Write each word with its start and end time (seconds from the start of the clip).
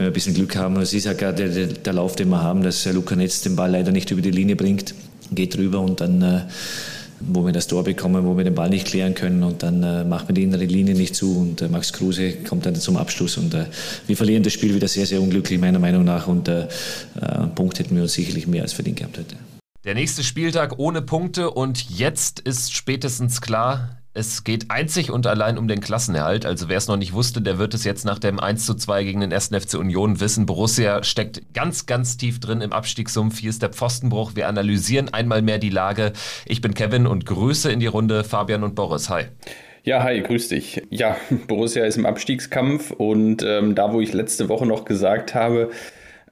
wenn 0.00 0.06
wir 0.06 0.10
ein 0.12 0.14
bisschen 0.14 0.32
Glück 0.32 0.56
haben. 0.56 0.76
Es 0.78 0.94
ist 0.94 1.04
ja 1.04 1.12
gerade 1.12 1.50
der, 1.50 1.66
der, 1.66 1.92
Lauf, 1.92 2.16
den 2.16 2.30
wir 2.30 2.42
haben, 2.42 2.62
dass 2.62 2.90
Luca 2.90 3.14
Netz 3.14 3.42
den 3.42 3.54
Ball 3.54 3.70
leider 3.70 3.92
nicht 3.92 4.10
über 4.10 4.22
die 4.22 4.30
Linie 4.30 4.56
bringt, 4.56 4.94
geht 5.30 5.54
drüber 5.54 5.80
und 5.80 6.00
dann 6.00 6.22
äh, 6.22 6.40
wo 7.20 7.44
wir 7.44 7.52
das 7.52 7.66
Tor 7.66 7.84
bekommen, 7.84 8.24
wo 8.24 8.34
wir 8.34 8.44
den 8.44 8.54
Ball 8.54 8.70
nicht 8.70 8.86
klären 8.86 9.12
können 9.12 9.42
und 9.42 9.62
dann 9.62 9.82
äh, 9.82 10.04
macht 10.04 10.24
man 10.24 10.36
die 10.36 10.44
innere 10.44 10.64
Linie 10.64 10.94
nicht 10.94 11.14
zu 11.14 11.36
und 11.36 11.60
äh, 11.60 11.68
Max 11.68 11.92
Kruse 11.92 12.32
kommt 12.48 12.64
dann 12.64 12.76
zum 12.76 12.96
Abschluss 12.96 13.36
und 13.36 13.52
äh, 13.52 13.66
wir 14.06 14.16
verlieren 14.16 14.42
das 14.42 14.54
Spiel 14.54 14.74
wieder 14.74 14.88
sehr, 14.88 15.04
sehr 15.04 15.20
unglücklich 15.20 15.60
meiner 15.60 15.78
Meinung 15.78 16.04
nach 16.04 16.26
und 16.28 16.48
einen 16.48 17.54
Punkt 17.54 17.78
hätten 17.78 17.94
wir 17.94 18.02
uns 18.02 18.14
sicherlich 18.14 18.46
mehr 18.46 18.62
als 18.62 18.72
verdient 18.72 18.96
gehabt 18.96 19.18
heute. 19.18 19.36
Der 19.84 19.94
nächste 19.94 20.22
Spieltag 20.22 20.78
ohne 20.78 21.02
Punkte 21.02 21.50
und 21.50 21.90
jetzt 21.90 22.40
ist 22.40 22.72
spätestens 22.72 23.42
klar, 23.42 23.99
es 24.12 24.42
geht 24.42 24.70
einzig 24.70 25.10
und 25.10 25.26
allein 25.26 25.56
um 25.56 25.68
den 25.68 25.80
Klassenerhalt. 25.80 26.44
Also 26.44 26.68
wer 26.68 26.78
es 26.78 26.88
noch 26.88 26.96
nicht 26.96 27.12
wusste, 27.12 27.40
der 27.40 27.58
wird 27.58 27.74
es 27.74 27.84
jetzt 27.84 28.04
nach 28.04 28.18
dem 28.18 28.40
1 28.40 28.66
zu 28.66 28.74
2 28.74 29.04
gegen 29.04 29.20
den 29.20 29.32
1. 29.32 29.48
FC 29.48 29.74
Union 29.74 30.18
wissen. 30.18 30.46
Borussia 30.46 31.04
steckt 31.04 31.54
ganz, 31.54 31.86
ganz 31.86 32.16
tief 32.16 32.40
drin 32.40 32.60
im 32.60 32.72
Abstiegssumpf. 32.72 33.38
Hier 33.38 33.50
ist 33.50 33.62
der 33.62 33.70
Pfostenbruch. 33.70 34.32
Wir 34.34 34.48
analysieren 34.48 35.14
einmal 35.14 35.42
mehr 35.42 35.58
die 35.58 35.70
Lage. 35.70 36.12
Ich 36.44 36.60
bin 36.60 36.74
Kevin 36.74 37.06
und 37.06 37.24
Grüße 37.24 37.70
in 37.70 37.78
die 37.78 37.86
Runde 37.86 38.24
Fabian 38.24 38.64
und 38.64 38.74
Boris. 38.74 39.08
Hi. 39.10 39.26
Ja, 39.84 40.02
hi, 40.02 40.20
grüß 40.20 40.48
dich. 40.48 40.82
Ja, 40.90 41.16
Borussia 41.46 41.84
ist 41.84 41.96
im 41.96 42.04
Abstiegskampf 42.04 42.90
und 42.90 43.44
ähm, 43.44 43.76
da, 43.76 43.92
wo 43.92 44.00
ich 44.00 44.12
letzte 44.12 44.48
Woche 44.48 44.66
noch 44.66 44.84
gesagt 44.84 45.36
habe, 45.36 45.70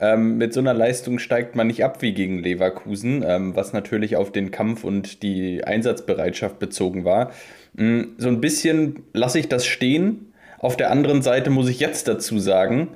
ähm, 0.01 0.37
mit 0.37 0.53
so 0.53 0.61
einer 0.61 0.75
Leistung 0.75 1.19
steigt 1.19 1.56
man 1.56 1.69
nicht 1.69 1.84
ab 1.84 2.03
wie 2.03 2.12
gegen 2.12 2.41
Leverkusen, 2.41 3.25
ähm, 3.27 3.56
was 3.56 3.73
natürlich 3.73 4.17
auf 4.17 4.31
den 4.31 4.51
Kampf 4.51 4.84
und 4.84 5.23
die 5.23 5.65
Einsatzbereitschaft 5.65 6.59
bezogen 6.59 7.05
war. 7.05 7.33
Mm, 7.75 8.03
so 8.19 8.29
ein 8.29 8.41
bisschen 8.41 9.03
lasse 9.13 9.39
ich 9.39 9.49
das 9.49 9.67
stehen. 9.67 10.33
Auf 10.59 10.77
der 10.77 10.91
anderen 10.91 11.23
Seite 11.23 11.51
muss 11.51 11.69
ich 11.69 11.81
jetzt 11.81 12.09
dazu 12.09 12.39
sagen, 12.39 12.89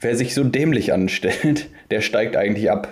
wer 0.00 0.16
sich 0.16 0.34
so 0.34 0.44
dämlich 0.44 0.92
anstellt, 0.92 1.68
der 1.90 2.00
steigt 2.00 2.36
eigentlich 2.36 2.70
ab. 2.70 2.88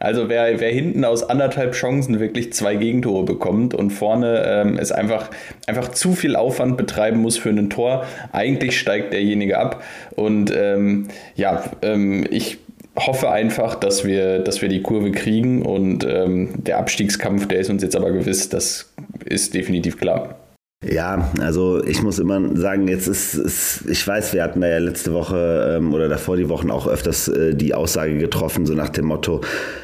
Also 0.00 0.28
wer, 0.28 0.60
wer 0.60 0.70
hinten 0.70 1.04
aus 1.04 1.28
anderthalb 1.28 1.72
Chancen 1.72 2.20
wirklich 2.20 2.52
zwei 2.52 2.76
Gegentore 2.76 3.24
bekommt 3.24 3.74
und 3.74 3.90
vorne 3.90 4.44
ähm, 4.46 4.78
es 4.78 4.92
einfach, 4.92 5.30
einfach 5.66 5.88
zu 5.88 6.12
viel 6.12 6.36
Aufwand 6.36 6.76
betreiben 6.76 7.20
muss 7.20 7.36
für 7.36 7.48
ein 7.48 7.68
Tor, 7.68 8.06
eigentlich 8.32 8.78
steigt 8.78 9.12
derjenige 9.12 9.58
ab. 9.58 9.82
Und 10.14 10.52
ähm, 10.54 11.08
ja, 11.34 11.64
ähm, 11.82 12.24
ich 12.30 12.58
hoffe 12.96 13.30
einfach, 13.30 13.74
dass 13.74 14.04
wir, 14.04 14.38
dass 14.38 14.62
wir 14.62 14.68
die 14.68 14.82
Kurve 14.82 15.10
kriegen 15.10 15.62
und 15.62 16.04
ähm, 16.04 16.50
der 16.56 16.78
Abstiegskampf, 16.78 17.48
der 17.48 17.60
ist 17.60 17.70
uns 17.70 17.82
jetzt 17.82 17.96
aber 17.96 18.12
gewiss, 18.12 18.48
das 18.48 18.92
ist 19.24 19.54
definitiv 19.54 19.98
klar. 19.98 20.36
Ja, 20.84 21.32
also 21.40 21.82
ich 21.82 22.02
muss 22.04 22.20
immer 22.20 22.56
sagen, 22.56 22.86
jetzt 22.86 23.08
ist, 23.08 23.34
ist 23.34 23.84
ich 23.88 24.06
weiß, 24.06 24.32
wir 24.32 24.44
hatten 24.44 24.60
da 24.60 24.68
ja 24.68 24.78
letzte 24.78 25.12
Woche 25.12 25.76
ähm, 25.76 25.92
oder 25.92 26.08
davor 26.08 26.36
die 26.36 26.48
Wochen 26.48 26.70
auch 26.70 26.86
öfters 26.86 27.26
äh, 27.26 27.56
die 27.56 27.74
Aussage 27.74 28.16
getroffen, 28.16 28.64
so 28.64 28.74
nach 28.74 28.88
dem 28.88 29.06
Motto, 29.06 29.40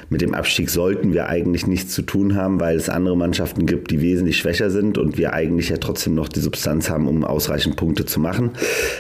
mit 0.09 0.21
dem 0.21 0.35
Abstieg 0.35 0.71
sollten 0.71 1.13
wir 1.13 1.29
eigentlich 1.29 1.67
nichts 1.67 1.93
zu 1.95 2.03
tun 2.03 2.37
haben, 2.37 2.61
weil 2.61 2.77
es 2.77 2.89
andere 2.89 3.17
Mannschaften 3.17 3.67
gibt, 3.67 3.91
die 3.91 4.01
wesentlich 4.03 4.39
schwächer 4.39 4.71
sind 4.71 4.97
und 4.97 5.19
wir 5.19 5.33
eigentlich 5.33 5.69
ja 5.69 5.79
trotzdem 5.79 6.15
noch 6.15 6.29
die 6.29 6.39
Substanz 6.39 6.89
haben, 6.89 7.09
um 7.09 7.25
ausreichend 7.25 7.75
Punkte 7.75 8.05
zu 8.05 8.21
machen. 8.21 8.53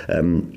Ähm, 0.08 0.48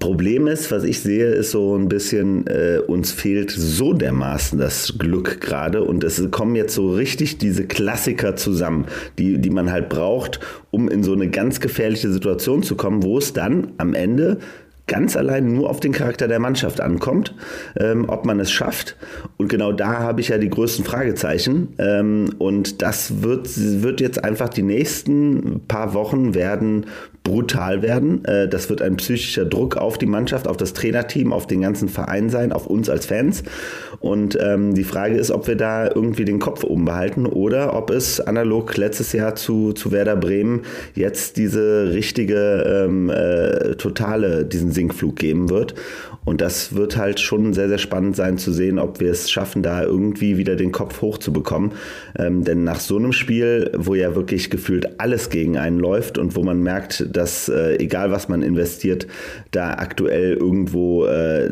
Problem 0.00 0.48
ist, 0.48 0.72
was 0.72 0.82
ich 0.82 1.00
sehe, 1.00 1.26
ist 1.26 1.52
so 1.52 1.76
ein 1.76 1.88
bisschen, 1.88 2.46
äh, 2.48 2.80
uns 2.84 3.12
fehlt 3.12 3.52
so 3.52 3.92
dermaßen 3.92 4.58
das 4.58 4.94
Glück 4.98 5.40
gerade 5.40 5.84
und 5.84 6.02
es 6.02 6.28
kommen 6.32 6.56
jetzt 6.56 6.74
so 6.74 6.92
richtig 6.92 7.38
diese 7.38 7.66
Klassiker 7.66 8.34
zusammen, 8.34 8.86
die, 9.18 9.38
die 9.38 9.50
man 9.50 9.70
halt 9.70 9.88
braucht, 9.88 10.40
um 10.72 10.88
in 10.88 11.04
so 11.04 11.12
eine 11.12 11.28
ganz 11.30 11.60
gefährliche 11.60 12.10
Situation 12.10 12.64
zu 12.64 12.74
kommen, 12.74 13.04
wo 13.04 13.18
es 13.18 13.32
dann 13.32 13.72
am 13.78 13.94
Ende 13.94 14.38
ganz 14.86 15.16
allein 15.16 15.52
nur 15.52 15.68
auf 15.68 15.80
den 15.80 15.92
Charakter 15.92 16.28
der 16.28 16.38
Mannschaft 16.38 16.80
ankommt, 16.80 17.34
ähm, 17.78 18.04
ob 18.08 18.24
man 18.24 18.38
es 18.40 18.50
schafft. 18.50 18.96
Und 19.36 19.48
genau 19.48 19.72
da 19.72 19.98
habe 19.98 20.20
ich 20.20 20.28
ja 20.28 20.38
die 20.38 20.50
größten 20.50 20.84
Fragezeichen. 20.84 21.74
Ähm, 21.78 22.30
und 22.38 22.82
das 22.82 23.22
wird, 23.22 23.48
wird 23.82 24.00
jetzt 24.00 24.22
einfach 24.22 24.48
die 24.48 24.62
nächsten 24.62 25.62
paar 25.66 25.94
Wochen 25.94 26.34
werden 26.34 26.86
brutal 27.26 27.82
werden. 27.82 28.24
Äh, 28.24 28.48
das 28.48 28.70
wird 28.70 28.80
ein 28.80 28.96
psychischer 28.96 29.44
Druck 29.44 29.76
auf 29.76 29.98
die 29.98 30.06
Mannschaft, 30.06 30.46
auf 30.46 30.56
das 30.56 30.72
Trainerteam, 30.72 31.32
auf 31.32 31.46
den 31.46 31.60
ganzen 31.60 31.88
Verein 31.88 32.30
sein, 32.30 32.52
auf 32.52 32.66
uns 32.66 32.88
als 32.88 33.06
Fans. 33.06 33.42
Und 33.98 34.38
ähm, 34.40 34.74
die 34.74 34.84
Frage 34.84 35.16
ist, 35.16 35.30
ob 35.32 35.48
wir 35.48 35.56
da 35.56 35.90
irgendwie 35.92 36.24
den 36.24 36.38
Kopf 36.38 36.62
oben 36.62 36.84
behalten 36.84 37.26
oder 37.26 37.74
ob 37.74 37.90
es 37.90 38.20
analog 38.20 38.76
letztes 38.76 39.12
Jahr 39.12 39.34
zu, 39.34 39.72
zu 39.72 39.90
Werder 39.90 40.16
Bremen 40.16 40.62
jetzt 40.94 41.36
diese 41.36 41.92
richtige, 41.92 42.84
ähm, 42.86 43.10
äh, 43.10 43.74
totale, 43.74 44.44
diesen 44.44 44.70
Sinkflug 44.70 45.16
geben 45.16 45.50
wird. 45.50 45.74
Und 46.26 46.40
das 46.40 46.74
wird 46.74 46.96
halt 46.96 47.20
schon 47.20 47.54
sehr, 47.54 47.68
sehr 47.68 47.78
spannend 47.78 48.16
sein 48.16 48.36
zu 48.36 48.52
sehen, 48.52 48.80
ob 48.80 48.98
wir 48.98 49.12
es 49.12 49.30
schaffen, 49.30 49.62
da 49.62 49.84
irgendwie 49.84 50.36
wieder 50.36 50.56
den 50.56 50.72
Kopf 50.72 51.00
hochzubekommen. 51.00 51.72
Ähm, 52.18 52.42
denn 52.42 52.64
nach 52.64 52.80
so 52.80 52.96
einem 52.96 53.12
Spiel, 53.12 53.70
wo 53.76 53.94
ja 53.94 54.16
wirklich 54.16 54.50
gefühlt 54.50 55.00
alles 55.00 55.30
gegen 55.30 55.56
einen 55.56 55.78
läuft 55.78 56.18
und 56.18 56.34
wo 56.34 56.42
man 56.42 56.62
merkt, 56.62 57.06
dass 57.16 57.48
äh, 57.48 57.76
egal 57.76 58.10
was 58.10 58.28
man 58.28 58.42
investiert, 58.42 59.06
da 59.50 59.74
aktuell 59.74 60.34
irgendwo 60.34 61.06
äh, 61.06 61.50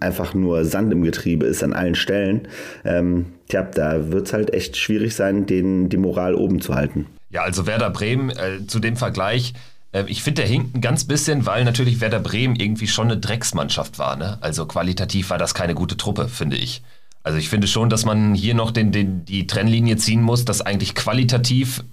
einfach 0.00 0.34
nur 0.34 0.64
Sand 0.64 0.92
im 0.92 1.02
Getriebe 1.02 1.46
ist 1.46 1.62
an 1.62 1.72
allen 1.72 1.94
Stellen, 1.94 2.48
ähm, 2.84 3.26
tja, 3.48 3.62
da 3.62 4.12
wird 4.12 4.26
es 4.26 4.32
halt 4.32 4.52
echt 4.52 4.76
schwierig 4.76 5.14
sein, 5.14 5.46
den, 5.46 5.88
die 5.88 5.96
Moral 5.96 6.34
oben 6.34 6.60
zu 6.60 6.74
halten. 6.74 7.06
Ja, 7.30 7.42
also 7.42 7.66
Werder 7.66 7.90
Bremen, 7.90 8.30
äh, 8.30 8.66
zu 8.66 8.80
dem 8.80 8.96
Vergleich, 8.96 9.54
äh, 9.92 10.04
ich 10.06 10.22
finde, 10.22 10.42
der 10.42 10.50
hinkt 10.50 10.76
ein 10.76 10.80
ganz 10.80 11.04
bisschen, 11.04 11.46
weil 11.46 11.64
natürlich 11.64 12.00
Werder 12.00 12.20
Bremen 12.20 12.56
irgendwie 12.56 12.86
schon 12.86 13.10
eine 13.10 13.18
Drecksmannschaft 13.18 13.98
war. 13.98 14.16
Ne? 14.16 14.38
Also 14.40 14.66
qualitativ 14.66 15.30
war 15.30 15.38
das 15.38 15.54
keine 15.54 15.74
gute 15.74 15.96
Truppe, 15.96 16.28
finde 16.28 16.56
ich. 16.56 16.82
Also 17.22 17.38
ich 17.38 17.48
finde 17.48 17.66
schon, 17.66 17.90
dass 17.90 18.04
man 18.04 18.34
hier 18.34 18.54
noch 18.54 18.70
den, 18.70 18.92
den, 18.92 19.24
die 19.24 19.46
Trennlinie 19.46 19.96
ziehen 19.96 20.22
muss, 20.22 20.44
dass 20.44 20.62
eigentlich 20.62 20.94
qualitativ 20.94 21.84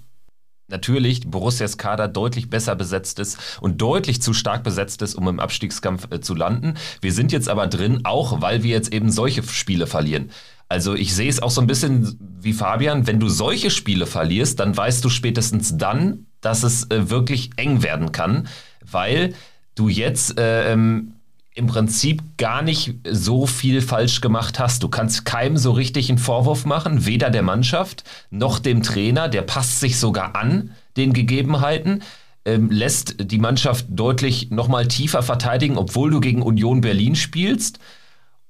natürlich 0.68 1.26
Borussias 1.28 1.78
Kader 1.78 2.08
deutlich 2.08 2.50
besser 2.50 2.76
besetzt 2.76 3.18
ist 3.18 3.38
und 3.60 3.80
deutlich 3.80 4.22
zu 4.22 4.32
stark 4.32 4.62
besetzt 4.62 5.02
ist, 5.02 5.14
um 5.14 5.28
im 5.28 5.40
Abstiegskampf 5.40 6.08
äh, 6.10 6.20
zu 6.20 6.34
landen. 6.34 6.74
Wir 7.00 7.12
sind 7.12 7.32
jetzt 7.32 7.48
aber 7.48 7.66
drin, 7.66 8.00
auch 8.04 8.40
weil 8.40 8.62
wir 8.62 8.70
jetzt 8.70 8.92
eben 8.92 9.10
solche 9.10 9.42
Spiele 9.42 9.86
verlieren. 9.86 10.30
Also 10.68 10.94
ich 10.94 11.14
sehe 11.14 11.30
es 11.30 11.40
auch 11.40 11.50
so 11.50 11.62
ein 11.62 11.66
bisschen 11.66 12.18
wie 12.40 12.52
Fabian, 12.52 13.06
wenn 13.06 13.20
du 13.20 13.28
solche 13.28 13.70
Spiele 13.70 14.06
verlierst, 14.06 14.60
dann 14.60 14.76
weißt 14.76 15.02
du 15.02 15.08
spätestens 15.08 15.78
dann, 15.78 16.26
dass 16.40 16.62
es 16.62 16.90
äh, 16.90 17.08
wirklich 17.10 17.50
eng 17.56 17.82
werden 17.82 18.12
kann, 18.12 18.48
weil 18.84 19.34
du 19.74 19.88
jetzt 19.88 20.38
äh, 20.38 20.72
ähm, 20.72 21.14
im 21.58 21.66
Prinzip 21.66 22.22
gar 22.36 22.62
nicht 22.62 22.94
so 23.04 23.44
viel 23.44 23.82
falsch 23.82 24.20
gemacht 24.20 24.60
hast. 24.60 24.84
Du 24.84 24.88
kannst 24.88 25.24
keinem 25.24 25.56
so 25.56 25.72
richtig 25.72 26.08
einen 26.08 26.18
Vorwurf 26.18 26.64
machen, 26.64 27.04
weder 27.04 27.30
der 27.30 27.42
Mannschaft 27.42 28.04
noch 28.30 28.60
dem 28.60 28.84
Trainer. 28.84 29.28
Der 29.28 29.42
passt 29.42 29.80
sich 29.80 29.98
sogar 29.98 30.36
an 30.36 30.70
den 30.96 31.12
Gegebenheiten, 31.12 32.02
ähm, 32.44 32.70
lässt 32.70 33.16
die 33.18 33.38
Mannschaft 33.38 33.86
deutlich 33.90 34.52
nochmal 34.52 34.86
tiefer 34.86 35.22
verteidigen, 35.22 35.78
obwohl 35.78 36.10
du 36.10 36.20
gegen 36.20 36.42
Union 36.42 36.80
Berlin 36.80 37.16
spielst. 37.16 37.80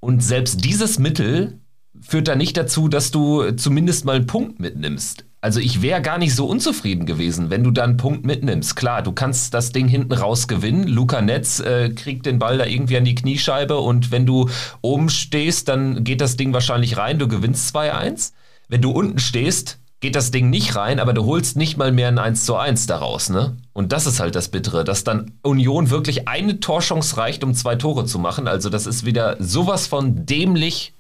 Und 0.01 0.23
selbst 0.23 0.67
dieses 0.67 0.99
Mittel 0.99 1.61
führt 2.03 2.29
da 2.29 2.37
nicht 2.37 2.59
dazu, 2.59 2.89
dass 2.89 3.11
du 3.11 3.53
zumindest 3.53 4.05
mal 4.05 4.17
einen 4.17 4.27
Punkt 4.27 4.61
mitnimmst 4.61 5.25
also 5.41 5.61
ich 5.61 5.83
wäre 5.83 6.03
gar 6.03 6.19
nicht 6.19 6.35
so 6.35 6.47
unzufrieden 6.47 7.07
gewesen, 7.07 7.49
wenn 7.51 7.63
du 7.63 7.71
da 7.71 7.85
einen 7.85 7.97
Punkt 7.97 8.27
mitnimmst. 8.27 8.75
Klar, 8.75 9.03
du 9.03 9.13
kannst 9.13 9.55
das 9.55 9.71
Ding 9.71 9.87
hinten 9.87 10.13
raus 10.13 10.49
gewinnen. 10.49 10.89
Luca 10.89 11.21
Netz 11.23 11.61
äh, 11.61 11.91
kriegt 11.91 12.27
den 12.27 12.41
Ball 12.41 12.59
da 12.59 12.67
irgendwie 12.67 12.97
an 12.97 13.05
die 13.05 13.15
Kniescheibe 13.15 13.79
und 13.79 14.11
wenn 14.11 14.27
du 14.27 14.49
oben 14.83 15.09
stehst, 15.09 15.69
dann 15.69 16.03
geht 16.03 16.21
das 16.21 16.37
Ding 16.37 16.53
wahrscheinlich 16.53 16.97
rein. 16.97 17.19
Du 17.19 17.29
gewinnst 17.29 17.75
2-1. 17.75 18.33
Wenn 18.69 18.83
du 18.83 18.91
unten 18.91 19.21
stehst, 19.21 19.79
geht 20.01 20.17
das 20.17 20.31
Ding 20.31 20.51
nicht 20.51 20.75
rein, 20.77 20.99
aber 21.01 21.13
du 21.13 21.25
holst 21.25 21.57
nicht 21.57 21.77
mal 21.77 21.93
mehr 21.93 22.09
ein 22.09 22.19
1 22.19 22.45
zu 22.45 22.57
1 22.57 22.87
daraus, 22.87 23.31
ne? 23.31 23.57
Und 23.73 23.93
das 23.93 24.07
ist 24.07 24.21
halt 24.21 24.35
das 24.35 24.49
Bittere, 24.49 24.85
dass 24.85 25.05
dann 25.05 25.33
Union 25.43 25.91
wirklich 25.91 26.29
eine 26.29 26.61
Torchance 26.61 27.17
reicht, 27.17 27.45
um 27.45 27.55
zwei 27.55 27.77
Tore 27.77 28.05
zu 28.07 28.19
machen. 28.19 28.49
Also 28.49 28.71
das 28.71 28.87
ist 28.87 29.07
wieder 29.07 29.37
sowas 29.39 29.87
von 29.87 30.27
dämlich 30.27 30.95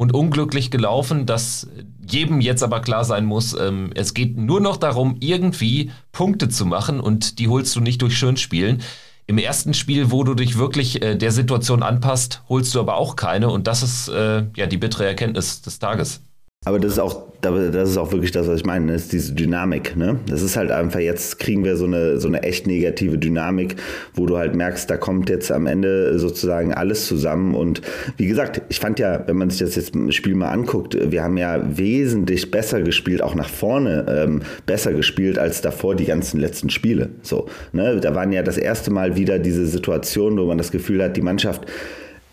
und 0.00 0.14
unglücklich 0.14 0.70
gelaufen, 0.70 1.26
dass 1.26 1.68
jedem 2.00 2.40
jetzt 2.40 2.62
aber 2.62 2.80
klar 2.80 3.04
sein 3.04 3.26
muss, 3.26 3.52
ähm, 3.52 3.90
es 3.94 4.14
geht 4.14 4.34
nur 4.34 4.58
noch 4.58 4.78
darum, 4.78 5.16
irgendwie 5.20 5.90
Punkte 6.10 6.48
zu 6.48 6.64
machen 6.64 7.00
und 7.00 7.38
die 7.38 7.48
holst 7.48 7.76
du 7.76 7.80
nicht 7.80 8.00
durch 8.00 8.16
Schönspielen. 8.16 8.80
Im 9.26 9.36
ersten 9.36 9.74
Spiel, 9.74 10.10
wo 10.10 10.24
du 10.24 10.32
dich 10.32 10.56
wirklich 10.56 11.02
äh, 11.02 11.16
der 11.16 11.32
Situation 11.32 11.82
anpasst, 11.82 12.42
holst 12.48 12.74
du 12.74 12.80
aber 12.80 12.96
auch 12.96 13.14
keine 13.14 13.50
und 13.50 13.66
das 13.66 13.82
ist 13.82 14.08
äh, 14.08 14.46
ja 14.56 14.66
die 14.66 14.78
bittere 14.78 15.04
Erkenntnis 15.04 15.60
des 15.60 15.78
Tages. 15.78 16.22
Aber 16.66 16.78
das 16.78 16.92
ist 16.92 16.98
auch, 16.98 17.22
das 17.40 17.88
ist 17.88 17.96
auch 17.96 18.12
wirklich 18.12 18.32
das, 18.32 18.46
was 18.46 18.60
ich 18.60 18.66
meine, 18.66 18.92
ist 18.92 19.14
diese 19.14 19.32
Dynamik. 19.32 19.96
Ne? 19.96 20.20
Das 20.28 20.42
ist 20.42 20.58
halt 20.58 20.70
einfach, 20.70 21.00
jetzt 21.00 21.38
kriegen 21.38 21.64
wir 21.64 21.78
so 21.78 21.86
eine, 21.86 22.20
so 22.20 22.28
eine 22.28 22.42
echt 22.42 22.66
negative 22.66 23.16
Dynamik, 23.16 23.76
wo 24.12 24.26
du 24.26 24.36
halt 24.36 24.54
merkst, 24.54 24.90
da 24.90 24.98
kommt 24.98 25.30
jetzt 25.30 25.50
am 25.50 25.66
Ende 25.66 26.18
sozusagen 26.18 26.74
alles 26.74 27.06
zusammen. 27.06 27.54
Und 27.54 27.80
wie 28.18 28.26
gesagt, 28.26 28.60
ich 28.68 28.78
fand 28.78 28.98
ja, 28.98 29.26
wenn 29.26 29.38
man 29.38 29.48
sich 29.48 29.60
das 29.60 29.74
jetzt 29.74 29.94
im 29.94 30.12
Spiel 30.12 30.34
mal 30.34 30.50
anguckt, 30.50 30.98
wir 31.10 31.22
haben 31.22 31.38
ja 31.38 31.62
wesentlich 31.78 32.50
besser 32.50 32.82
gespielt, 32.82 33.22
auch 33.22 33.34
nach 33.34 33.48
vorne 33.48 34.04
ähm, 34.06 34.42
besser 34.66 34.92
gespielt 34.92 35.38
als 35.38 35.62
davor 35.62 35.94
die 35.94 36.04
ganzen 36.04 36.38
letzten 36.40 36.68
Spiele. 36.68 37.08
So, 37.22 37.46
ne? 37.72 38.00
Da 38.00 38.14
waren 38.14 38.32
ja 38.32 38.42
das 38.42 38.58
erste 38.58 38.90
Mal 38.90 39.16
wieder 39.16 39.38
diese 39.38 39.66
Situation, 39.66 40.36
wo 40.36 40.44
man 40.44 40.58
das 40.58 40.70
Gefühl 40.70 41.02
hat, 41.02 41.16
die 41.16 41.22
Mannschaft 41.22 41.66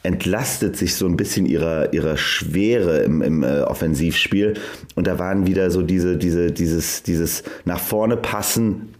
entlastet 0.03 0.77
sich 0.77 0.95
so 0.95 1.05
ein 1.05 1.17
bisschen 1.17 1.45
ihrer, 1.45 1.93
ihrer 1.93 2.17
Schwere 2.17 2.99
im, 2.99 3.21
im 3.21 3.43
äh, 3.43 3.61
Offensivspiel. 3.61 4.53
Und 4.95 5.07
da 5.07 5.19
waren 5.19 5.47
wieder 5.47 5.71
so 5.71 5.81
diese, 5.81 6.17
diese, 6.17 6.51
dieses, 6.51 7.03
dieses 7.03 7.43
nach 7.65 7.79
vorne 7.79 8.17
passen, 8.17 8.93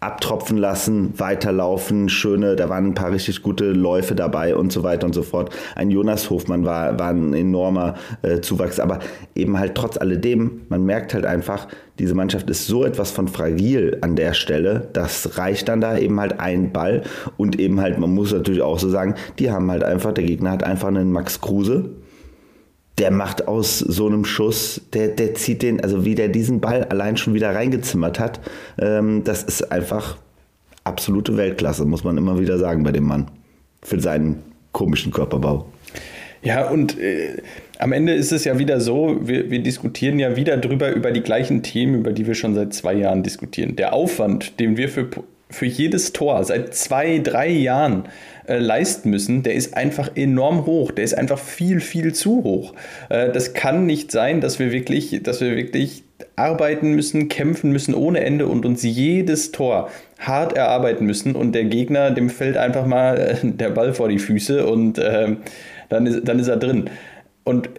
abtropfen 0.00 0.56
lassen, 0.56 1.12
weiterlaufen, 1.18 2.08
schöne, 2.08 2.56
da 2.56 2.70
waren 2.70 2.86
ein 2.86 2.94
paar 2.94 3.12
richtig 3.12 3.42
gute 3.42 3.72
Läufe 3.72 4.14
dabei 4.14 4.56
und 4.56 4.72
so 4.72 4.82
weiter 4.82 5.06
und 5.06 5.14
so 5.14 5.22
fort. 5.22 5.54
Ein 5.76 5.90
Jonas 5.90 6.30
Hofmann 6.30 6.64
war, 6.64 6.98
war 6.98 7.10
ein 7.10 7.34
enormer 7.34 7.94
äh, 8.22 8.40
Zuwachs, 8.40 8.80
aber 8.80 9.00
eben 9.34 9.58
halt 9.58 9.74
trotz 9.74 9.98
alledem, 9.98 10.62
man 10.70 10.86
merkt 10.86 11.12
halt 11.12 11.26
einfach, 11.26 11.68
diese 11.98 12.14
Mannschaft 12.14 12.48
ist 12.48 12.66
so 12.66 12.86
etwas 12.86 13.10
von 13.10 13.28
fragil 13.28 13.98
an 14.00 14.16
der 14.16 14.32
Stelle, 14.32 14.88
das 14.94 15.36
reicht 15.36 15.68
dann 15.68 15.82
da 15.82 15.98
eben 15.98 16.18
halt 16.18 16.40
ein 16.40 16.72
Ball 16.72 17.02
und 17.36 17.60
eben 17.60 17.78
halt, 17.78 17.98
man 17.98 18.14
muss 18.14 18.32
natürlich 18.32 18.62
auch 18.62 18.78
so 18.78 18.88
sagen, 18.88 19.16
die 19.38 19.50
haben 19.50 19.70
halt 19.70 19.84
einfach, 19.84 20.12
der 20.12 20.24
Gegner 20.24 20.52
hat 20.52 20.64
einfach 20.64 20.88
einen 20.88 21.12
Max 21.12 21.42
Kruse, 21.42 21.90
der 23.00 23.10
macht 23.10 23.48
aus 23.48 23.78
so 23.78 24.06
einem 24.06 24.24
Schuss, 24.24 24.82
der, 24.92 25.08
der 25.08 25.34
zieht 25.34 25.62
den, 25.62 25.80
also 25.80 26.04
wie 26.04 26.14
der 26.14 26.28
diesen 26.28 26.60
Ball 26.60 26.84
allein 26.84 27.16
schon 27.16 27.32
wieder 27.34 27.54
reingezimmert 27.54 28.20
hat, 28.20 28.40
ähm, 28.78 29.24
das 29.24 29.42
ist 29.42 29.72
einfach 29.72 30.18
absolute 30.84 31.36
Weltklasse, 31.36 31.86
muss 31.86 32.04
man 32.04 32.18
immer 32.18 32.38
wieder 32.38 32.58
sagen 32.58 32.82
bei 32.82 32.92
dem 32.92 33.04
Mann. 33.04 33.28
Für 33.82 33.98
seinen 33.98 34.42
komischen 34.72 35.12
Körperbau. 35.12 35.66
Ja, 36.42 36.68
und 36.68 36.98
äh, 36.98 37.38
am 37.78 37.92
Ende 37.92 38.12
ist 38.12 38.32
es 38.32 38.44
ja 38.44 38.58
wieder 38.58 38.80
so, 38.80 39.16
wir, 39.22 39.50
wir 39.50 39.62
diskutieren 39.62 40.18
ja 40.18 40.36
wieder 40.36 40.58
drüber 40.58 40.92
über 40.92 41.10
die 41.10 41.22
gleichen 41.22 41.62
Themen, 41.62 41.96
über 41.96 42.12
die 42.12 42.26
wir 42.26 42.34
schon 42.34 42.54
seit 42.54 42.74
zwei 42.74 42.94
Jahren 42.94 43.22
diskutieren. 43.22 43.76
Der 43.76 43.94
Aufwand, 43.94 44.60
den 44.60 44.76
wir 44.76 44.90
für, 44.90 45.08
für 45.50 45.66
jedes 45.66 46.12
Tor 46.12 46.42
seit 46.44 46.74
zwei, 46.74 47.18
drei 47.18 47.48
Jahren 47.48 48.04
äh, 48.46 48.58
leisten 48.58 49.10
müssen, 49.10 49.42
der 49.42 49.54
ist 49.54 49.76
einfach 49.76 50.10
enorm 50.16 50.66
hoch. 50.66 50.90
Der 50.90 51.04
ist 51.04 51.14
einfach 51.14 51.38
viel, 51.38 51.80
viel 51.80 52.14
zu 52.14 52.42
hoch. 52.42 52.74
Äh, 53.08 53.30
das 53.30 53.52
kann 53.52 53.86
nicht 53.86 54.10
sein, 54.10 54.40
dass 54.40 54.58
wir 54.58 54.72
wirklich, 54.72 55.22
dass 55.22 55.40
wir 55.40 55.56
wirklich 55.56 56.04
arbeiten 56.36 56.92
müssen, 56.92 57.28
kämpfen 57.28 57.70
müssen 57.70 57.94
ohne 57.94 58.20
Ende 58.20 58.46
und 58.46 58.66
uns 58.66 58.82
jedes 58.82 59.52
Tor 59.52 59.90
hart 60.18 60.54
erarbeiten 60.54 61.06
müssen 61.06 61.34
und 61.34 61.52
der 61.52 61.64
Gegner, 61.64 62.10
dem 62.10 62.28
fällt 62.28 62.56
einfach 62.56 62.86
mal 62.86 63.18
äh, 63.18 63.36
der 63.42 63.70
Ball 63.70 63.94
vor 63.94 64.08
die 64.08 64.18
Füße 64.18 64.66
und 64.66 64.98
äh, 64.98 65.36
dann, 65.88 66.06
ist, 66.06 66.26
dann 66.26 66.38
ist 66.38 66.48
er 66.48 66.56
drin. 66.56 66.90
Und 67.44 67.70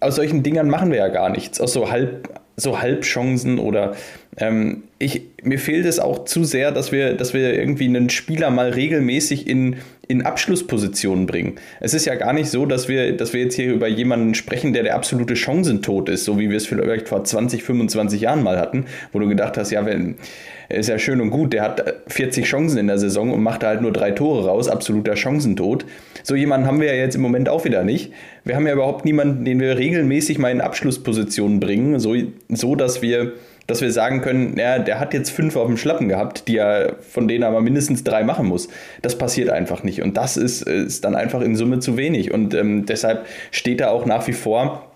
aus 0.00 0.16
solchen 0.16 0.42
Dingern 0.42 0.68
machen 0.68 0.90
wir 0.90 0.98
ja 0.98 1.08
gar 1.08 1.30
nichts. 1.30 1.60
Aus 1.60 1.72
so 1.72 1.90
halb 1.90 2.28
so 2.56 2.80
Halbchancen 2.80 3.58
oder 3.58 3.94
ähm, 4.38 4.84
ich, 4.98 5.22
mir 5.42 5.58
fehlt 5.58 5.86
es 5.86 5.98
auch 5.98 6.24
zu 6.24 6.44
sehr, 6.44 6.72
dass 6.72 6.92
wir, 6.92 7.14
dass 7.14 7.34
wir 7.34 7.54
irgendwie 7.54 7.86
einen 7.86 8.10
Spieler 8.10 8.50
mal 8.50 8.70
regelmäßig 8.70 9.46
in, 9.48 9.76
in 10.08 10.22
Abschlusspositionen 10.22 11.26
bringen. 11.26 11.56
Es 11.80 11.94
ist 11.94 12.04
ja 12.04 12.14
gar 12.14 12.32
nicht 12.32 12.50
so, 12.50 12.66
dass 12.66 12.88
wir, 12.88 13.16
dass 13.16 13.32
wir 13.32 13.42
jetzt 13.42 13.54
hier 13.54 13.72
über 13.72 13.88
jemanden 13.88 14.34
sprechen, 14.34 14.72
der 14.72 14.82
der 14.82 14.94
absolute 14.94 15.34
Chancentod 15.34 16.08
ist, 16.08 16.24
so 16.24 16.38
wie 16.38 16.50
wir 16.50 16.56
es 16.56 16.66
vielleicht 16.66 17.08
vor 17.08 17.24
20, 17.24 17.62
25 17.62 18.20
Jahren 18.20 18.42
mal 18.42 18.58
hatten, 18.58 18.86
wo 19.12 19.18
du 19.18 19.28
gedacht 19.28 19.56
hast, 19.56 19.70
ja, 19.70 19.84
wenn, 19.84 20.16
ist 20.68 20.88
ja 20.88 20.98
schön 20.98 21.20
und 21.20 21.30
gut, 21.30 21.52
der 21.52 21.62
hat 21.62 21.94
40 22.08 22.44
Chancen 22.44 22.78
in 22.78 22.86
der 22.86 22.98
Saison 22.98 23.32
und 23.32 23.42
macht 23.42 23.64
halt 23.64 23.80
nur 23.80 23.92
drei 23.92 24.10
Tore 24.10 24.46
raus, 24.46 24.68
absoluter 24.68 25.14
Chancentod. 25.14 25.86
So 26.22 26.34
jemanden 26.34 26.66
haben 26.66 26.80
wir 26.80 26.88
ja 26.88 26.94
jetzt 26.94 27.14
im 27.14 27.22
Moment 27.22 27.48
auch 27.48 27.64
wieder 27.64 27.84
nicht. 27.84 28.12
Wir 28.44 28.56
haben 28.56 28.66
ja 28.66 28.72
überhaupt 28.72 29.04
niemanden, 29.04 29.44
den 29.44 29.60
wir 29.60 29.78
regelmäßig 29.78 30.38
mal 30.38 30.50
in 30.50 30.60
Abschlusspositionen 30.60 31.60
bringen, 31.60 32.00
so, 32.00 32.14
so 32.48 32.74
dass 32.74 33.02
wir 33.02 33.32
dass 33.66 33.80
wir 33.80 33.90
sagen 33.90 34.20
können, 34.20 34.56
ja, 34.58 34.78
der 34.78 35.00
hat 35.00 35.12
jetzt 35.12 35.30
fünf 35.30 35.56
auf 35.56 35.66
dem 35.66 35.76
Schlappen 35.76 36.08
gehabt, 36.08 36.48
die 36.48 36.56
er, 36.56 36.96
von 37.00 37.26
denen 37.28 37.42
er 37.42 37.48
aber 37.48 37.60
mindestens 37.60 38.04
drei 38.04 38.22
machen 38.22 38.46
muss. 38.46 38.68
Das 39.02 39.18
passiert 39.18 39.50
einfach 39.50 39.82
nicht. 39.82 40.02
Und 40.02 40.16
das 40.16 40.36
ist, 40.36 40.62
ist 40.62 41.04
dann 41.04 41.14
einfach 41.14 41.40
in 41.40 41.56
Summe 41.56 41.80
zu 41.80 41.96
wenig. 41.96 42.32
Und 42.32 42.54
ähm, 42.54 42.86
deshalb 42.86 43.26
steht 43.50 43.80
da 43.80 43.88
auch 43.88 44.06
nach 44.06 44.26
wie 44.28 44.32
vor 44.32 44.92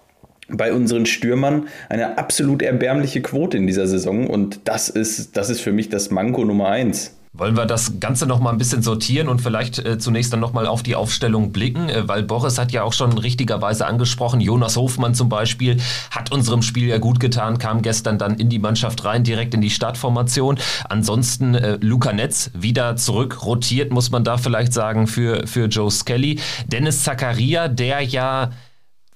bei 0.49 0.72
unseren 0.72 1.06
Stürmern 1.06 1.69
eine 1.88 2.19
absolut 2.19 2.62
erbärmliche 2.62 3.22
Quote 3.22 3.56
in 3.56 3.67
dieser 3.67 3.87
Saison. 3.87 4.26
Und 4.26 4.61
das 4.64 4.88
ist, 4.88 5.37
das 5.37 5.50
ist 5.50 5.61
für 5.61 5.72
mich 5.72 5.88
das 5.88 6.11
Manko 6.11 6.44
Nummer 6.44 6.69
eins. 6.69 7.17
Wollen 7.32 7.56
wir 7.56 7.65
das 7.65 8.00
Ganze 8.00 8.27
noch 8.27 8.41
mal 8.41 8.50
ein 8.50 8.59
bisschen 8.59 8.82
sortieren 8.82 9.29
und 9.29 9.41
vielleicht 9.41 9.79
äh, 9.79 9.99
zunächst 9.99 10.32
dann 10.32 10.41
noch 10.41 10.53
mal 10.53 10.67
auf 10.67 10.82
die 10.82 10.97
Aufstellung 10.97 11.53
blicken, 11.53 11.88
äh, 11.88 12.09
weil 12.09 12.25
Boris 12.25 12.59
hat 12.59 12.73
ja 12.73 12.82
auch 12.82 12.93
schon 12.93 13.17
richtigerweise 13.17 13.87
angesprochen, 13.87 14.41
Jonas 14.41 14.77
Hofmann 14.77 15.15
zum 15.15 15.29
Beispiel 15.29 15.77
hat 16.11 16.32
unserem 16.32 16.62
Spiel 16.62 16.88
ja 16.88 16.99
gut 16.99 17.21
getan, 17.21 17.59
kam 17.59 17.82
gestern 17.82 18.19
dann 18.19 18.35
in 18.35 18.49
die 18.49 18.59
Mannschaft 18.59 19.05
rein, 19.05 19.23
direkt 19.23 19.55
in 19.55 19.61
die 19.61 19.71
Startformation. 19.71 20.59
Ansonsten 20.88 21.55
äh, 21.55 21.79
Luca 21.81 22.12
Netz 22.12 22.50
wieder 22.53 22.97
zurück, 22.97 23.44
rotiert 23.47 23.93
muss 23.93 24.11
man 24.11 24.25
da 24.25 24.37
vielleicht 24.37 24.73
sagen 24.73 25.06
für, 25.06 25.47
für 25.47 25.67
Joe 25.67 25.91
Skelly. 25.91 26.41
Dennis 26.67 27.05
Zakaria, 27.05 27.69
der 27.69 28.00
ja 28.03 28.50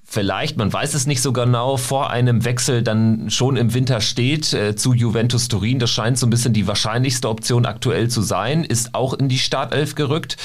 vielleicht, 0.05 0.57
man 0.57 0.73
weiß 0.73 0.95
es 0.95 1.07
nicht 1.07 1.23
so 1.23 1.33
genau, 1.33 1.77
vor 1.77 2.11
einem 2.11 2.45
Wechsel 2.45 2.83
dann 2.83 3.31
schon 3.31 3.57
im 3.57 3.75
Winter 3.75 4.01
steht 4.01 4.53
äh, 4.53 4.77
zu 4.77 4.93
Juventus 4.93 5.49
Turin. 5.49 5.79
Das 5.79 5.91
scheint 5.91 6.19
so 6.19 6.27
ein 6.27 6.31
bisschen 6.31 6.53
die 6.53 6.67
wahrscheinlichste 6.67 7.29
Option 7.29 7.67
aktuell 7.67 8.09
zu 8.09 8.23
sein, 8.23 8.65
ist 8.65 8.95
auch 8.95 9.15
in 9.15 9.29
die 9.29 9.39
Startelf 9.39 9.95
gerückt. 9.95 10.37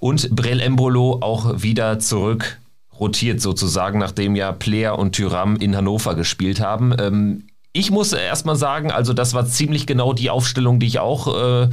Und 0.00 0.34
Brel 0.34 0.60
Embolo 0.60 1.18
auch 1.20 1.62
wieder 1.62 1.98
zurück 1.98 2.58
rotiert 2.98 3.40
sozusagen, 3.40 3.98
nachdem 3.98 4.36
ja 4.36 4.52
Player 4.52 4.98
und 4.98 5.12
Tyram 5.12 5.56
in 5.56 5.76
Hannover 5.76 6.14
gespielt 6.14 6.60
haben. 6.60 6.94
Ähm, 6.98 7.44
ich 7.72 7.90
muss 7.90 8.12
erstmal 8.12 8.56
sagen, 8.56 8.90
also 8.90 9.12
das 9.12 9.34
war 9.34 9.46
ziemlich 9.46 9.86
genau 9.86 10.12
die 10.12 10.30
Aufstellung, 10.30 10.80
die 10.80 10.86
ich 10.86 10.98
auch, 10.98 11.28
äh, 11.28 11.68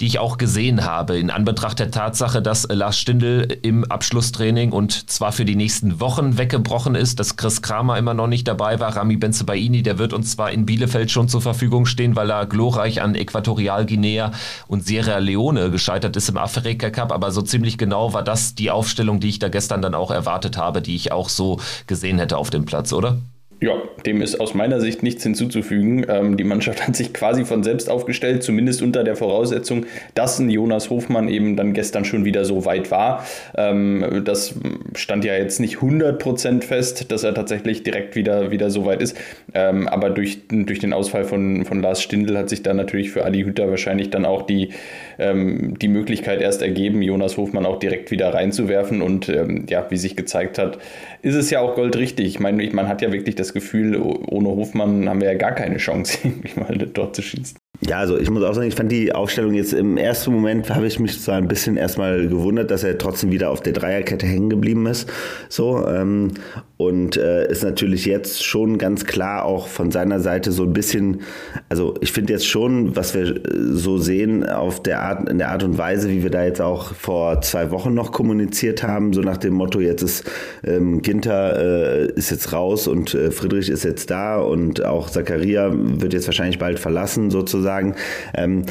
die 0.00 0.06
ich 0.06 0.18
auch 0.18 0.38
gesehen 0.38 0.84
habe, 0.84 1.18
in 1.18 1.30
Anbetracht 1.30 1.78
der 1.78 1.90
Tatsache, 1.90 2.42
dass 2.42 2.66
Lars 2.70 2.98
Stindl 2.98 3.58
im 3.62 3.84
Abschlusstraining 3.84 4.72
und 4.72 5.10
zwar 5.10 5.32
für 5.32 5.44
die 5.44 5.56
nächsten 5.56 6.00
Wochen 6.00 6.38
weggebrochen 6.38 6.94
ist, 6.94 7.20
dass 7.20 7.36
Chris 7.36 7.62
Kramer 7.62 7.98
immer 7.98 8.14
noch 8.14 8.26
nicht 8.26 8.48
dabei 8.48 8.80
war, 8.80 8.96
Rami 8.96 9.16
Benzebaini, 9.16 9.82
der 9.82 9.98
wird 9.98 10.12
uns 10.12 10.32
zwar 10.32 10.50
in 10.50 10.66
Bielefeld 10.66 11.10
schon 11.10 11.28
zur 11.28 11.40
Verfügung 11.40 11.86
stehen, 11.86 12.16
weil 12.16 12.30
er 12.30 12.46
glorreich 12.46 13.02
an 13.02 13.14
Äquatorialguinea 13.14 14.32
und 14.66 14.84
Sierra 14.84 15.18
Leone 15.18 15.70
gescheitert 15.70 16.16
ist 16.16 16.28
im 16.28 16.36
Afrika 16.36 16.90
Cup, 16.90 17.12
aber 17.12 17.30
so 17.30 17.42
ziemlich 17.42 17.78
genau 17.78 18.12
war 18.12 18.22
das 18.22 18.54
die 18.54 18.70
Aufstellung, 18.70 19.20
die 19.20 19.28
ich 19.28 19.38
da 19.38 19.48
gestern 19.48 19.82
dann 19.82 19.94
auch 19.94 20.10
erwartet 20.10 20.56
habe, 20.56 20.82
die 20.82 20.96
ich 20.96 21.12
auch 21.12 21.28
so 21.28 21.60
gesehen 21.86 22.18
hätte 22.18 22.38
auf 22.38 22.50
dem 22.50 22.64
Platz, 22.64 22.92
oder? 22.92 23.18
Ja, 23.64 23.80
dem 24.04 24.20
ist 24.20 24.40
aus 24.40 24.52
meiner 24.52 24.78
Sicht 24.78 25.02
nichts 25.02 25.22
hinzuzufügen. 25.22 26.04
Ähm, 26.06 26.36
die 26.36 26.44
Mannschaft 26.44 26.86
hat 26.86 26.94
sich 26.94 27.14
quasi 27.14 27.46
von 27.46 27.62
selbst 27.62 27.88
aufgestellt, 27.88 28.42
zumindest 28.42 28.82
unter 28.82 29.04
der 29.04 29.16
Voraussetzung, 29.16 29.86
dass 30.14 30.38
ein 30.38 30.50
Jonas 30.50 30.90
Hofmann 30.90 31.28
eben 31.28 31.56
dann 31.56 31.72
gestern 31.72 32.04
schon 32.04 32.26
wieder 32.26 32.44
so 32.44 32.66
weit 32.66 32.90
war. 32.90 33.24
Ähm, 33.56 34.20
das 34.26 34.54
stand 34.94 35.24
ja 35.24 35.34
jetzt 35.34 35.60
nicht 35.60 35.78
100% 35.78 36.62
fest, 36.62 37.10
dass 37.10 37.24
er 37.24 37.32
tatsächlich 37.32 37.82
direkt 37.82 38.16
wieder, 38.16 38.50
wieder 38.50 38.68
so 38.68 38.84
weit 38.84 39.00
ist. 39.00 39.16
Ähm, 39.54 39.88
aber 39.88 40.10
durch, 40.10 40.40
durch 40.48 40.80
den 40.80 40.92
Ausfall 40.92 41.24
von, 41.24 41.64
von 41.64 41.80
Lars 41.80 42.02
Stindl 42.02 42.36
hat 42.36 42.50
sich 42.50 42.62
dann 42.62 42.76
natürlich 42.76 43.12
für 43.12 43.24
Ali 43.24 43.44
Hütter 43.44 43.70
wahrscheinlich 43.70 44.10
dann 44.10 44.26
auch 44.26 44.42
die, 44.42 44.74
ähm, 45.18 45.78
die 45.78 45.88
Möglichkeit 45.88 46.42
erst 46.42 46.60
ergeben, 46.60 47.00
Jonas 47.00 47.38
Hofmann 47.38 47.64
auch 47.64 47.78
direkt 47.78 48.10
wieder 48.10 48.34
reinzuwerfen. 48.34 49.00
Und 49.00 49.30
ähm, 49.30 49.64
ja, 49.70 49.86
wie 49.88 49.96
sich 49.96 50.16
gezeigt 50.16 50.58
hat, 50.58 50.76
ist 51.22 51.34
es 51.34 51.48
ja 51.48 51.60
auch 51.60 51.74
goldrichtig. 51.74 52.26
Ich 52.26 52.40
meine, 52.40 52.62
man 52.72 52.88
hat 52.88 53.00
ja 53.00 53.10
wirklich 53.10 53.36
das 53.36 53.53
Gefühl, 53.54 53.96
ohne 53.96 54.48
Hofmann 54.50 55.08
haben 55.08 55.20
wir 55.20 55.32
ja 55.32 55.38
gar 55.38 55.52
keine 55.52 55.78
Chance, 55.78 56.18
mal 56.56 56.76
dort 56.76 57.16
zu 57.16 57.22
schießen. 57.22 57.56
Ja, 57.86 57.98
also 57.98 58.18
ich 58.18 58.30
muss 58.30 58.42
auch 58.42 58.54
sagen, 58.54 58.66
ich 58.66 58.74
fand 58.74 58.90
die 58.90 59.14
Aufstellung 59.14 59.52
jetzt 59.52 59.74
im 59.74 59.98
ersten 59.98 60.32
Moment 60.32 60.70
habe 60.70 60.86
ich 60.86 60.98
mich 60.98 61.20
zwar 61.20 61.36
ein 61.36 61.48
bisschen 61.48 61.76
erstmal 61.76 62.28
gewundert, 62.28 62.70
dass 62.70 62.82
er 62.82 62.96
trotzdem 62.96 63.30
wieder 63.30 63.50
auf 63.50 63.60
der 63.60 63.74
Dreierkette 63.74 64.24
hängen 64.24 64.48
geblieben 64.48 64.86
ist. 64.86 65.06
So, 65.50 65.86
ähm, 65.86 66.30
und 66.78 67.18
äh, 67.18 67.50
ist 67.50 67.62
natürlich 67.62 68.06
jetzt 68.06 68.42
schon 68.42 68.78
ganz 68.78 69.04
klar 69.04 69.44
auch 69.44 69.68
von 69.68 69.90
seiner 69.90 70.20
Seite 70.20 70.50
so 70.50 70.62
ein 70.62 70.72
bisschen, 70.72 71.20
also 71.68 71.94
ich 72.00 72.12
finde 72.12 72.32
jetzt 72.32 72.46
schon, 72.46 72.96
was 72.96 73.14
wir 73.14 73.42
so 73.52 73.98
sehen 73.98 74.48
auf 74.48 74.82
der 74.82 75.02
Art, 75.02 75.28
in 75.28 75.36
der 75.36 75.50
Art 75.50 75.62
und 75.62 75.76
Weise, 75.76 76.08
wie 76.08 76.22
wir 76.22 76.30
da 76.30 76.42
jetzt 76.42 76.62
auch 76.62 76.94
vor 76.94 77.42
zwei 77.42 77.70
Wochen 77.70 77.92
noch 77.92 78.12
kommuniziert 78.12 78.82
haben, 78.82 79.12
so 79.12 79.20
nach 79.20 79.36
dem 79.36 79.52
Motto, 79.52 79.80
jetzt 79.80 80.02
ist 80.02 80.24
ähm, 80.64 81.02
Ginter 81.02 82.06
äh, 82.06 82.12
ist 82.12 82.30
jetzt 82.30 82.52
raus 82.52 82.88
und 82.88 83.14
äh, 83.14 83.30
Friedrich 83.30 83.68
ist 83.68 83.84
jetzt 83.84 84.10
da 84.10 84.38
und 84.38 84.82
auch 84.84 85.10
Zakaria 85.10 85.70
wird 85.74 86.14
jetzt 86.14 86.26
wahrscheinlich 86.26 86.58
bald 86.58 86.78
verlassen 86.78 87.30
sozusagen 87.30 87.73
sozusagen. 87.74 87.94
Ähm, 88.34 88.64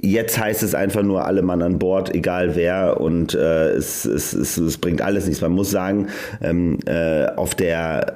Jetzt 0.00 0.38
heißt 0.38 0.62
es 0.62 0.76
einfach 0.76 1.02
nur 1.02 1.24
alle 1.24 1.42
Mann 1.42 1.60
an 1.60 1.80
Bord, 1.80 2.14
egal 2.14 2.54
wer, 2.54 3.00
und 3.00 3.34
äh, 3.34 3.70
es, 3.70 4.04
es, 4.04 4.32
es, 4.32 4.56
es, 4.56 4.78
bringt 4.78 5.02
alles 5.02 5.26
nichts. 5.26 5.40
Man 5.40 5.50
muss 5.50 5.72
sagen, 5.72 6.06
ähm, 6.40 6.78
äh, 6.86 7.26
auf 7.34 7.56
der 7.56 8.14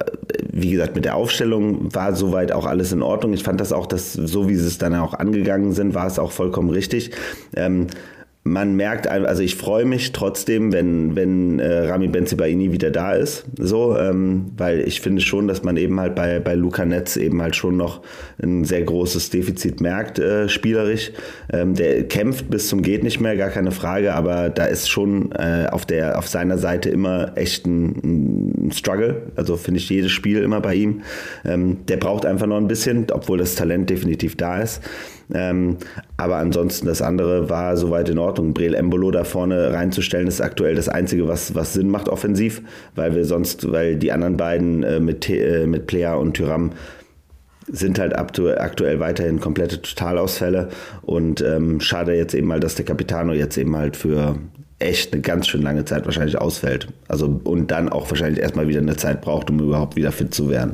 wie 0.52 0.70
gesagt, 0.70 0.94
mit 0.94 1.04
der 1.04 1.16
Aufstellung 1.16 1.92
war 1.92 2.14
soweit 2.14 2.52
auch 2.52 2.66
alles 2.66 2.92
in 2.92 3.02
Ordnung. 3.02 3.32
Ich 3.32 3.42
fand 3.42 3.60
das 3.60 3.72
auch, 3.72 3.86
dass 3.86 4.12
so 4.12 4.48
wie 4.48 4.54
sie 4.54 4.66
es 4.66 4.78
dann 4.78 4.94
auch 4.94 5.14
angegangen 5.14 5.72
sind, 5.72 5.94
war 5.94 6.06
es 6.06 6.20
auch 6.20 6.30
vollkommen 6.30 6.70
richtig. 6.70 7.10
Ähm, 7.56 7.88
man 8.44 8.74
merkt, 8.74 9.06
also 9.06 9.40
ich 9.40 9.54
freue 9.54 9.84
mich 9.84 10.10
trotzdem, 10.10 10.72
wenn, 10.72 11.14
wenn 11.14 11.60
äh, 11.60 11.86
Rami 11.86 12.08
Benzibaini 12.08 12.72
wieder 12.72 12.90
da 12.90 13.12
ist, 13.12 13.44
so, 13.56 13.96
ähm, 13.96 14.50
weil 14.56 14.80
ich 14.80 15.00
finde 15.00 15.22
schon, 15.22 15.46
dass 15.46 15.62
man 15.62 15.76
eben 15.76 16.00
halt 16.00 16.16
bei, 16.16 16.40
bei 16.40 16.54
Luca 16.54 16.84
Netz 16.84 17.16
eben 17.16 17.40
halt 17.40 17.54
schon 17.54 17.76
noch 17.76 18.02
ein 18.42 18.64
sehr 18.64 18.82
großes 18.82 19.30
Defizit 19.30 19.80
merkt, 19.80 20.18
äh, 20.18 20.48
spielerisch. 20.48 21.12
Ähm, 21.52 21.74
der 21.74 22.08
kämpft 22.08 22.50
bis 22.50 22.66
zum 22.66 22.82
geht 22.82 23.04
nicht 23.04 23.20
mehr, 23.20 23.36
gar 23.36 23.50
keine 23.50 23.70
Frage, 23.70 24.12
aber 24.12 24.50
da 24.50 24.64
ist 24.64 24.90
schon 24.90 25.30
äh, 25.32 25.68
auf, 25.70 25.86
der, 25.86 26.18
auf 26.18 26.26
seiner 26.26 26.58
Seite 26.58 26.90
immer 26.90 27.36
echt 27.36 27.64
ein, 27.64 28.66
ein 28.66 28.72
Struggle, 28.72 29.22
also 29.36 29.56
finde 29.56 29.78
ich 29.78 29.88
jedes 29.88 30.10
Spiel 30.10 30.42
immer 30.42 30.60
bei 30.60 30.74
ihm. 30.74 31.02
Ähm, 31.44 31.86
der 31.86 31.96
braucht 31.96 32.26
einfach 32.26 32.48
noch 32.48 32.56
ein 32.56 32.66
bisschen, 32.66 33.06
obwohl 33.12 33.38
das 33.38 33.54
Talent 33.54 33.88
definitiv 33.88 34.36
da 34.36 34.60
ist. 34.60 34.80
Ähm, 35.34 35.78
aber 36.16 36.36
ansonsten 36.36 36.86
das 36.86 37.02
andere 37.02 37.48
war 37.48 37.76
soweit 37.76 38.08
in 38.08 38.18
Ordnung. 38.18 38.54
Breel 38.54 38.74
Embolo 38.74 39.10
da 39.10 39.24
vorne 39.24 39.72
reinzustellen, 39.72 40.28
ist 40.28 40.40
aktuell 40.40 40.74
das 40.74 40.88
Einzige, 40.88 41.28
was, 41.28 41.54
was 41.54 41.72
Sinn 41.72 41.88
macht 41.88 42.08
offensiv, 42.08 42.62
weil 42.94 43.14
wir 43.14 43.24
sonst, 43.24 43.70
weil 43.70 43.96
die 43.96 44.12
anderen 44.12 44.36
beiden 44.36 44.82
äh, 44.82 45.00
mit, 45.00 45.28
äh, 45.28 45.66
mit 45.66 45.86
Plea 45.86 46.14
und 46.14 46.34
Tyram 46.34 46.70
sind 47.70 47.98
halt 47.98 48.16
aktuell 48.16 49.00
weiterhin 49.00 49.40
komplette 49.40 49.80
Totalausfälle 49.80 50.68
und 51.02 51.40
ähm, 51.40 51.80
schade 51.80 52.14
jetzt 52.14 52.34
eben 52.34 52.48
mal, 52.48 52.60
dass 52.60 52.74
der 52.74 52.84
Capitano 52.84 53.32
jetzt 53.32 53.56
eben 53.56 53.76
halt 53.76 53.96
für 53.96 54.36
echt 54.80 55.12
eine 55.12 55.22
ganz 55.22 55.46
schön 55.46 55.62
lange 55.62 55.84
Zeit 55.84 56.04
wahrscheinlich 56.04 56.38
ausfällt. 56.38 56.88
Also 57.08 57.40
und 57.44 57.70
dann 57.70 57.88
auch 57.88 58.10
wahrscheinlich 58.10 58.42
erstmal 58.42 58.68
wieder 58.68 58.80
eine 58.80 58.96
Zeit 58.96 59.20
braucht, 59.20 59.48
um 59.48 59.60
überhaupt 59.60 59.96
wieder 59.96 60.12
fit 60.12 60.34
zu 60.34 60.50
werden. 60.50 60.72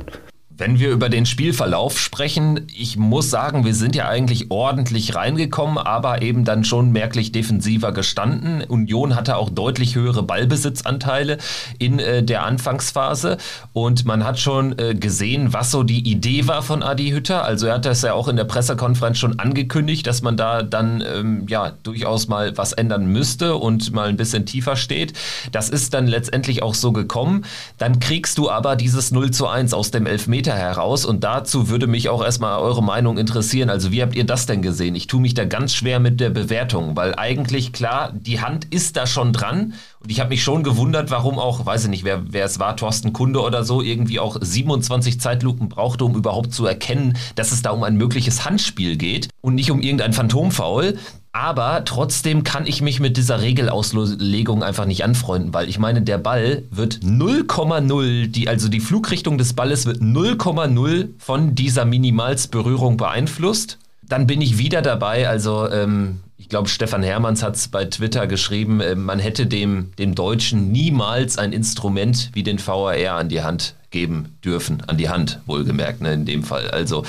Wenn 0.59 0.77
wir 0.77 0.89
über 0.91 1.07
den 1.07 1.25
Spielverlauf 1.25 1.97
sprechen, 1.97 2.67
ich 2.75 2.97
muss 2.97 3.29
sagen, 3.29 3.63
wir 3.63 3.73
sind 3.73 3.95
ja 3.95 4.09
eigentlich 4.09 4.51
ordentlich 4.51 5.15
reingekommen, 5.15 5.77
aber 5.77 6.21
eben 6.21 6.43
dann 6.43 6.65
schon 6.65 6.91
merklich 6.91 7.31
defensiver 7.31 7.93
gestanden. 7.93 8.61
Union 8.67 9.15
hatte 9.15 9.37
auch 9.37 9.49
deutlich 9.49 9.95
höhere 9.95 10.21
Ballbesitzanteile 10.21 11.37
in 11.77 11.99
äh, 11.99 12.23
der 12.23 12.43
Anfangsphase 12.43 13.37
und 13.71 14.03
man 14.03 14.25
hat 14.25 14.37
schon 14.37 14.77
äh, 14.77 14.95
gesehen, 14.95 15.53
was 15.53 15.71
so 15.71 15.83
die 15.83 16.11
Idee 16.11 16.45
war 16.47 16.61
von 16.61 16.83
Adi 16.83 17.11
Hütter. 17.11 17.45
Also 17.45 17.67
er 17.67 17.75
hat 17.75 17.85
das 17.85 18.01
ja 18.01 18.11
auch 18.11 18.27
in 18.27 18.35
der 18.35 18.43
Pressekonferenz 18.43 19.17
schon 19.17 19.39
angekündigt, 19.39 20.05
dass 20.07 20.21
man 20.21 20.35
da 20.35 20.61
dann 20.61 21.01
ähm, 21.01 21.45
ja 21.47 21.71
durchaus 21.83 22.27
mal 22.27 22.57
was 22.57 22.73
ändern 22.73 23.05
müsste 23.05 23.55
und 23.55 23.93
mal 23.93 24.09
ein 24.09 24.17
bisschen 24.17 24.45
tiefer 24.45 24.75
steht. 24.75 25.13
Das 25.53 25.69
ist 25.69 25.93
dann 25.93 26.05
letztendlich 26.05 26.63
auch 26.63 26.73
so 26.73 26.91
gekommen. 26.91 27.45
Dann 27.77 28.01
kriegst 28.01 28.37
du 28.37 28.49
aber 28.49 28.75
dieses 28.75 29.11
0 29.11 29.31
zu 29.31 29.47
1 29.47 29.73
aus 29.73 29.91
dem 29.91 30.05
Elfmeter 30.05 30.48
Meter 30.49 30.59
heraus. 30.59 31.05
Und 31.05 31.23
dazu 31.23 31.69
würde 31.69 31.85
mich 31.85 32.09
auch 32.09 32.23
erstmal 32.23 32.59
eure 32.59 32.81
Meinung 32.81 33.17
interessieren. 33.17 33.69
Also 33.69 33.91
wie 33.91 34.01
habt 34.01 34.15
ihr 34.15 34.23
das 34.23 34.47
denn 34.47 34.61
gesehen? 34.61 34.95
Ich 34.95 35.05
tue 35.05 35.21
mich 35.21 35.35
da 35.35 35.45
ganz 35.45 35.73
schwer 35.73 35.99
mit 35.99 36.19
der 36.19 36.31
Bewertung, 36.31 36.95
weil 36.95 37.13
eigentlich 37.15 37.71
klar, 37.71 38.11
die 38.13 38.41
Hand 38.41 38.65
ist 38.65 38.97
da 38.97 39.05
schon 39.05 39.31
dran. 39.31 39.73
Und 40.01 40.11
ich 40.11 40.19
habe 40.19 40.29
mich 40.29 40.43
schon 40.43 40.63
gewundert, 40.63 41.11
warum 41.11 41.37
auch, 41.37 41.65
weiß 41.65 41.83
ich 41.83 41.89
nicht, 41.89 42.03
wer, 42.03 42.33
wer 42.33 42.45
es 42.45 42.57
war, 42.59 42.75
Thorsten 42.75 43.13
Kunde 43.13 43.41
oder 43.41 43.63
so, 43.63 43.81
irgendwie 43.81 44.19
auch 44.19 44.37
27 44.39 45.19
Zeitlupen 45.19 45.69
brauchte, 45.69 46.05
um 46.05 46.15
überhaupt 46.15 46.53
zu 46.53 46.65
erkennen, 46.65 47.17
dass 47.35 47.51
es 47.51 47.61
da 47.61 47.69
um 47.71 47.83
ein 47.83 47.95
mögliches 47.95 48.45
Handspiel 48.45 48.97
geht 48.97 49.27
und 49.41 49.55
nicht 49.55 49.69
um 49.69 49.81
irgendein 49.81 50.13
Phantomfoul. 50.13 50.97
Aber 51.31 51.85
trotzdem 51.85 52.43
kann 52.43 52.65
ich 52.65 52.81
mich 52.81 52.99
mit 52.99 53.15
dieser 53.15 53.41
Regelauslegung 53.41 54.63
einfach 54.63 54.85
nicht 54.85 55.03
anfreunden, 55.03 55.53
weil 55.53 55.69
ich 55.69 55.77
meine, 55.77 56.01
der 56.01 56.17
Ball 56.17 56.63
wird 56.71 56.95
0,0, 57.03 58.27
die, 58.27 58.47
also 58.47 58.67
die 58.67 58.79
Flugrichtung 58.79 59.37
des 59.37 59.53
Balles 59.53 59.85
wird 59.85 60.01
0,0 60.01 61.09
von 61.19 61.53
dieser 61.53 61.85
Minimalsberührung 61.85 62.97
beeinflusst. 62.97 63.77
Dann 64.01 64.25
bin 64.25 64.41
ich 64.41 64.57
wieder 64.57 64.81
dabei, 64.81 65.29
also 65.29 65.69
ähm, 65.69 66.21
ich 66.37 66.49
glaube, 66.49 66.67
Stefan 66.67 67.03
Hermanns 67.03 67.43
hat 67.43 67.55
es 67.55 67.67
bei 67.67 67.85
Twitter 67.85 68.25
geschrieben, 68.25 68.81
äh, 68.81 68.95
man 68.95 69.19
hätte 69.19 69.45
dem, 69.45 69.91
dem 69.99 70.15
Deutschen 70.15 70.71
niemals 70.71 71.37
ein 71.37 71.53
Instrument 71.53 72.31
wie 72.33 72.41
den 72.41 72.57
VAR 72.65 72.95
an 73.15 73.29
die 73.29 73.43
Hand 73.43 73.75
geben 73.91 74.37
dürfen, 74.43 74.83
an 74.87 74.97
die 74.97 75.09
Hand, 75.09 75.39
wohlgemerkt, 75.45 76.01
ne, 76.01 76.13
in 76.13 76.25
dem 76.25 76.43
Fall. 76.43 76.69
Also 76.69 77.03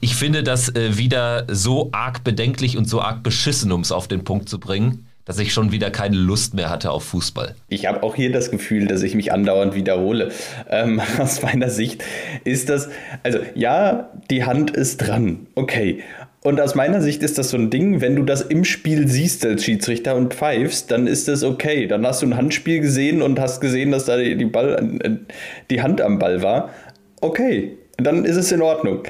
ich 0.00 0.14
finde 0.14 0.42
das 0.42 0.74
äh, 0.74 0.96
wieder 0.98 1.46
so 1.48 1.88
arg 1.92 2.24
bedenklich 2.24 2.76
und 2.76 2.88
so 2.88 3.00
arg 3.00 3.22
beschissen, 3.22 3.72
um 3.72 3.80
es 3.80 3.92
auf 3.92 4.08
den 4.08 4.24
Punkt 4.24 4.48
zu 4.48 4.58
bringen, 4.58 5.06
dass 5.24 5.38
ich 5.38 5.52
schon 5.52 5.72
wieder 5.72 5.90
keine 5.90 6.16
Lust 6.16 6.54
mehr 6.54 6.70
hatte 6.70 6.90
auf 6.90 7.04
Fußball. 7.04 7.54
Ich 7.68 7.84
habe 7.84 8.02
auch 8.02 8.14
hier 8.14 8.32
das 8.32 8.50
Gefühl, 8.50 8.86
dass 8.86 9.02
ich 9.02 9.14
mich 9.14 9.30
andauernd 9.30 9.74
wiederhole. 9.74 10.32
Ähm, 10.70 11.00
aus 11.18 11.42
meiner 11.42 11.68
Sicht 11.68 12.02
ist 12.44 12.70
das, 12.70 12.88
also 13.22 13.38
ja, 13.54 14.10
die 14.30 14.44
Hand 14.44 14.70
ist 14.70 14.98
dran, 14.98 15.46
okay. 15.54 16.02
Und 16.48 16.62
aus 16.62 16.74
meiner 16.74 17.02
Sicht 17.02 17.22
ist 17.22 17.36
das 17.36 17.50
so 17.50 17.58
ein 17.58 17.68
Ding, 17.68 18.00
wenn 18.00 18.16
du 18.16 18.22
das 18.22 18.40
im 18.40 18.64
Spiel 18.64 19.06
siehst 19.06 19.44
als 19.44 19.64
Schiedsrichter 19.64 20.16
und 20.16 20.32
pfeifst, 20.32 20.90
dann 20.90 21.06
ist 21.06 21.28
das 21.28 21.44
okay. 21.44 21.86
Dann 21.86 22.06
hast 22.06 22.22
du 22.22 22.26
ein 22.26 22.38
Handspiel 22.38 22.80
gesehen 22.80 23.20
und 23.20 23.38
hast 23.38 23.60
gesehen, 23.60 23.90
dass 23.90 24.06
da 24.06 24.16
die, 24.16 24.46
Ball, 24.46 24.98
äh, 25.02 25.10
die 25.68 25.82
Hand 25.82 26.00
am 26.00 26.18
Ball 26.18 26.42
war. 26.42 26.70
Okay, 27.20 27.76
dann 27.98 28.24
ist 28.24 28.36
es 28.36 28.50
in 28.50 28.62
Ordnung. 28.62 29.02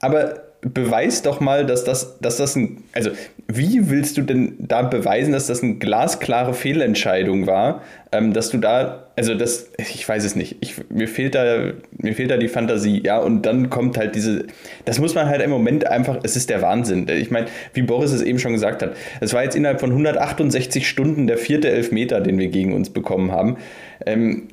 Aber 0.00 0.42
beweis 0.60 1.22
doch 1.22 1.40
mal, 1.40 1.64
dass 1.64 1.84
das, 1.84 2.18
dass 2.20 2.36
das 2.36 2.54
ein. 2.54 2.84
Also, 2.92 3.12
wie 3.46 3.90
willst 3.90 4.16
du 4.16 4.22
denn 4.22 4.54
da 4.58 4.82
beweisen, 4.82 5.32
dass 5.32 5.46
das 5.48 5.62
eine 5.62 5.74
glasklare 5.74 6.54
Fehlentscheidung 6.54 7.46
war? 7.46 7.82
Ähm, 8.10 8.32
dass 8.32 8.50
du 8.50 8.58
da, 8.58 9.06
also 9.16 9.34
das, 9.34 9.70
ich 9.76 10.08
weiß 10.08 10.24
es 10.24 10.34
nicht. 10.34 10.56
Ich, 10.60 10.76
mir, 10.88 11.08
fehlt 11.08 11.34
da, 11.34 11.72
mir 11.98 12.14
fehlt 12.14 12.30
da 12.30 12.36
die 12.36 12.48
Fantasie, 12.48 13.02
ja, 13.04 13.18
und 13.18 13.42
dann 13.42 13.68
kommt 13.68 13.98
halt 13.98 14.14
diese, 14.14 14.46
das 14.86 14.98
muss 14.98 15.14
man 15.14 15.28
halt 15.28 15.42
im 15.42 15.50
Moment 15.50 15.86
einfach, 15.86 16.18
es 16.22 16.36
ist 16.36 16.48
der 16.48 16.62
Wahnsinn. 16.62 17.06
Ich 17.08 17.30
meine, 17.30 17.46
wie 17.74 17.82
Boris 17.82 18.12
es 18.12 18.22
eben 18.22 18.38
schon 18.38 18.52
gesagt 18.52 18.82
hat, 18.82 18.96
es 19.20 19.34
war 19.34 19.42
jetzt 19.42 19.56
innerhalb 19.56 19.80
von 19.80 19.90
168 19.90 20.88
Stunden 20.88 21.26
der 21.26 21.36
vierte 21.36 21.68
Elfmeter, 21.68 22.20
den 22.20 22.38
wir 22.38 22.48
gegen 22.48 22.72
uns 22.72 22.90
bekommen 22.90 23.30
haben. 23.30 23.58
Ähm, 24.06 24.48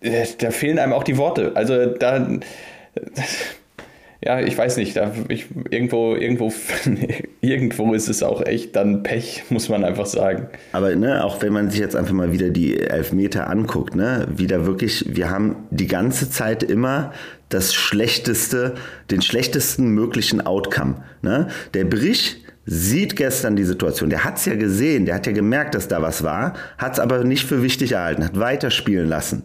äh, 0.00 0.24
da 0.38 0.50
fehlen 0.50 0.78
einem 0.78 0.92
auch 0.92 1.04
die 1.04 1.16
Worte. 1.16 1.52
Also 1.54 1.86
da 1.86 2.28
ja, 4.26 4.40
ich 4.40 4.58
weiß 4.58 4.76
nicht, 4.78 4.96
da 4.96 5.12
ich, 5.28 5.46
irgendwo, 5.70 6.16
irgendwo, 6.16 6.52
irgendwo 7.40 7.94
ist 7.94 8.08
es 8.08 8.24
auch 8.24 8.44
echt 8.44 8.74
dann 8.74 9.04
Pech, 9.04 9.44
muss 9.50 9.68
man 9.68 9.84
einfach 9.84 10.06
sagen. 10.06 10.48
Aber 10.72 10.96
ne, 10.96 11.24
auch 11.24 11.40
wenn 11.42 11.52
man 11.52 11.70
sich 11.70 11.78
jetzt 11.78 11.94
einfach 11.94 12.12
mal 12.12 12.32
wieder 12.32 12.50
die 12.50 12.76
Elfmeter 12.80 13.48
anguckt, 13.48 13.94
ne, 13.94 14.26
wieder 14.34 14.66
wirklich, 14.66 15.04
wir 15.08 15.30
haben 15.30 15.68
die 15.70 15.86
ganze 15.86 16.28
Zeit 16.28 16.64
immer 16.64 17.12
das 17.50 17.72
schlechteste, 17.72 18.74
den 19.12 19.22
schlechtesten 19.22 19.90
möglichen 19.90 20.44
Outcome. 20.44 21.04
Ne? 21.22 21.46
Der 21.74 21.84
Brich 21.84 22.42
sieht 22.64 23.14
gestern 23.14 23.54
die 23.54 23.62
Situation, 23.62 24.10
der 24.10 24.24
hat 24.24 24.38
es 24.38 24.46
ja 24.46 24.56
gesehen, 24.56 25.06
der 25.06 25.14
hat 25.14 25.26
ja 25.28 25.32
gemerkt, 25.32 25.76
dass 25.76 25.86
da 25.86 26.02
was 26.02 26.24
war, 26.24 26.54
hat 26.78 26.94
es 26.94 26.98
aber 26.98 27.22
nicht 27.22 27.46
für 27.46 27.62
wichtig 27.62 27.92
erhalten, 27.92 28.24
hat 28.24 28.40
weiterspielen 28.40 29.08
lassen. 29.08 29.44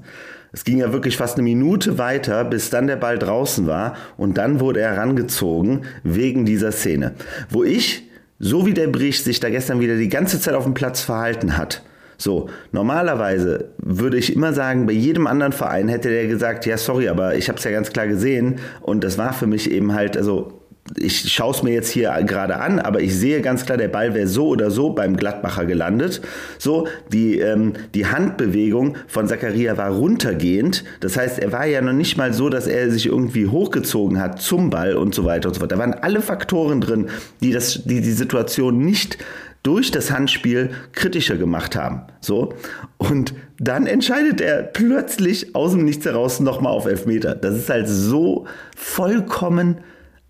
Es 0.54 0.66
ging 0.66 0.80
ja 0.80 0.92
wirklich 0.92 1.16
fast 1.16 1.38
eine 1.38 1.44
Minute 1.44 1.98
weiter, 1.98 2.44
bis 2.44 2.70
dann 2.70 2.88
der 2.88 2.98
Ball 2.98 3.18
draußen 3.18 3.68
war 3.68 3.96
und 4.18 4.38
dann 4.38 4.60
wurde 4.60 4.82
er 4.82 4.96
herangezogen 4.96 5.86
wegen 6.04 6.46
dieser 6.46 6.72
Szene. 6.72 7.14
Wo 7.50 7.64
ich, 7.64 8.10
so 8.38 8.66
wie 8.66 8.74
der 8.74 8.88
Brich 8.88 9.24
sich 9.24 9.40
da 9.40 9.50
gestern 9.50 9.80
wieder 9.80 9.96
die 9.96 10.10
ganze 10.10 10.40
Zeit 10.42 10.54
auf 10.54 10.66
dem 10.66 10.74
Platz 10.74 11.02
verhalten 11.02 11.58
hat, 11.58 11.84
so, 12.18 12.50
normalerweise 12.72 13.72
würde 13.78 14.18
ich 14.18 14.36
immer 14.36 14.54
sagen, 14.54 14.86
bei 14.86 14.94
jedem 14.94 15.26
anderen 15.26 15.54
Verein 15.54 15.88
hätte 15.88 16.10
der 16.10 16.28
gesagt, 16.28 16.68
ja, 16.68 16.78
sorry, 16.78 17.10
aber 17.10 17.36
ich 17.36 17.48
habe 17.48 17.58
es 17.58 17.64
ja 17.64 17.72
ganz 17.72 17.92
klar 17.92 18.08
gesehen 18.08 18.60
und 18.82 19.04
das 19.04 19.18
war 19.18 19.34
für 19.34 19.48
mich 19.48 19.72
eben 19.72 19.94
halt, 19.94 20.16
also 20.16 20.61
ich 20.98 21.32
schaue 21.32 21.52
es 21.52 21.64
mir 21.64 21.74
jetzt 21.74 21.90
hier 21.90 22.12
gerade 22.26 22.58
an, 22.58 22.80
aber 22.80 23.02
ich 23.02 23.16
sehe 23.16 23.42
ganz 23.42 23.66
klar, 23.66 23.78
der 23.78 23.88
Ball 23.88 24.14
wäre 24.14 24.28
so 24.28 24.48
oder 24.48 24.72
so 24.72 24.90
beim 24.90 25.16
Gladbacher 25.16 25.66
gelandet. 25.66 26.22
So, 26.58 26.88
die, 27.12 27.40
ähm, 27.40 27.74
die 27.94 28.08
Handbewegung 28.08 28.98
von 29.08 29.28
Zakaria 29.28 29.78
war 29.78 29.92
runtergehend. 29.92 30.84
Das 31.00 31.18
heißt, 31.18 31.40
er 31.40 31.52
war 31.52 31.66
ja 31.66 31.82
noch 31.82 31.94
nicht 31.94 32.18
mal 32.18 32.34
so, 32.34 32.50
dass 32.50 32.68
er 32.68 32.92
sich 32.92 33.06
irgendwie 33.06 33.48
hochgezogen 33.48 34.20
hat 34.20 34.42
zum 34.42 34.70
Ball 34.70 34.96
und 34.96 35.16
so 35.16 35.24
weiter 35.24 35.50
und 35.50 35.54
so 35.54 35.60
fort. 35.60 35.72
Da 35.72 35.78
waren 35.78 35.94
alle 35.94 36.22
Faktoren 36.22 36.82
drin, 36.82 37.10
die 37.42 37.52
das, 37.52 37.84
die, 37.86 38.02
die 38.02 38.12
Situation 38.12 38.80
nicht 38.80 39.18
durch 39.64 39.92
das 39.92 40.12
Handspiel 40.12 40.72
kritischer 40.92 41.38
gemacht 41.38 41.76
haben. 41.76 42.02
So. 42.20 42.54
Und 42.98 43.36
dann 43.60 43.86
entscheidet 43.86 44.42
er 44.42 44.64
plötzlich 44.64 45.56
aus 45.56 45.72
dem 45.72 45.86
Nichts 45.86 46.06
heraus 46.06 46.40
nochmal 46.40 46.74
auf 46.74 46.88
Elfmeter. 46.88 47.36
Das 47.36 47.56
ist 47.56 47.70
halt 47.70 47.88
so 47.88 48.48
vollkommen 48.76 49.78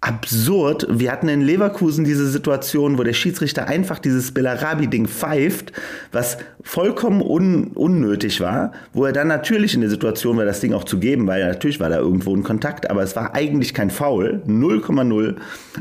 absurd. 0.01 0.87
Wir 0.89 1.11
hatten 1.11 1.29
in 1.29 1.41
Leverkusen 1.41 2.03
diese 2.03 2.27
Situation, 2.27 2.97
wo 2.97 3.03
der 3.03 3.13
Schiedsrichter 3.13 3.67
einfach 3.67 3.99
dieses 3.99 4.31
Bellarabi-Ding 4.33 5.07
pfeift, 5.07 5.71
was 6.11 6.39
vollkommen 6.63 7.21
un 7.21 7.67
unnötig 7.75 8.41
war, 8.41 8.71
wo 8.93 9.05
er 9.05 9.13
dann 9.13 9.27
natürlich 9.27 9.75
in 9.75 9.81
der 9.81 9.91
Situation 9.91 10.37
war, 10.37 10.45
das 10.45 10.59
Ding 10.59 10.73
auch 10.73 10.85
zu 10.85 10.99
geben, 10.99 11.27
weil 11.27 11.47
natürlich 11.47 11.79
war 11.79 11.89
da 11.89 11.99
irgendwo 11.99 12.35
ein 12.35 12.41
Kontakt, 12.41 12.89
aber 12.89 13.03
es 13.03 13.15
war 13.15 13.35
eigentlich 13.35 13.75
kein 13.75 13.91
Foul, 13.91 14.41
0,0. 14.47 15.35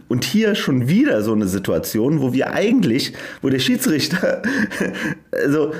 Und 0.09 0.25
hier 0.25 0.55
schon 0.55 0.89
wieder 0.89 1.23
so 1.23 1.33
eine 1.33 1.49
Situation, 1.49 2.21
wo 2.21 2.35
wir 2.35 2.53
eigentlich, 2.53 3.15
wo 3.41 3.49
der 3.49 3.59
Schiedsrichter, 3.59 4.43
also 5.33 5.73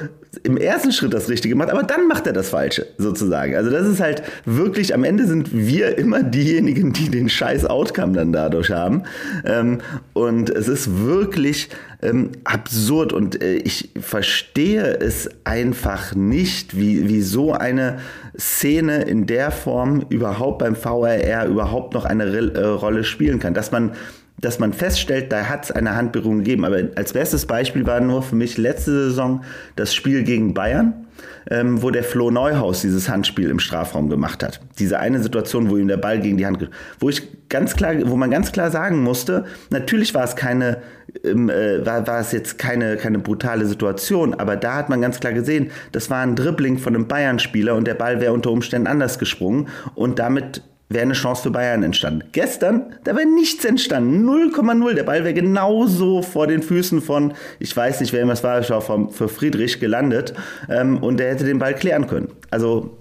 im 0.45 0.57
ersten 0.57 0.93
Schritt 0.93 1.13
das 1.13 1.29
Richtige 1.29 1.57
macht, 1.57 1.71
aber 1.71 1.83
dann 1.83 2.07
macht 2.07 2.27
er 2.27 2.33
das 2.33 2.51
Falsche, 2.51 2.87
sozusagen. 2.99 3.57
Also 3.57 3.71
das 3.71 3.87
ist 3.87 4.01
halt 4.01 4.23
wirklich, 4.45 4.95
am 4.95 5.03
Ende 5.03 5.27
sind 5.27 5.53
wir 5.53 5.99
immer 5.99 6.23
diejenigen, 6.23 6.93
die 6.93 7.11
den 7.11 7.29
scheiß 7.29 7.67
Outcome 7.67 8.13
dann 8.13 8.33
dadurch 8.33 8.71
haben. 8.71 9.03
Ähm, 9.45 9.79
und 10.13 10.49
es 10.51 10.69
ist 10.69 11.05
wirklich 11.05 11.69
ähm, 12.03 12.31
absurd 12.45 13.13
und 13.13 13.43
äh, 13.43 13.57
ich 13.57 13.91
verstehe 14.01 14.99
es 15.01 15.29
einfach 15.45 16.15
nicht, 16.15 16.77
wie, 16.77 17.09
wie 17.09 17.23
so 17.23 17.53
eine 17.53 17.99
Szene 18.39 19.03
in 19.03 19.27
der 19.27 19.51
Form 19.51 20.05
überhaupt 20.09 20.61
beim 20.61 20.77
VRR 20.77 21.47
überhaupt 21.47 21.95
noch 21.95 22.05
eine 22.05 22.25
äh, 22.25 22.65
Rolle 22.65 23.03
spielen 23.05 23.41
kann. 23.41 23.55
Dass 23.55 23.73
man 23.73 23.93
dass 24.41 24.59
man 24.59 24.73
feststellt, 24.73 25.33
da 25.33 25.49
hat 25.49 25.65
es 25.65 25.71
eine 25.71 25.95
Handberührung 25.95 26.39
gegeben. 26.39 26.65
Aber 26.65 26.79
als 26.97 27.13
bestes 27.13 27.47
Beispiel 27.47 27.87
war 27.87 28.01
nur 28.01 28.23
für 28.23 28.37
mich 28.37 28.57
letzte 28.57 28.93
Saison 28.93 29.43
das 29.77 29.95
Spiel 29.95 30.23
gegen 30.25 30.55
Bayern, 30.55 31.07
ähm, 31.51 31.83
wo 31.83 31.91
der 31.91 32.05
Flo 32.05 32.31
Neuhaus 32.31 32.81
dieses 32.81 33.09
Handspiel 33.09 33.51
im 33.51 33.59
Strafraum 33.59 34.09
gemacht 34.09 34.43
hat. 34.43 34.61
Diese 34.79 34.99
eine 34.99 35.21
Situation, 35.21 35.69
wo 35.69 35.77
ihm 35.77 35.89
der 35.89 35.99
Ball 35.99 36.21
gegen 36.21 36.39
die 36.39 36.47
Hand, 36.47 36.69
wo 36.99 37.09
ich 37.09 37.49
ganz 37.49 37.77
klar, 37.77 37.95
wo 38.05 38.17
man 38.17 38.31
ganz 38.31 38.53
klar 38.53 38.71
sagen 38.71 39.03
musste, 39.03 39.45
natürlich 39.71 40.15
war 40.15 40.25
es 40.25 40.37
keine, 40.37 40.79
ähm, 41.25 41.51
äh, 41.51 41.85
war, 41.85 42.07
war 42.07 42.21
es 42.21 42.33
jetzt 42.33 42.59
keine, 42.59 42.97
keine 42.97 43.19
brutale 43.19 43.67
Situation, 43.67 44.35
aber 44.35 44.57
da 44.57 44.77
hat 44.77 44.89
man 44.89 45.03
ganz 45.03 45.21
klar 45.21 45.35
gesehen, 45.35 45.71
das 45.93 46.09
war 46.09 46.23
ein 46.23 46.37
Dribbling 46.37 46.79
von 46.79 46.95
einem 46.95 47.09
Bayern-Spieler 47.09 47.75
und 47.75 47.87
der 47.87 47.95
Ball 47.95 48.21
wäre 48.21 48.33
unter 48.33 48.51
Umständen 48.51 48.87
anders 48.87 49.19
gesprungen 49.19 49.69
und 49.95 50.19
damit 50.19 50.63
wäre 50.91 51.03
eine 51.03 51.15
Chance 51.15 51.45
für 51.45 51.51
Bayern 51.51 51.83
entstanden. 51.83 52.25
Gestern, 52.33 52.97
da 53.05 53.17
wäre 53.17 53.27
nichts 53.27 53.65
entstanden. 53.65 54.29
0,0. 54.29 54.95
Der 54.95 55.05
Ball 55.05 55.25
wäre 55.25 55.33
genauso 55.33 56.21
vor 56.21 56.49
den 56.49 56.63
Füßen 56.63 57.01
von, 57.01 57.33
ich 57.61 57.75
weiß 57.75 58.01
nicht, 58.01 58.13
wer 58.13 58.27
das 58.27 58.45
war, 58.45 58.61
ich 58.61 58.71
war 58.71 58.83
für 58.83 59.29
Friedrich 59.29 59.81
gelandet. 59.81 60.35
Ähm, 60.69 60.99
und 60.99 61.19
der 61.19 61.31
hätte 61.31 61.45
den 61.45 61.61
Ball 61.61 61.75
klären 61.75 62.09
können. 62.09 62.29
Also, 62.51 62.99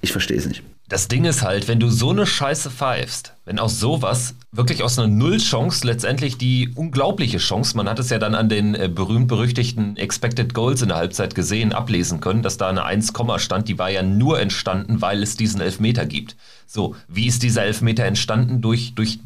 ich 0.00 0.12
verstehe 0.12 0.38
es 0.38 0.46
nicht. 0.46 0.62
Das 0.92 1.08
Ding 1.08 1.24
ist 1.24 1.40
halt, 1.40 1.68
wenn 1.68 1.80
du 1.80 1.88
so 1.88 2.10
eine 2.10 2.26
Scheiße 2.26 2.70
pfeifst, 2.70 3.32
wenn 3.46 3.58
aus 3.58 3.80
sowas 3.80 4.34
wirklich 4.50 4.82
aus 4.82 4.98
einer 4.98 5.08
Null-Chance 5.08 5.86
letztendlich 5.86 6.36
die 6.36 6.68
unglaubliche 6.74 7.38
Chance, 7.38 7.78
man 7.78 7.88
hat 7.88 7.98
es 7.98 8.10
ja 8.10 8.18
dann 8.18 8.34
an 8.34 8.50
den 8.50 8.74
äh, 8.74 8.90
berühmt-berüchtigten 8.90 9.96
Expected 9.96 10.52
Goals 10.52 10.82
in 10.82 10.88
der 10.88 10.98
Halbzeit 10.98 11.34
gesehen, 11.34 11.72
ablesen 11.72 12.20
können, 12.20 12.42
dass 12.42 12.58
da 12.58 12.68
eine 12.68 12.84
1, 12.84 13.14
stand, 13.38 13.68
die 13.68 13.78
war 13.78 13.88
ja 13.88 14.02
nur 14.02 14.38
entstanden, 14.38 15.00
weil 15.00 15.22
es 15.22 15.34
diesen 15.34 15.62
Elfmeter 15.62 16.04
gibt. 16.04 16.36
So, 16.66 16.94
wie 17.08 17.26
ist 17.26 17.42
dieser 17.42 17.62
Elfmeter 17.62 18.04
entstanden? 18.04 18.60
Durch, 18.60 18.94
durch 18.94 19.18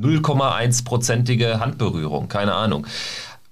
0,1-prozentige 0.00 1.58
Handberührung, 1.58 2.28
keine 2.28 2.54
Ahnung. 2.54 2.86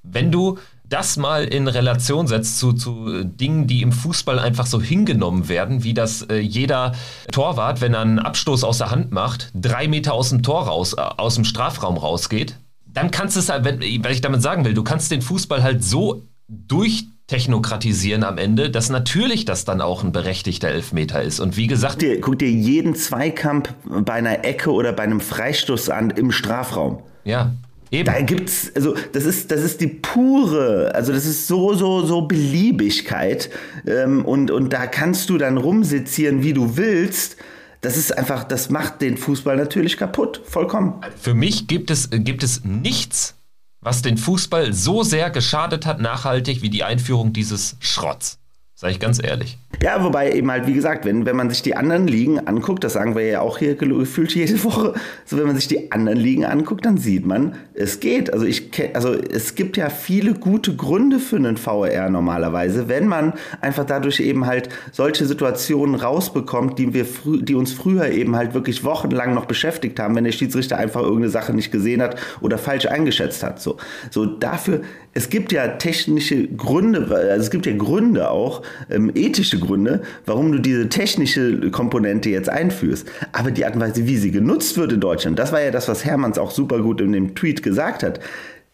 Wenn 0.05 0.31
du 0.31 0.59
das 0.89 1.17
mal 1.17 1.45
in 1.45 1.69
Relation 1.69 2.27
setzt 2.27 2.59
zu, 2.59 2.73
zu 2.73 3.25
Dingen, 3.25 3.67
die 3.67 3.83
im 3.83 3.93
Fußball 3.93 4.39
einfach 4.39 4.67
so 4.67 4.81
hingenommen 4.81 5.49
werden, 5.49 5.83
wie 5.85 5.95
dass 5.95 6.23
äh, 6.23 6.39
jeder 6.39 6.93
Torwart, 7.33 7.81
wenn 7.81 7.95
er 7.95 8.01
einen 8.01 8.19
Abstoß 8.19 8.65
aus 8.65 8.79
der 8.79 8.91
Hand 8.91 9.11
macht, 9.11 9.51
drei 9.55 9.89
Meter 9.89 10.13
aus 10.13 10.31
dem 10.31 10.43
Tor 10.43 10.67
raus, 10.67 10.93
äh, 10.93 11.01
aus 11.01 11.35
dem 11.35 11.45
Strafraum 11.45 11.97
rausgeht, 11.97 12.57
dann 12.87 13.11
kannst 13.11 13.37
du 13.37 13.41
es 13.41 13.49
halt, 13.49 13.65
wenn, 13.65 13.81
weil 13.81 14.13
ich 14.13 14.21
damit 14.21 14.43
sagen 14.43 14.65
will, 14.65 14.75
du 14.75 14.85
kannst 14.85 15.11
den 15.11 15.23
Fußball 15.23 15.63
halt 15.63 15.85
so 15.85 16.23
durchtechnokratisieren 16.49 18.23
am 18.25 18.39
Ende, 18.39 18.71
dass 18.71 18.89
natürlich 18.89 19.45
das 19.45 19.65
dann 19.65 19.81
auch 19.81 20.05
ein 20.05 20.13
berechtigter 20.13 20.69
Elfmeter 20.69 21.21
ist. 21.23 21.41
Und 21.41 21.57
wie 21.57 21.67
gesagt. 21.67 21.95
Guck 21.95 22.01
dir, 22.01 22.21
guck 22.21 22.39
dir 22.39 22.51
jeden 22.51 22.95
Zweikampf 22.95 23.75
bei 23.85 24.15
einer 24.15 24.45
Ecke 24.45 24.73
oder 24.73 24.93
bei 24.93 25.03
einem 25.03 25.21
Freistoß 25.21 25.91
an 25.91 26.11
im 26.11 26.31
Strafraum. 26.31 27.03
Ja. 27.25 27.53
Eben. 27.91 28.07
Da 28.07 28.21
gibt's, 28.21 28.73
also 28.75 28.97
das 29.13 29.25
ist, 29.25 29.51
das 29.51 29.63
ist 29.63 29.81
die 29.81 29.87
pure, 29.87 30.93
also 30.95 31.13
das 31.13 31.25
ist 31.25 31.47
so, 31.47 31.75
so, 31.75 32.05
so 32.05 32.23
Beliebigkeit 32.23 33.51
ähm, 33.87 34.25
und, 34.25 34.51
und 34.51 34.73
da 34.73 34.87
kannst 34.87 35.31
du 35.31 35.39
dann 35.39 35.57
rumsizieren, 35.57 36.43
wie 36.43 36.53
du 36.53 36.77
willst. 36.77 37.37
Das 37.83 37.97
ist 37.97 38.17
einfach, 38.17 38.43
das 38.45 38.71
macht 38.71 39.03
den 39.03 39.17
Fußball 39.17 39.57
natürlich 39.57 39.97
kaputt, 39.97 40.41
vollkommen. 40.45 40.95
Für 41.17 41.35
mich 41.35 41.69
gibt 41.69 41.91
es, 41.91 42.11
gibt 42.11 42.43
es 42.43 42.65
nichts, 42.65 43.35
was 43.81 44.03
den 44.03 44.17
Fußball 44.17 44.73
so 44.73 45.05
sehr 45.05 45.31
geschadet 45.31 45.87
hat, 45.87 46.01
nachhaltig, 46.01 46.63
wie 46.63 46.71
die 46.71 46.83
Einführung 46.83 47.33
dieses 47.33 47.77
Schrotts. 47.79 48.39
Sag 48.79 48.91
ich 48.91 49.01
ganz 49.01 49.23
ehrlich. 49.25 49.57
Ja, 49.83 50.05
wobei 50.05 50.33
eben 50.33 50.51
halt, 50.51 50.67
wie 50.67 50.75
gesagt, 50.75 51.07
wenn, 51.07 51.25
wenn 51.25 51.35
man 51.35 51.49
sich 51.49 51.63
die 51.63 51.75
anderen 51.77 52.07
Ligen 52.07 52.47
anguckt, 52.47 52.85
das 52.85 52.93
sagen 52.93 53.17
wir 53.17 53.25
ja 53.27 53.41
auch 53.41 53.57
hier 53.57 53.75
gefühlt 53.75 54.35
jede 54.35 54.63
Woche, 54.65 54.93
so 55.25 55.39
wenn 55.39 55.47
man 55.47 55.57
sich 55.57 55.67
die 55.67 55.91
anderen 55.93 56.19
Ligen 56.19 56.45
anguckt, 56.45 56.85
dann 56.85 56.99
sieht 56.99 57.25
man, 57.25 57.57
es 57.73 58.01
geht. 58.01 58.31
Also 58.35 58.45
ich 58.45 58.71
also 58.93 59.15
es 59.15 59.55
gibt 59.55 59.79
ja 59.79 59.89
viele 59.89 60.35
gute 60.35 60.77
Gründe 60.77 61.21
für 61.21 61.37
einen 61.37 61.57
VR 61.57 62.11
normalerweise, 62.11 62.87
wenn 62.87 63.09
man 63.09 63.33
einfach 63.63 63.85
dadurch 63.85 64.21
eben 64.21 64.45
halt 64.45 64.69
solche 64.93 65.25
Situationen 65.25 65.95
rausbekommt, 65.95 66.79
die 66.79 66.93
wir 66.93 67.07
die 67.25 67.55
uns 67.55 67.73
früher 67.73 68.11
eben 68.11 68.37
halt 68.37 68.53
wirklich 68.53 68.85
wochenlang 68.85 69.33
noch 69.33 69.47
beschäftigt 69.47 69.99
haben, 69.99 70.15
wenn 70.17 70.25
der 70.25 70.33
Schiedsrichter 70.33 70.77
einfach 70.77 71.01
irgendeine 71.01 71.31
Sache 71.31 71.55
nicht 71.55 71.73
gesehen 71.73 72.03
hat 72.03 72.17
oder 72.43 72.59
falsch 72.59 72.85
eingeschätzt 72.85 73.43
hat. 73.43 73.59
So, 73.59 73.79
so 74.11 74.27
dafür, 74.27 74.83
es 75.17 75.31
gibt 75.31 75.51
ja 75.51 75.67
technische 75.67 76.47
Gründe, 76.47 77.07
also 77.11 77.43
es 77.43 77.51
gibt 77.51 77.65
ja 77.65 77.75
Gründe 77.75 78.31
auch, 78.31 78.61
ähm, 78.91 79.11
ethische 79.15 79.59
Gründe, 79.59 80.03
warum 80.27 80.53
du 80.53 80.59
diese 80.59 80.91
technische 80.91 81.71
Komponente 81.71 82.29
jetzt 82.29 82.51
einführst. 82.51 83.09
Aber 83.33 83.51
die 83.51 83.65
Art 83.65 83.77
und 83.77 83.81
Weise, 83.81 84.07
wie 84.07 84.19
sie 84.19 84.31
genutzt 84.31 84.77
wird 84.77 84.93
in 84.93 85.01
Deutschland, 85.01 85.39
das 85.39 85.53
war 85.53 85.63
ja 85.63 85.71
das, 85.71 85.89
was 85.89 86.05
Hermanns 86.05 86.39
auch 86.39 86.51
super 86.51 86.83
gut 86.83 87.01
in 87.01 87.13
dem 87.13 87.35
Tweet 87.35 87.63
gesagt 87.63 88.03
hat. 88.03 88.21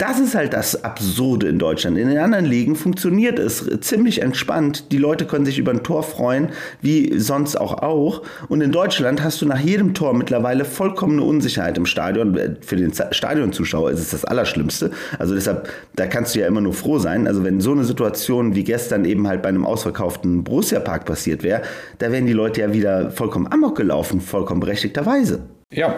Das 0.03 0.19
ist 0.19 0.35
halt 0.35 0.53
das 0.53 0.83
Absurde 0.83 1.47
in 1.47 1.61
Deutschland. 1.61 1.97
In 1.97 2.09
den 2.09 2.19
anderen 2.19 2.45
Ligen 2.45 2.75
funktioniert 2.75 3.38
es 3.38 3.65
ziemlich 3.83 4.21
entspannt. 4.21 4.91
Die 4.91 4.99
Leute 4.99 5.27
können 5.27 5.45
sich 5.47 5.61
über 5.61 5.71
ein 5.71 5.85
Tor 5.85 6.03
freuen, 6.03 6.49
wie 6.81 7.21
sonst 7.21 7.55
auch 7.55 7.85
auch. 7.85 8.23
Und 8.49 8.62
in 8.62 8.73
Deutschland 8.73 9.23
hast 9.23 9.41
du 9.41 9.47
nach 9.47 9.61
jedem 9.61 9.95
Tor 9.95 10.12
mittlerweile 10.15 10.65
vollkommene 10.65 11.23
Unsicherheit 11.23 11.79
im 11.79 11.87
Stadion. 11.87 12.37
Für 12.62 12.75
den 12.75 12.93
Stadionzuschauer 12.93 13.93
ist 13.93 14.01
es 14.01 14.11
das 14.11 14.25
Allerschlimmste. 14.25 14.91
Also 15.21 15.37
deshalb, 15.37 15.69
da 15.95 16.09
kannst 16.09 16.35
du 16.35 16.41
ja 16.41 16.49
immer 16.49 16.61
nur 16.61 16.75
froh 16.75 16.99
sein. 16.99 17.29
Also 17.29 17.45
wenn 17.45 17.61
so 17.61 17.71
eine 17.71 17.85
Situation 17.85 18.57
wie 18.57 18.65
gestern 18.65 19.05
eben 19.05 19.29
halt 19.29 19.41
bei 19.41 19.51
einem 19.51 19.65
ausverkauften 19.65 20.43
Borussia-Park 20.43 21.05
passiert 21.05 21.45
wäre, 21.45 21.62
da 21.99 22.11
wären 22.11 22.27
die 22.27 22.33
Leute 22.33 22.62
ja 22.62 22.73
wieder 22.73 23.12
vollkommen 23.12 23.47
amok 23.53 23.77
gelaufen, 23.77 24.21
vollkommen 24.21 24.59
berechtigterweise. 24.59 25.43
Ja, 25.71 25.95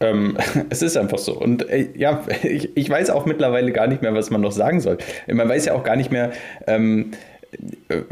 ähm, 0.00 0.36
es 0.70 0.82
ist 0.82 0.96
einfach 0.96 1.18
so. 1.18 1.38
Und 1.38 1.68
äh, 1.68 1.88
ja, 1.94 2.24
ich, 2.42 2.76
ich, 2.76 2.88
weiß 2.88 3.10
auch 3.10 3.26
mittlerweile 3.26 3.72
gar 3.72 3.86
nicht 3.86 4.02
mehr, 4.02 4.14
was 4.14 4.30
man 4.30 4.40
noch 4.40 4.52
sagen 4.52 4.80
soll. 4.80 4.98
Man 5.26 5.48
weiß 5.48 5.66
ja 5.66 5.74
auch 5.74 5.84
gar 5.84 5.96
nicht 5.96 6.10
mehr. 6.10 6.32
Ähm, 6.66 7.12
äh, 7.88 8.02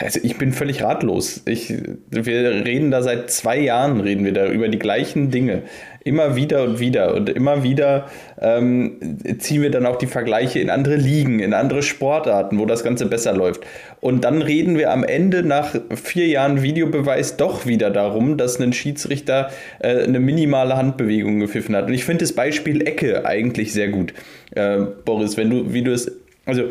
also 0.00 0.20
ich 0.22 0.36
bin 0.36 0.52
völlig 0.52 0.82
ratlos. 0.82 1.42
Ich, 1.46 1.72
wir 2.10 2.64
reden 2.64 2.90
da 2.90 3.02
seit 3.02 3.30
zwei 3.30 3.58
Jahren, 3.58 4.00
reden 4.00 4.24
wir 4.24 4.32
da 4.32 4.46
über 4.46 4.68
die 4.68 4.78
gleichen 4.78 5.30
Dinge. 5.30 5.62
Immer 6.08 6.36
wieder 6.36 6.62
und 6.62 6.80
wieder. 6.80 7.14
Und 7.14 7.28
immer 7.28 7.62
wieder 7.62 8.06
ähm, 8.40 8.96
ziehen 9.38 9.60
wir 9.60 9.70
dann 9.70 9.84
auch 9.84 9.96
die 9.96 10.06
Vergleiche 10.06 10.58
in 10.58 10.70
andere 10.70 10.96
Ligen, 10.96 11.38
in 11.38 11.52
andere 11.52 11.82
Sportarten, 11.82 12.58
wo 12.58 12.64
das 12.64 12.82
Ganze 12.82 13.04
besser 13.04 13.34
läuft. 13.34 13.60
Und 14.00 14.24
dann 14.24 14.40
reden 14.40 14.78
wir 14.78 14.90
am 14.90 15.04
Ende 15.04 15.42
nach 15.42 15.74
vier 15.94 16.26
Jahren 16.26 16.62
Videobeweis 16.62 17.36
doch 17.36 17.66
wieder 17.66 17.90
darum, 17.90 18.38
dass 18.38 18.58
ein 18.58 18.72
Schiedsrichter 18.72 19.50
äh, 19.80 20.04
eine 20.04 20.18
minimale 20.18 20.78
Handbewegung 20.78 21.40
gepfiffen 21.40 21.76
hat. 21.76 21.88
Und 21.88 21.92
ich 21.92 22.06
finde 22.06 22.24
das 22.24 22.32
Beispiel 22.32 22.88
Ecke 22.88 23.26
eigentlich 23.26 23.74
sehr 23.74 23.88
gut, 23.88 24.14
äh, 24.54 24.78
Boris, 25.04 25.36
wenn 25.36 25.50
du, 25.50 25.74
wie 25.74 25.82
du 25.82 25.92
es, 25.92 26.10
also 26.46 26.70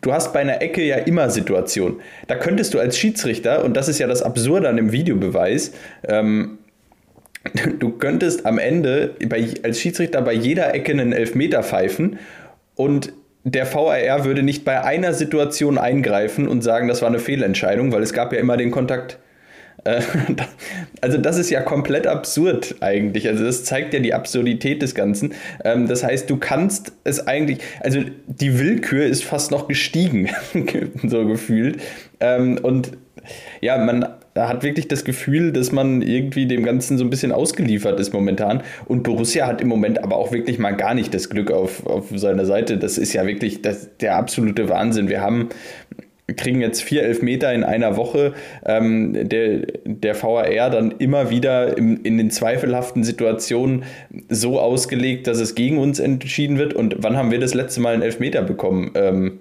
du 0.00 0.12
hast 0.14 0.32
bei 0.32 0.40
einer 0.40 0.62
Ecke 0.62 0.82
ja 0.82 0.96
immer 0.96 1.28
Situation. 1.28 2.00
Da 2.28 2.36
könntest 2.36 2.72
du 2.72 2.78
als 2.78 2.96
Schiedsrichter, 2.96 3.62
und 3.62 3.76
das 3.76 3.88
ist 3.88 3.98
ja 3.98 4.06
das 4.06 4.22
Absurde 4.22 4.70
an 4.70 4.76
dem 4.76 4.90
Videobeweis, 4.90 5.72
ähm, 6.08 6.58
du 7.78 7.90
könntest 7.90 8.46
am 8.46 8.58
Ende 8.58 9.14
bei, 9.28 9.48
als 9.62 9.80
Schiedsrichter 9.80 10.22
bei 10.22 10.32
jeder 10.32 10.74
Ecke 10.74 10.92
einen 10.92 11.12
Elfmeter 11.12 11.62
pfeifen 11.62 12.18
und 12.74 13.12
der 13.44 13.72
VAR 13.72 14.24
würde 14.24 14.42
nicht 14.42 14.64
bei 14.64 14.82
einer 14.82 15.12
Situation 15.12 15.76
eingreifen 15.76 16.48
und 16.48 16.62
sagen, 16.62 16.88
das 16.88 17.02
war 17.02 17.08
eine 17.08 17.18
Fehlentscheidung, 17.18 17.92
weil 17.92 18.02
es 18.02 18.14
gab 18.14 18.32
ja 18.32 18.38
immer 18.38 18.56
den 18.56 18.70
Kontakt. 18.70 19.18
Äh, 19.84 20.00
also 21.02 21.18
das 21.18 21.36
ist 21.36 21.50
ja 21.50 21.60
komplett 21.60 22.06
absurd 22.06 22.76
eigentlich. 22.80 23.28
Also 23.28 23.44
das 23.44 23.64
zeigt 23.64 23.92
ja 23.92 24.00
die 24.00 24.14
Absurdität 24.14 24.80
des 24.80 24.94
Ganzen. 24.94 25.34
Ähm, 25.62 25.86
das 25.88 26.02
heißt, 26.02 26.28
du 26.30 26.38
kannst 26.38 26.92
es 27.04 27.26
eigentlich, 27.26 27.58
also 27.80 28.00
die 28.26 28.58
Willkür 28.58 29.04
ist 29.04 29.24
fast 29.24 29.50
noch 29.50 29.68
gestiegen, 29.68 30.30
so 31.06 31.26
gefühlt. 31.26 31.82
Ähm, 32.20 32.58
und 32.62 32.92
ja, 33.60 33.76
man 33.76 34.06
hat 34.36 34.62
wirklich 34.62 34.88
das 34.88 35.04
Gefühl, 35.04 35.52
dass 35.52 35.72
man 35.72 36.02
irgendwie 36.02 36.46
dem 36.46 36.64
Ganzen 36.64 36.98
so 36.98 37.04
ein 37.04 37.10
bisschen 37.10 37.32
ausgeliefert 37.32 38.00
ist 38.00 38.12
momentan. 38.12 38.62
Und 38.86 39.04
Borussia 39.04 39.46
hat 39.46 39.60
im 39.60 39.68
Moment 39.68 40.02
aber 40.02 40.16
auch 40.16 40.32
wirklich 40.32 40.58
mal 40.58 40.72
gar 40.72 40.94
nicht 40.94 41.14
das 41.14 41.30
Glück 41.30 41.50
auf, 41.50 41.86
auf 41.86 42.06
seiner 42.14 42.44
Seite. 42.44 42.76
Das 42.76 42.98
ist 42.98 43.12
ja 43.12 43.26
wirklich 43.26 43.62
das, 43.62 43.96
der 43.98 44.16
absolute 44.16 44.68
Wahnsinn. 44.68 45.08
Wir 45.08 45.20
haben 45.20 45.50
kriegen 46.36 46.60
jetzt 46.60 46.82
vier 46.82 47.02
Elfmeter 47.02 47.52
in 47.52 47.64
einer 47.64 47.96
Woche. 47.96 48.32
Ähm, 48.64 49.28
der, 49.28 49.66
der 49.84 50.20
VAR 50.20 50.70
dann 50.70 50.92
immer 50.92 51.30
wieder 51.30 51.76
im, 51.76 52.02
in 52.02 52.16
den 52.16 52.30
zweifelhaften 52.30 53.04
Situationen 53.04 53.84
so 54.28 54.58
ausgelegt, 54.58 55.26
dass 55.26 55.38
es 55.38 55.54
gegen 55.54 55.78
uns 55.78 56.00
entschieden 56.00 56.58
wird. 56.58 56.72
Und 56.74 56.96
wann 57.00 57.16
haben 57.16 57.30
wir 57.30 57.40
das 57.40 57.54
letzte 57.54 57.80
Mal 57.80 57.94
einen 57.94 58.02
Elfmeter 58.02 58.42
bekommen? 58.42 58.92
Ähm, 58.94 59.40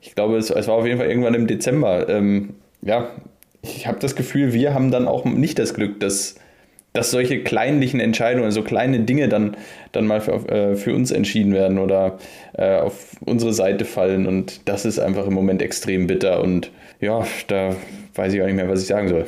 ich 0.00 0.14
glaube, 0.14 0.36
es, 0.36 0.50
es, 0.50 0.68
war 0.68 0.76
auf 0.76 0.86
jeden 0.86 0.98
Fall 0.98 1.08
irgendwann 1.08 1.34
im 1.34 1.46
Dezember. 1.46 2.08
Ähm, 2.08 2.50
ja, 2.82 3.10
ich 3.62 3.86
habe 3.86 3.98
das 3.98 4.16
Gefühl, 4.16 4.52
wir 4.52 4.74
haben 4.74 4.90
dann 4.90 5.06
auch 5.06 5.24
nicht 5.24 5.58
das 5.58 5.74
Glück, 5.74 6.00
dass, 6.00 6.36
dass 6.92 7.10
solche 7.10 7.42
kleinlichen 7.42 8.00
Entscheidungen, 8.00 8.50
so 8.50 8.62
kleine 8.62 9.00
Dinge 9.00 9.28
dann, 9.28 9.56
dann 9.92 10.06
mal 10.06 10.20
für, 10.20 10.48
äh, 10.48 10.76
für 10.76 10.94
uns 10.94 11.10
entschieden 11.10 11.52
werden 11.52 11.78
oder 11.78 12.18
äh, 12.54 12.76
auf 12.78 13.16
unsere 13.24 13.52
Seite 13.52 13.84
fallen. 13.84 14.26
Und 14.26 14.68
das 14.68 14.84
ist 14.84 14.98
einfach 14.98 15.26
im 15.26 15.34
Moment 15.34 15.62
extrem 15.62 16.06
bitter. 16.06 16.40
Und 16.42 16.70
ja, 17.00 17.26
da 17.48 17.76
weiß 18.14 18.32
ich 18.32 18.42
auch 18.42 18.46
nicht 18.46 18.56
mehr, 18.56 18.68
was 18.68 18.82
ich 18.82 18.88
sagen 18.88 19.08
soll. 19.08 19.26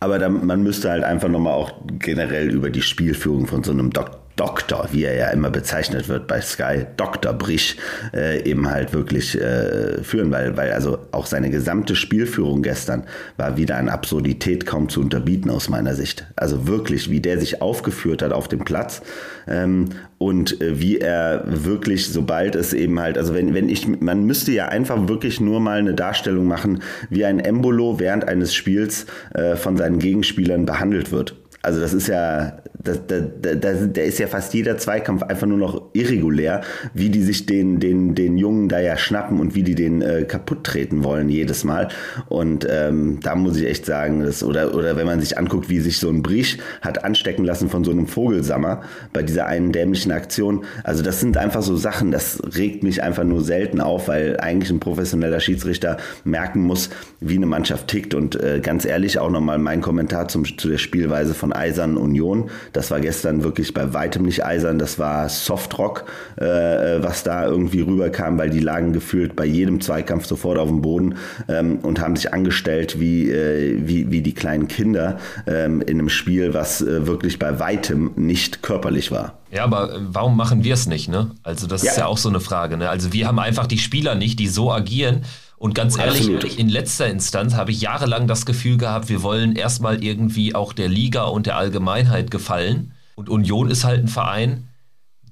Aber 0.00 0.18
da, 0.18 0.28
man 0.28 0.62
müsste 0.62 0.90
halt 0.90 1.04
einfach 1.04 1.28
nochmal 1.28 1.54
auch 1.54 1.72
generell 1.98 2.50
über 2.50 2.68
die 2.68 2.82
Spielführung 2.82 3.46
von 3.46 3.64
so 3.64 3.72
einem 3.72 3.90
Doktor 3.90 4.23
Doktor, 4.36 4.88
wie 4.90 5.04
er 5.04 5.14
ja 5.14 5.28
immer 5.28 5.50
bezeichnet 5.50 6.08
wird 6.08 6.26
bei 6.26 6.40
Sky, 6.40 6.86
Dr. 6.96 7.32
Brich, 7.32 7.76
äh, 8.12 8.42
eben 8.42 8.68
halt 8.68 8.92
wirklich 8.92 9.40
äh, 9.40 10.02
führen, 10.02 10.32
weil, 10.32 10.56
weil 10.56 10.72
also 10.72 10.98
auch 11.12 11.26
seine 11.26 11.50
gesamte 11.50 11.94
Spielführung 11.94 12.62
gestern 12.62 13.04
war 13.36 13.56
wieder 13.56 13.76
an 13.76 13.88
Absurdität 13.88 14.66
kaum 14.66 14.88
zu 14.88 15.00
unterbieten 15.00 15.50
aus 15.50 15.68
meiner 15.68 15.94
Sicht. 15.94 16.26
Also 16.34 16.66
wirklich, 16.66 17.10
wie 17.10 17.20
der 17.20 17.38
sich 17.38 17.62
aufgeführt 17.62 18.22
hat 18.22 18.32
auf 18.32 18.48
dem 18.48 18.64
Platz 18.64 19.02
ähm, 19.46 19.90
und 20.18 20.60
äh, 20.60 20.80
wie 20.80 20.98
er 20.98 21.44
wirklich, 21.46 22.08
sobald 22.08 22.56
es 22.56 22.72
eben 22.72 22.98
halt, 22.98 23.16
also 23.16 23.34
wenn, 23.34 23.54
wenn 23.54 23.68
ich, 23.68 23.86
man 23.86 24.24
müsste 24.24 24.50
ja 24.50 24.66
einfach 24.66 25.08
wirklich 25.08 25.40
nur 25.40 25.60
mal 25.60 25.78
eine 25.78 25.94
Darstellung 25.94 26.46
machen, 26.46 26.82
wie 27.08 27.24
ein 27.24 27.38
Embolo 27.38 28.00
während 28.00 28.26
eines 28.26 28.52
Spiels 28.52 29.06
äh, 29.34 29.54
von 29.54 29.76
seinen 29.76 30.00
Gegenspielern 30.00 30.66
behandelt 30.66 31.12
wird. 31.12 31.36
Also 31.62 31.80
das 31.80 31.94
ist 31.94 32.08
ja, 32.08 32.58
da, 32.84 32.92
da, 32.94 33.20
da, 33.20 33.72
da 33.72 34.02
ist 34.02 34.18
ja 34.18 34.26
fast 34.26 34.52
jeder 34.52 34.76
Zweikampf 34.76 35.22
einfach 35.22 35.46
nur 35.46 35.56
noch 35.56 35.82
irregulär, 35.94 36.60
wie 36.92 37.08
die 37.08 37.22
sich 37.22 37.46
den, 37.46 37.80
den, 37.80 38.14
den 38.14 38.36
Jungen 38.36 38.68
da 38.68 38.78
ja 38.78 38.98
schnappen 38.98 39.40
und 39.40 39.54
wie 39.54 39.62
die 39.62 39.74
den 39.74 40.02
äh, 40.02 40.24
kaputt 40.24 40.64
treten 40.64 41.02
wollen 41.02 41.30
jedes 41.30 41.64
Mal. 41.64 41.88
Und 42.28 42.66
ähm, 42.70 43.20
da 43.22 43.34
muss 43.34 43.56
ich 43.56 43.66
echt 43.66 43.86
sagen, 43.86 44.20
dass, 44.20 44.42
oder, 44.42 44.74
oder 44.74 44.96
wenn 44.96 45.06
man 45.06 45.20
sich 45.20 45.38
anguckt, 45.38 45.70
wie 45.70 45.80
sich 45.80 45.98
so 45.98 46.10
ein 46.10 46.22
Brich 46.22 46.58
hat 46.82 47.04
anstecken 47.04 47.44
lassen 47.44 47.70
von 47.70 47.84
so 47.84 47.90
einem 47.90 48.06
Vogelsammer 48.06 48.82
bei 49.14 49.22
dieser 49.22 49.46
einen 49.46 49.72
dämlichen 49.72 50.12
Aktion. 50.12 50.64
Also 50.82 51.02
das 51.02 51.20
sind 51.20 51.38
einfach 51.38 51.62
so 51.62 51.76
Sachen, 51.76 52.10
das 52.10 52.42
regt 52.54 52.82
mich 52.82 53.02
einfach 53.02 53.24
nur 53.24 53.42
selten 53.42 53.80
auf, 53.80 54.08
weil 54.08 54.38
eigentlich 54.40 54.70
ein 54.70 54.80
professioneller 54.80 55.40
Schiedsrichter 55.40 55.96
merken 56.24 56.60
muss, 56.60 56.90
wie 57.20 57.36
eine 57.36 57.46
Mannschaft 57.46 57.88
tickt. 57.88 58.12
Und 58.12 58.36
äh, 58.36 58.60
ganz 58.62 58.84
ehrlich 58.84 59.18
auch 59.18 59.30
nochmal 59.30 59.58
mein 59.58 59.80
Kommentar 59.80 60.28
zum, 60.28 60.44
zu 60.44 60.68
der 60.68 60.78
Spielweise 60.78 61.32
von 61.32 61.52
Eisern 61.54 61.96
Union 61.96 62.50
das 62.74 62.90
war 62.90 63.00
gestern 63.00 63.42
wirklich 63.44 63.72
bei 63.72 63.94
weitem 63.94 64.24
nicht 64.24 64.44
eisern, 64.44 64.78
das 64.78 64.98
war 64.98 65.28
Softrock, 65.28 66.04
äh, 66.36 66.44
was 66.44 67.22
da 67.22 67.46
irgendwie 67.46 67.80
rüberkam, 67.80 68.36
weil 68.36 68.50
die 68.50 68.60
lagen 68.60 68.92
gefühlt 68.92 69.36
bei 69.36 69.46
jedem 69.46 69.80
Zweikampf 69.80 70.26
sofort 70.26 70.58
auf 70.58 70.68
dem 70.68 70.82
Boden 70.82 71.14
ähm, 71.48 71.78
und 71.82 72.00
haben 72.00 72.16
sich 72.16 72.34
angestellt 72.34 73.00
wie, 73.00 73.30
äh, 73.30 73.80
wie, 73.86 74.10
wie 74.10 74.22
die 74.22 74.34
kleinen 74.34 74.68
Kinder 74.68 75.18
ähm, 75.46 75.80
in 75.82 76.00
einem 76.00 76.08
Spiel, 76.08 76.52
was 76.52 76.82
äh, 76.82 77.06
wirklich 77.06 77.38
bei 77.38 77.60
weitem 77.60 78.10
nicht 78.16 78.62
körperlich 78.62 79.12
war. 79.12 79.38
Ja, 79.52 79.62
aber 79.62 79.96
warum 80.08 80.36
machen 80.36 80.64
wir 80.64 80.74
es 80.74 80.86
nicht, 80.86 81.08
ne? 81.08 81.30
Also 81.44 81.68
das 81.68 81.84
ja. 81.84 81.92
ist 81.92 81.98
ja 81.98 82.06
auch 82.06 82.18
so 82.18 82.28
eine 82.28 82.40
Frage, 82.40 82.76
ne? 82.76 82.90
Also 82.90 83.12
wir 83.12 83.28
haben 83.28 83.38
einfach 83.38 83.68
die 83.68 83.78
Spieler 83.78 84.16
nicht, 84.16 84.40
die 84.40 84.48
so 84.48 84.72
agieren 84.72 85.22
und 85.64 85.74
ganz 85.74 85.96
ehrlich, 85.96 86.28
Absolut. 86.28 86.58
in 86.58 86.68
letzter 86.68 87.06
Instanz 87.06 87.54
habe 87.54 87.70
ich 87.70 87.80
jahrelang 87.80 88.26
das 88.26 88.44
Gefühl 88.44 88.76
gehabt, 88.76 89.08
wir 89.08 89.22
wollen 89.22 89.56
erstmal 89.56 90.04
irgendwie 90.04 90.54
auch 90.54 90.74
der 90.74 90.90
Liga 90.90 91.22
und 91.22 91.46
der 91.46 91.56
Allgemeinheit 91.56 92.30
gefallen. 92.30 92.92
Und 93.14 93.30
Union 93.30 93.70
ist 93.70 93.82
halt 93.82 94.00
ein 94.00 94.08
Verein, 94.08 94.68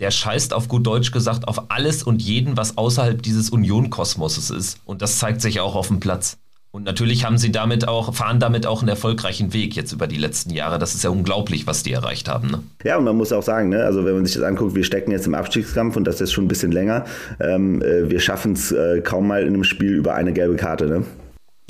der 0.01 0.11
scheißt 0.11 0.55
auf 0.55 0.68
gut 0.68 0.87
Deutsch 0.87 1.11
gesagt 1.11 1.47
auf 1.49 1.71
alles 1.71 2.03
und 2.03 2.23
jeden, 2.23 2.57
was 2.57 2.79
außerhalb 2.79 3.23
dieses 3.23 3.51
Union-Kosmoses 3.51 4.49
ist. 4.49 4.81
Und 4.87 5.03
das 5.03 5.18
zeigt 5.18 5.42
sich 5.42 5.61
auch 5.61 5.75
auf 5.75 5.88
dem 5.88 6.01
Platz. 6.01 6.38
Und 6.72 6.85
natürlich 6.85 7.26
haben 7.26 7.37
sie 7.37 7.52
damit 7.52 7.87
auch, 7.87 8.14
fahren 8.14 8.40
damit 8.40 8.66
auch 8.66 8.80
einen 8.80 8.88
erfolgreichen 8.88 9.52
Weg 9.52 9.76
jetzt 9.76 9.92
über 9.92 10.06
die 10.06 10.16
letzten 10.16 10.50
Jahre. 10.50 10.78
Das 10.78 10.94
ist 10.94 11.04
ja 11.04 11.11
unglaublich, 11.11 11.66
was 11.66 11.82
die 11.82 11.92
erreicht 11.92 12.30
haben. 12.30 12.50
Ne? 12.50 12.62
Ja, 12.82 12.96
und 12.96 13.04
man 13.04 13.14
muss 13.14 13.30
auch 13.30 13.42
sagen, 13.42 13.68
ne, 13.68 13.85
also 13.85 14.06
wenn 14.06 14.14
man 14.14 14.24
sich 14.24 14.37
das 14.37 14.42
anguckt, 14.42 14.74
wir 14.74 14.82
stecken 14.82 15.11
jetzt 15.11 15.26
im 15.26 15.35
Abstiegskampf 15.35 15.96
und 15.96 16.04
das 16.04 16.22
ist 16.22 16.32
schon 16.32 16.44
ein 16.44 16.48
bisschen 16.48 16.72
länger. 16.72 17.04
Ähm, 17.40 17.82
äh, 17.82 18.08
wir 18.08 18.20
schaffen 18.20 18.54
es 18.54 18.72
äh, 18.72 19.02
kaum 19.02 19.28
mal 19.28 19.42
in 19.42 19.48
einem 19.48 19.64
Spiel 19.64 19.92
über 19.92 20.14
eine 20.14 20.32
gelbe 20.32 20.56
Karte. 20.56 20.87
Ne? 20.87 21.04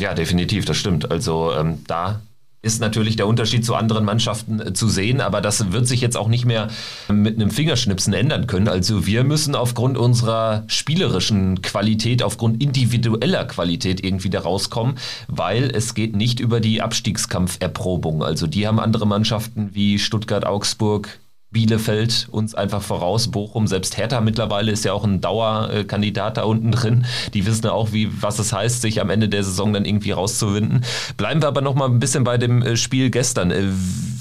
Ja, 0.01 0.15
definitiv, 0.15 0.67
das 0.67 0.77
stimmt. 0.77 1.11
Also 1.11 1.53
ähm, 1.53 1.79
da 1.89 2.23
ist 2.63 2.81
natürlich 2.81 3.17
der 3.17 3.27
Unterschied 3.27 3.65
zu 3.65 3.75
anderen 3.75 4.05
Mannschaften 4.05 4.61
äh, 4.61 4.73
zu 4.73 4.89
sehen, 4.89 5.21
aber 5.21 5.41
das 5.41 5.73
wird 5.73 5.87
sich 5.87 6.01
jetzt 6.01 6.17
auch 6.17 6.29
nicht 6.29 6.45
mehr 6.45 6.69
mit 7.09 7.37
einem 7.37 7.51
Fingerschnipsen 7.51 8.13
ändern 8.13 8.47
können. 8.47 8.69
Also 8.69 9.05
wir 9.07 9.25
müssen 9.25 9.55
aufgrund 9.57 9.99
unserer 9.99 10.63
spielerischen 10.69 11.61
Qualität, 11.61 12.23
aufgrund 12.23 12.63
individueller 12.63 13.45
Qualität 13.45 14.05
irgendwie 14.05 14.31
da 14.31 14.41
rauskommen, 14.41 14.97
weil 15.27 15.71
es 15.75 15.95
geht 15.95 16.15
nicht 16.15 16.39
über 16.39 16.61
die 16.61 16.81
Abstiegskampferprobung. 16.81 18.23
Also 18.23 18.47
die 18.47 18.67
haben 18.67 18.79
andere 18.79 19.07
Mannschaften 19.07 19.71
wie 19.73 19.99
Stuttgart, 19.99 20.47
Augsburg, 20.47 21.19
Bielefeld 21.53 22.29
uns 22.31 22.55
einfach 22.55 22.83
voraus, 22.83 23.29
Bochum, 23.29 23.67
selbst 23.67 23.97
Hertha 23.97 24.21
mittlerweile 24.21 24.73
ist 24.73 24.85
ja 24.85 24.93
auch 24.93 25.05
ein 25.05 25.21
Dauerkandidat 25.21 26.39
da 26.39 26.45
unten 26.45 26.73
drin. 26.73 27.05
Die 27.35 27.47
wissen 27.47 27.67
ja 27.67 27.73
auch, 27.73 27.93
wie, 27.93 28.11
was 28.23 28.39
es 28.39 28.53
heißt, 28.53 28.81
sich 28.81 29.01
am 29.01 29.11
Ende 29.11 29.29
der 29.29 29.45
Saison 29.45 29.73
dann 29.73 29.85
irgendwie 29.85 30.13
rauszuwinden. 30.13 30.85
Bleiben 31.17 31.43
wir 31.43 31.49
aber 31.49 31.61
noch 31.61 31.75
mal 31.75 31.89
ein 31.89 31.99
bisschen 31.99 32.25
bei 32.25 32.39
dem 32.39 32.63
äh, 32.63 32.77
Spiel 32.77 33.11
gestern. 33.11 33.51
Äh, 33.51 33.65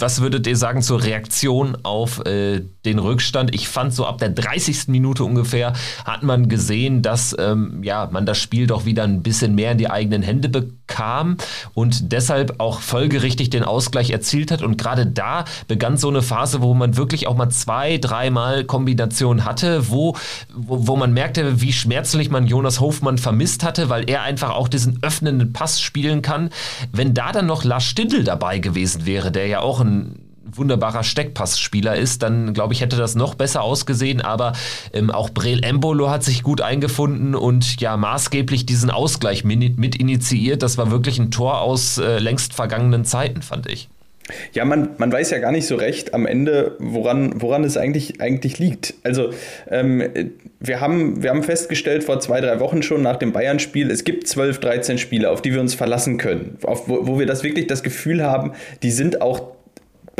was 0.02 0.20
würdet 0.22 0.48
ihr 0.48 0.58
sagen 0.58 0.82
zur 0.82 1.04
Reaktion 1.04 1.78
auf 1.84 2.26
äh, 2.26 2.62
den 2.86 3.00
Rückstand? 3.00 3.54
Ich 3.54 3.68
fand 3.68 3.94
so 3.94 4.06
ab 4.06 4.18
der 4.18 4.30
30. 4.30 4.88
Minute 4.88 5.24
ungefähr 5.24 5.74
hat 6.06 6.24
man 6.24 6.50
gesehen, 6.50 7.02
dass 7.02 7.36
ähm, 7.40 7.84
ja, 7.84 8.10
man 8.12 8.26
das 8.26 8.40
Spiel 8.40 8.68
doch 8.68 8.86
wieder 8.86 9.04
ein 9.04 9.22
bisschen 9.22 9.56
mehr 9.56 9.74
in 9.74 9.78
die 9.78 9.90
eigenen 9.90 10.24
Hände 10.24 10.50
bekam 10.50 11.38
und 11.74 12.12
deshalb 12.12 12.60
auch 12.60 12.82
folgerichtig 12.82 13.52
den 13.52 13.64
Ausgleich 13.64 14.10
erzielt 14.10 14.52
hat. 14.52 14.64
Und 14.64 14.78
gerade 14.78 15.06
da 15.06 15.46
begann 15.68 15.98
so 15.98 16.10
eine 16.10 16.24
Phase, 16.24 16.62
wo 16.62 16.74
man 16.74 16.98
wirklich 16.98 17.21
wirklich 17.22 17.28
auch 17.28 17.38
mal 17.38 17.50
zwei, 17.50 17.98
dreimal 17.98 18.64
Kombinationen 18.64 19.46
hatte, 19.46 19.90
wo, 19.90 20.16
wo, 20.54 20.88
wo 20.88 20.96
man 20.96 21.14
merkte, 21.14 21.62
wie 21.62 21.72
schmerzlich 21.72 22.30
man 22.30 22.48
Jonas 22.48 22.80
Hofmann 22.80 23.18
vermisst 23.18 23.64
hatte, 23.64 23.90
weil 23.90 24.10
er 24.10 24.24
einfach 24.24 24.52
auch 24.52 24.68
diesen 24.68 25.00
öffnenden 25.04 25.54
Pass 25.54 25.82
spielen 25.82 26.22
kann. 26.22 26.50
Wenn 26.92 27.14
da 27.14 27.32
dann 27.32 27.46
noch 27.46 27.64
Lars 27.64 27.84
Stindl 27.84 28.24
dabei 28.24 28.60
gewesen 28.60 29.06
wäre, 29.06 29.32
der 29.32 29.48
ja 29.48 29.60
auch 29.60 29.82
ein 29.82 30.16
wunderbarer 30.54 31.04
Steckpassspieler 31.04 31.96
ist, 31.96 32.24
dann 32.24 32.54
glaube 32.54 32.74
ich, 32.74 32.82
hätte 32.82 32.98
das 32.98 33.16
noch 33.16 33.36
besser 33.36 33.62
ausgesehen. 33.62 34.20
Aber 34.22 34.54
ähm, 34.92 35.12
auch 35.12 35.30
Brel 35.30 35.64
Embolo 35.64 36.10
hat 36.10 36.24
sich 36.24 36.44
gut 36.44 36.60
eingefunden 36.60 37.36
und 37.36 37.80
ja 37.80 37.96
maßgeblich 37.96 38.66
diesen 38.66 38.90
Ausgleich 38.90 39.44
mit 39.44 39.96
initiiert. 39.96 40.64
Das 40.64 40.78
war 40.78 40.92
wirklich 40.92 41.20
ein 41.20 41.32
Tor 41.32 41.62
aus 41.62 42.00
äh, 42.00 42.20
längst 42.20 42.54
vergangenen 42.54 43.06
Zeiten, 43.06 43.42
fand 43.42 43.68
ich. 43.68 43.90
Ja, 44.54 44.66
man, 44.66 44.90
man 44.98 45.12
weiß 45.12 45.32
ja 45.32 45.40
gar 45.40 45.52
nicht 45.52 45.68
so 45.68 45.76
recht 45.76 46.14
am 46.14 46.26
Ende, 46.26 46.76
woran, 46.80 47.42
woran 47.42 47.64
es 47.64 47.78
eigentlich, 47.78 48.22
eigentlich 48.22 48.60
liegt. 48.60 48.94
Also, 49.04 49.32
ähm, 49.70 50.04
wir, 50.60 50.80
haben, 50.80 51.24
wir 51.24 51.30
haben 51.30 51.44
festgestellt 51.44 52.04
vor 52.04 52.20
zwei, 52.20 52.42
drei 52.42 52.60
Wochen 52.60 52.84
schon 52.84 53.02
nach 53.02 53.18
dem 53.18 53.32
Bayern-Spiel, 53.32 53.90
es 53.92 54.04
gibt 54.04 54.28
12, 54.28 54.60
13 54.60 54.98
Spiele, 54.98 55.30
auf 55.30 55.42
die 55.42 55.54
wir 55.54 55.62
uns 55.62 55.74
verlassen 55.74 56.18
können. 56.18 56.58
Auf, 56.64 56.88
wo, 56.88 57.08
wo 57.08 57.20
wir 57.20 57.26
das 57.26 57.44
wirklich 57.44 57.68
das 57.68 57.84
Gefühl 57.84 58.24
haben, 58.24 58.54
die 58.84 58.92
sind 58.92 59.22
auch 59.22 59.61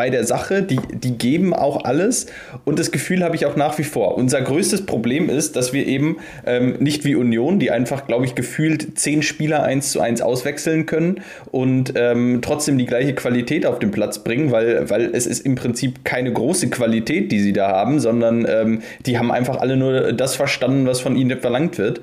bei 0.02 0.10
der 0.10 0.24
Sache, 0.24 0.64
die, 0.64 0.80
die 0.92 1.16
geben 1.16 1.54
auch 1.54 1.86
alles 1.86 2.26
und 2.66 2.80
das 2.80 2.90
Gefühl 2.90 3.24
habe 3.24 3.36
ich 3.36 3.46
auch 3.46 3.56
nach 3.56 3.78
wie 3.78 3.84
vor. 3.84 4.18
Unser 4.18 4.42
größtes 4.42 4.88
Problem 4.88 5.30
ist, 5.30 5.56
dass 5.56 5.74
wir 5.74 5.86
eben 5.86 6.18
ähm, 6.44 6.78
nicht 6.80 7.06
wie 7.06 7.14
Union, 7.14 7.60
die 7.60 7.70
einfach, 7.70 8.08
glaube 8.08 8.26
ich, 8.26 8.34
gefühlt 8.34 8.98
zehn 8.98 9.22
Spieler 9.22 9.62
eins 9.62 9.92
zu 9.92 10.02
eins 10.02 10.24
auswechseln 10.24 10.88
können 10.88 11.22
und 11.52 11.94
ähm, 11.96 12.40
trotzdem 12.42 12.80
die 12.80 12.88
gleiche 12.88 13.14
Qualität 13.14 13.68
auf 13.68 13.78
den 13.78 13.92
Platz 13.92 14.24
bringen, 14.24 14.52
weil, 14.52 14.90
weil 14.90 15.12
es 15.14 15.28
ist 15.28 15.46
im 15.46 15.54
Prinzip 15.54 16.04
keine 16.04 16.34
große 16.34 16.72
Qualität, 16.72 17.32
die 17.32 17.40
sie 17.40 17.54
da 17.54 17.68
haben, 17.68 18.00
sondern 18.00 18.48
ähm, 18.50 18.82
die 19.06 19.20
haben 19.20 19.32
einfach 19.32 19.58
alle 19.58 19.78
nur 19.78 20.14
das 20.14 20.36
verstanden, 20.36 20.88
was 20.88 21.00
von 21.00 21.16
ihnen 21.16 21.40
verlangt 21.40 21.78
wird. 21.78 22.02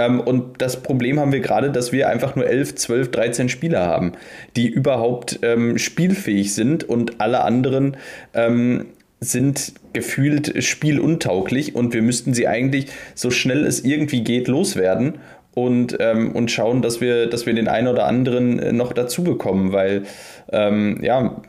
Ähm, 0.00 0.20
und 0.20 0.62
das 0.62 0.82
Problem 0.82 1.20
haben 1.20 1.32
wir 1.32 1.40
gerade, 1.40 1.70
dass 1.70 1.92
wir 1.92 2.08
einfach 2.08 2.36
nur 2.36 2.46
11, 2.46 2.76
12, 2.76 3.10
13 3.10 3.48
Spieler 3.48 3.86
haben, 3.86 4.12
die 4.56 4.68
überhaupt 4.68 5.40
ähm, 5.42 5.78
spielfähig 5.78 6.54
sind 6.54 6.84
und 6.84 7.20
alle 7.20 7.39
anderen 7.44 7.96
ähm, 8.34 8.86
sind 9.20 9.74
gefühlt 9.92 10.62
spieluntauglich 10.62 11.74
und 11.74 11.92
wir 11.92 12.02
müssten 12.02 12.32
sie 12.32 12.48
eigentlich 12.48 12.86
so 13.14 13.30
schnell 13.30 13.66
es 13.66 13.84
irgendwie 13.84 14.24
geht 14.24 14.48
loswerden 14.48 15.18
und, 15.54 15.96
ähm, 16.00 16.32
und 16.32 16.50
schauen, 16.50 16.80
dass 16.80 17.00
wir, 17.00 17.26
dass 17.28 17.44
wir 17.44 17.54
den 17.54 17.68
einen 17.68 17.88
oder 17.88 18.06
anderen 18.06 18.58
äh, 18.58 18.72
noch 18.72 18.92
dazu 18.92 19.22
bekommen, 19.24 19.72
weil 19.72 20.04
ähm, 20.52 20.98
ja, 21.02 21.42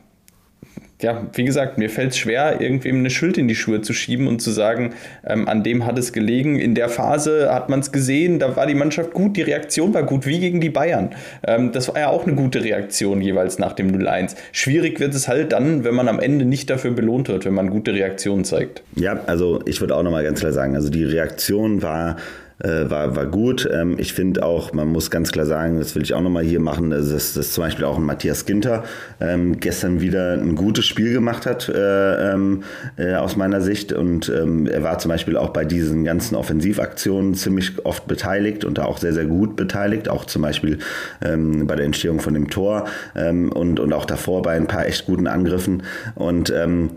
ja, 1.01 1.27
wie 1.33 1.43
gesagt, 1.43 1.77
mir 1.77 1.89
fällt 1.89 2.11
es 2.11 2.17
schwer, 2.17 2.61
irgendwem 2.61 2.97
eine 2.97 3.09
Schuld 3.09 3.37
in 3.37 3.47
die 3.47 3.55
Schuhe 3.55 3.81
zu 3.81 3.93
schieben 3.93 4.27
und 4.27 4.41
zu 4.41 4.51
sagen, 4.51 4.93
ähm, 5.25 5.47
an 5.47 5.63
dem 5.63 5.85
hat 5.85 5.97
es 5.97 6.13
gelegen. 6.13 6.59
In 6.59 6.75
der 6.75 6.89
Phase 6.89 7.53
hat 7.53 7.69
man 7.69 7.79
es 7.79 7.91
gesehen, 7.91 8.39
da 8.39 8.55
war 8.55 8.67
die 8.67 8.75
Mannschaft 8.75 9.13
gut, 9.13 9.37
die 9.37 9.41
Reaktion 9.41 9.93
war 9.93 10.03
gut, 10.03 10.25
wie 10.25 10.39
gegen 10.39 10.61
die 10.61 10.69
Bayern. 10.69 11.09
Ähm, 11.45 11.71
das 11.71 11.87
war 11.87 11.99
ja 11.99 12.09
auch 12.09 12.25
eine 12.25 12.35
gute 12.35 12.63
Reaktion 12.63 13.21
jeweils 13.21 13.59
nach 13.59 13.73
dem 13.73 13.91
0-1. 13.91 14.35
Schwierig 14.51 14.99
wird 14.99 15.13
es 15.13 15.27
halt 15.27 15.51
dann, 15.51 15.83
wenn 15.83 15.95
man 15.95 16.07
am 16.07 16.19
Ende 16.19 16.45
nicht 16.45 16.69
dafür 16.69 16.91
belohnt 16.91 17.27
wird, 17.29 17.45
wenn 17.45 17.53
man 17.53 17.69
gute 17.69 17.93
Reaktionen 17.93 18.43
zeigt. 18.43 18.83
Ja, 18.95 19.21
also 19.27 19.61
ich 19.65 19.81
würde 19.81 19.95
auch 19.95 20.03
nochmal 20.03 20.23
ganz 20.23 20.39
klar 20.39 20.53
sagen, 20.53 20.75
also 20.75 20.89
die 20.89 21.03
Reaktion 21.03 21.81
war 21.81 22.17
äh, 22.63 22.89
war, 22.89 23.15
war 23.15 23.25
gut. 23.25 23.67
Ähm, 23.71 23.95
ich 23.97 24.13
finde 24.13 24.43
auch, 24.43 24.73
man 24.73 24.87
muss 24.87 25.11
ganz 25.11 25.31
klar 25.31 25.45
sagen, 25.45 25.79
das 25.79 25.95
will 25.95 26.03
ich 26.03 26.13
auch 26.13 26.21
nochmal 26.21 26.43
hier 26.43 26.59
machen, 26.59 26.89
dass, 26.89 27.33
dass 27.33 27.51
zum 27.51 27.63
Beispiel 27.63 27.85
auch 27.85 27.97
ein 27.97 28.03
Matthias 28.03 28.45
Ginter 28.45 28.83
ähm, 29.19 29.59
gestern 29.59 30.01
wieder 30.01 30.33
ein 30.33 30.55
gutes 30.55 30.85
Spiel 30.85 31.13
gemacht 31.13 31.45
hat, 31.45 31.69
äh, 31.69 32.33
ähm, 32.33 32.63
äh, 32.97 33.15
aus 33.15 33.35
meiner 33.35 33.61
Sicht. 33.61 33.93
Und 33.93 34.29
ähm, 34.29 34.67
er 34.67 34.83
war 34.83 34.99
zum 34.99 35.09
Beispiel 35.09 35.37
auch 35.37 35.49
bei 35.49 35.65
diesen 35.65 36.03
ganzen 36.03 36.35
Offensivaktionen 36.35 37.33
ziemlich 37.35 37.85
oft 37.85 38.07
beteiligt 38.07 38.65
und 38.65 38.77
da 38.77 38.85
auch 38.85 38.97
sehr, 38.97 39.13
sehr 39.13 39.25
gut 39.25 39.55
beteiligt. 39.55 40.09
Auch 40.09 40.25
zum 40.25 40.41
Beispiel 40.41 40.79
ähm, 41.23 41.67
bei 41.67 41.75
der 41.75 41.85
Entstehung 41.85 42.19
von 42.19 42.33
dem 42.33 42.49
Tor 42.49 42.85
ähm, 43.15 43.51
und, 43.51 43.79
und 43.79 43.93
auch 43.93 44.05
davor 44.05 44.41
bei 44.41 44.53
ein 44.53 44.67
paar 44.67 44.85
echt 44.85 45.05
guten 45.05 45.27
Angriffen. 45.27 45.83
Und 46.15 46.51
ähm, 46.55 46.91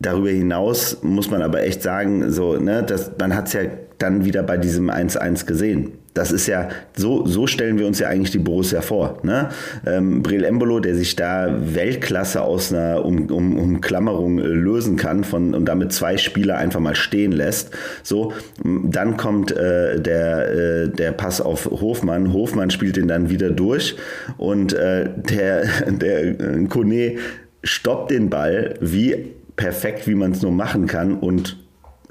Darüber 0.00 0.30
hinaus 0.30 0.98
muss 1.02 1.30
man 1.30 1.42
aber 1.42 1.62
echt 1.62 1.82
sagen, 1.82 2.30
so, 2.30 2.56
ne, 2.56 2.84
das, 2.84 3.12
man 3.18 3.34
hat 3.34 3.48
es 3.48 3.52
ja 3.54 3.62
dann 3.98 4.24
wieder 4.24 4.44
bei 4.44 4.56
diesem 4.56 4.90
1-1 4.90 5.44
gesehen. 5.44 5.92
Das 6.14 6.32
ist 6.32 6.46
ja, 6.48 6.68
so, 6.96 7.26
so 7.26 7.46
stellen 7.46 7.78
wir 7.78 7.86
uns 7.86 7.98
ja 8.00 8.08
eigentlich 8.08 8.32
die 8.32 8.38
Borussia 8.38 8.80
vor. 8.80 9.18
Ne? 9.22 9.50
Ähm, 9.86 10.22
Breel 10.22 10.42
Embolo, 10.44 10.80
der 10.80 10.96
sich 10.96 11.14
da 11.14 11.48
Weltklasse 11.60 12.42
aus 12.42 12.72
einer 12.72 13.04
um, 13.04 13.26
um, 13.30 13.56
Umklammerung 13.56 14.38
äh, 14.38 14.42
lösen 14.42 14.96
kann 14.96 15.22
von, 15.22 15.54
und 15.54 15.66
damit 15.66 15.92
zwei 15.92 16.16
Spieler 16.16 16.56
einfach 16.56 16.80
mal 16.80 16.96
stehen 16.96 17.30
lässt. 17.30 17.70
So, 18.02 18.32
dann 18.64 19.16
kommt 19.16 19.52
äh, 19.52 20.00
der, 20.00 20.48
äh, 20.50 20.88
der 20.88 21.12
Pass 21.12 21.40
auf 21.40 21.66
Hofmann. 21.66 22.32
Hofmann 22.32 22.70
spielt 22.70 22.96
ihn 22.96 23.08
dann 23.08 23.30
wieder 23.30 23.50
durch 23.50 23.96
und 24.38 24.72
äh, 24.72 25.08
der, 25.16 25.66
der 25.86 26.24
äh, 26.24 26.64
Kone 26.68 27.16
stoppt 27.62 28.10
den 28.10 28.30
Ball 28.30 28.74
wie 28.80 29.34
perfekt, 29.58 30.06
wie 30.06 30.14
man 30.14 30.32
es 30.32 30.40
nur 30.40 30.52
machen 30.52 30.86
kann 30.86 31.18
und 31.18 31.58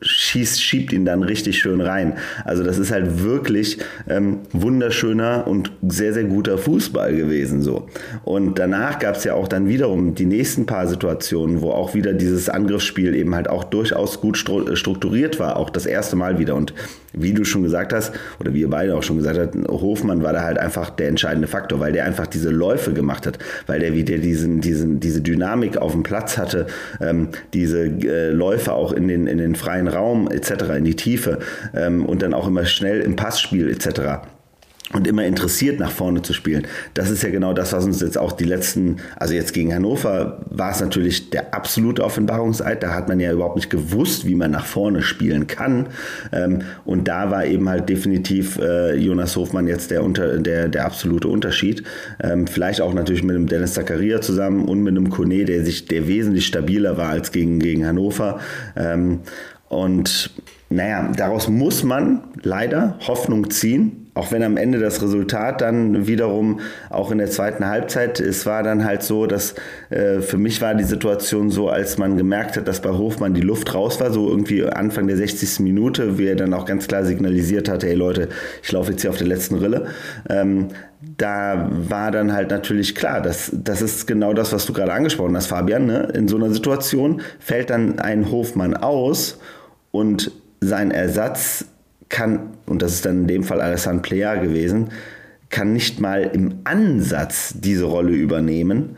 schießt, 0.02 0.62
schiebt 0.62 0.94
ihn 0.94 1.06
dann 1.06 1.24
richtig 1.24 1.58
schön 1.58 1.82
rein. 1.82 2.18
Also 2.46 2.64
das 2.64 2.78
ist 2.78 2.92
halt 2.92 3.24
wirklich 3.24 3.80
ähm, 4.08 4.42
wunderschöner 4.52 5.48
und 5.48 5.72
sehr, 5.88 6.14
sehr 6.14 6.26
guter 6.26 6.60
Fußball 6.60 7.16
gewesen 7.16 7.64
so. 7.64 7.88
Und 8.24 8.60
danach 8.60 9.00
gab 9.00 9.16
es 9.16 9.24
ja 9.24 9.34
auch 9.34 9.48
dann 9.48 9.68
wiederum 9.68 10.14
die 10.14 10.26
nächsten 10.26 10.68
paar 10.68 10.88
Situationen, 10.88 11.62
wo 11.62 11.72
auch 11.72 11.96
wieder 11.96 12.14
dieses 12.14 12.48
Angriffsspiel 12.48 13.16
eben 13.16 13.34
halt 13.34 13.50
auch 13.50 13.64
durchaus 13.64 14.22
gut 14.22 14.38
strukturiert 14.38 15.40
war, 15.40 15.58
auch 15.58 15.72
das 15.72 15.88
erste 15.88 16.16
Mal 16.16 16.38
wieder. 16.38 16.54
Und 16.54 16.76
wie 17.22 17.34
du 17.34 17.44
schon 17.44 17.64
gesagt 17.64 17.94
hast, 17.94 18.14
oder 18.40 18.54
wie 18.54 18.62
ihr 18.62 18.70
beide 18.70 18.96
auch 18.96 19.04
schon 19.04 19.18
gesagt 19.18 19.40
habt, 19.40 19.56
Hofmann 19.70 20.24
war 20.24 20.34
da 20.34 20.42
halt 20.42 20.58
einfach 20.58 20.90
der 20.90 21.10
entscheidende 21.10 21.48
Faktor, 21.48 21.80
weil 21.80 21.92
der 21.92 22.06
einfach 22.06 22.28
diese 22.28 22.50
Läufe 22.50 22.94
gemacht 22.94 23.26
hat, 23.26 23.40
weil 23.66 23.80
der 23.80 23.94
wieder 23.94 24.18
diesen, 24.18 24.62
diesen, 24.62 25.00
diese 25.00 25.22
Dynamik 25.22 25.78
auf 25.78 25.92
dem 25.92 26.04
Platz 26.04 26.38
hatte, 26.38 26.68
ähm, 27.02 27.30
diese 27.54 27.86
äh, 27.86 28.32
Läufe 28.32 28.74
auch 28.74 28.92
in 28.92 29.08
den, 29.08 29.28
in 29.28 29.38
den 29.38 29.56
freien 29.56 29.88
Raum 29.88 30.30
etc., 30.30 30.78
in 30.78 30.86
die 30.86 30.96
Tiefe 30.96 31.40
ähm, 31.76 32.06
und 32.06 32.22
dann 32.22 32.34
auch 32.34 32.48
immer 32.48 32.66
schnell 32.66 33.02
im 33.02 33.16
Passspiel 33.16 33.70
etc 33.70 34.28
und 34.94 35.06
immer 35.06 35.26
interessiert 35.26 35.80
nach 35.80 35.92
vorne 35.92 36.22
zu 36.22 36.34
spielen. 36.34 36.66
Das 36.94 37.10
ist 37.10 37.22
ja 37.22 37.30
genau 37.30 37.54
das, 37.54 37.74
was 37.74 37.84
uns 37.84 38.00
jetzt 38.00 38.18
auch 38.18 38.32
die 38.32 38.46
letzten, 38.46 38.98
also 39.18 39.34
jetzt 39.34 39.54
gegen 39.54 39.74
Hannover 39.74 40.46
war 40.50 40.72
es 40.72 40.80
natürlich 40.80 41.30
der 41.30 41.54
absolute 41.54 42.04
Offenbarungseid. 42.04 42.84
Da 42.84 42.94
hat 42.94 43.10
man 43.10 43.20
ja 43.20 43.34
überhaupt 43.34 43.58
nicht 43.58 43.70
gewusst, 43.70 44.26
wie 44.26 44.36
man 44.36 44.52
nach 44.52 44.66
vorne 44.66 45.02
spielen 45.02 45.46
kann. 45.48 45.88
Ähm, 46.32 46.62
und 46.86 47.10
da 47.10 47.32
war 47.32 47.46
eben 47.46 47.68
halt 47.68 47.90
definitiv 47.90 48.60
äh, 48.60 48.96
Jonas 48.96 49.36
Hofmann 49.36 49.68
jetzt 49.68 49.92
der, 49.92 50.08
der, 50.08 50.70
der 50.70 50.86
absolute 50.86 51.28
Unterschied. 51.28 51.84
Ähm, 52.24 52.48
vielleicht 52.48 52.80
auch 52.80 52.94
natürlich 52.94 53.24
mit 53.24 53.36
dem 53.36 53.48
Dennis 53.48 53.74
Zakaria 53.74 54.22
zusammen 54.22 54.66
und 54.66 54.84
mit 54.84 54.96
einem 54.96 55.10
Kone, 55.10 55.44
der 55.44 55.66
sich, 55.66 55.86
der 55.86 56.08
wesentlich 56.08 56.46
stabiler 56.46 56.98
war 56.98 57.10
als 57.10 57.34
gegen, 57.34 57.60
gegen 57.60 57.86
Hannover. 57.86 58.40
Ähm, 58.78 59.20
und 59.68 60.32
naja, 60.70 61.12
daraus 61.16 61.50
muss 61.50 61.84
man 61.84 62.24
leider 62.42 62.98
Hoffnung 63.06 63.50
ziehen 63.50 64.07
auch 64.18 64.32
wenn 64.32 64.44
am 64.44 64.58
Ende 64.58 64.80
das 64.80 65.02
Resultat 65.02 65.62
dann 65.62 66.08
wiederum 66.08 66.60
auch 66.90 67.12
in 67.12 67.20
der 67.20 67.30
zweiten 67.30 67.66
Halbzeit, 67.66 68.20
es 68.20 68.46
war 68.46 68.64
dann 68.64 68.84
halt 68.84 69.04
so, 69.04 69.28
dass 69.28 69.56
äh, 69.90 70.22
für 70.22 70.38
mich 70.38 70.62
war 70.62 70.76
die 70.76 70.84
Situation 70.84 71.50
so, 71.50 71.70
als 71.70 71.98
man 71.98 72.18
gemerkt 72.18 72.58
hat, 72.58 72.68
dass 72.68 72.82
bei 72.82 72.90
Hofmann 72.90 73.34
die 73.34 73.42
Luft 73.42 73.74
raus 73.74 74.00
war, 74.00 74.12
so 74.12 74.28
irgendwie 74.30 74.66
Anfang 74.66 75.08
der 75.08 75.18
60. 75.18 75.60
Minute, 75.60 76.18
wie 76.18 76.28
er 76.28 76.36
dann 76.36 76.54
auch 76.54 76.66
ganz 76.66 76.88
klar 76.88 77.06
signalisiert 77.06 77.70
hatte, 77.70 77.88
hey 77.88 77.96
Leute, 77.96 78.30
ich 78.64 78.72
laufe 78.72 78.92
jetzt 78.92 79.02
hier 79.02 79.12
auf 79.12 79.18
der 79.18 79.28
letzten 79.28 79.56
Rille. 79.56 79.88
Ähm, 80.30 80.70
da 81.18 81.70
war 81.72 82.12
dann 82.12 82.34
halt 82.34 82.50
natürlich 82.50 82.96
klar, 82.96 83.22
dass 83.22 83.52
das 83.54 83.82
ist 83.82 84.08
genau 84.08 84.34
das, 84.34 84.52
was 84.52 84.66
du 84.66 84.74
gerade 84.74 84.94
angesprochen 84.94 85.36
hast, 85.36 85.48
Fabian. 85.48 85.86
Ne? 85.86 86.12
In 86.14 86.28
so 86.28 86.38
einer 86.38 86.50
Situation 86.50 87.22
fällt 87.40 87.70
dann 87.70 88.00
ein 88.00 88.32
Hofmann 88.32 88.76
aus 88.76 89.40
und 89.92 90.32
sein 90.60 90.90
Ersatz 90.90 91.66
kann, 92.10 92.52
und 92.66 92.82
das 92.82 92.94
ist 92.94 93.06
dann 93.06 93.22
in 93.22 93.28
dem 93.28 93.44
Fall 93.44 93.62
Alessandro 93.62 94.02
Plea 94.02 94.36
gewesen, 94.36 94.90
kann 95.50 95.74
nicht 95.74 96.00
mal 96.00 96.24
im 96.34 96.56
Ansatz 96.64 97.54
diese 97.58 97.86
Rolle 97.86 98.14
übernehmen. 98.14 98.98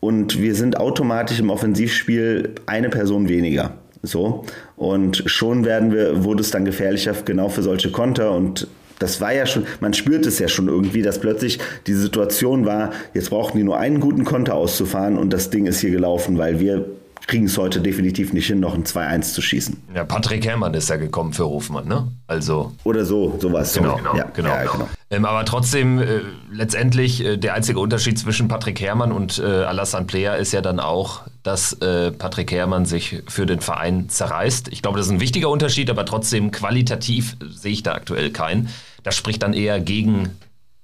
Und 0.00 0.40
wir 0.40 0.54
sind 0.54 0.78
automatisch 0.78 1.40
im 1.40 1.50
Offensivspiel 1.50 2.54
eine 2.66 2.90
Person 2.90 3.28
weniger. 3.28 3.74
So. 4.02 4.44
Und 4.76 5.22
schon 5.26 5.64
werden 5.64 5.92
wir, 5.92 6.24
wurde 6.24 6.42
es 6.42 6.50
dann 6.50 6.64
gefährlicher, 6.64 7.14
genau 7.24 7.48
für 7.48 7.62
solche 7.62 7.90
Konter. 7.90 8.32
Und 8.32 8.68
das 8.98 9.20
war 9.20 9.32
ja 9.32 9.46
schon, 9.46 9.66
man 9.80 9.94
spürt 9.94 10.26
es 10.26 10.38
ja 10.38 10.48
schon 10.48 10.68
irgendwie, 10.68 11.02
dass 11.02 11.18
plötzlich 11.18 11.58
die 11.86 11.94
Situation 11.94 12.66
war, 12.66 12.92
jetzt 13.14 13.30
brauchten 13.30 13.58
die 13.58 13.64
nur 13.64 13.78
einen 13.78 14.00
guten 14.00 14.24
Konter 14.24 14.54
auszufahren 14.54 15.18
und 15.18 15.32
das 15.32 15.50
Ding 15.50 15.66
ist 15.66 15.80
hier 15.80 15.90
gelaufen, 15.90 16.38
weil 16.38 16.60
wir 16.60 16.86
kriegen 17.26 17.46
es 17.46 17.58
heute 17.58 17.80
definitiv 17.80 18.32
nicht 18.32 18.46
hin, 18.46 18.60
noch 18.60 18.74
ein 18.74 18.84
2-1 18.84 19.32
zu 19.32 19.42
schießen. 19.42 19.82
Ja, 19.94 20.04
Patrick 20.04 20.46
Herrmann 20.46 20.74
ist 20.74 20.88
ja 20.88 20.96
gekommen 20.96 21.32
für 21.32 21.44
Hofmann, 21.44 21.88
ne? 21.88 22.06
Also. 22.28 22.72
Oder 22.84 23.04
so, 23.04 23.36
sowas. 23.40 23.74
Genau, 23.74 23.96
genau, 23.96 24.16
ja, 24.16 24.24
genau. 24.32 24.48
Ja, 24.48 24.62
genau. 24.62 24.88
Ähm, 25.10 25.24
aber 25.24 25.44
trotzdem, 25.44 25.98
äh, 25.98 26.20
letztendlich, 26.52 27.24
äh, 27.24 27.36
der 27.36 27.54
einzige 27.54 27.80
Unterschied 27.80 28.18
zwischen 28.18 28.46
Patrick 28.46 28.80
Herrmann 28.80 29.10
und 29.10 29.38
äh, 29.38 29.42
Alassane 29.42 30.06
Player 30.06 30.36
ist 30.36 30.52
ja 30.52 30.60
dann 30.60 30.78
auch, 30.78 31.22
dass 31.42 31.72
äh, 31.74 32.12
Patrick 32.12 32.52
Herrmann 32.52 32.86
sich 32.86 33.22
für 33.28 33.46
den 33.46 33.60
Verein 33.60 34.08
zerreißt. 34.08 34.68
Ich 34.68 34.82
glaube, 34.82 34.98
das 34.98 35.06
ist 35.06 35.12
ein 35.12 35.20
wichtiger 35.20 35.50
Unterschied, 35.50 35.90
aber 35.90 36.04
trotzdem 36.04 36.52
qualitativ 36.52 37.36
sehe 37.50 37.72
ich 37.72 37.82
da 37.82 37.92
aktuell 37.92 38.30
keinen. 38.30 38.68
Das 39.02 39.16
spricht 39.16 39.42
dann 39.42 39.52
eher 39.52 39.80
gegen 39.80 40.30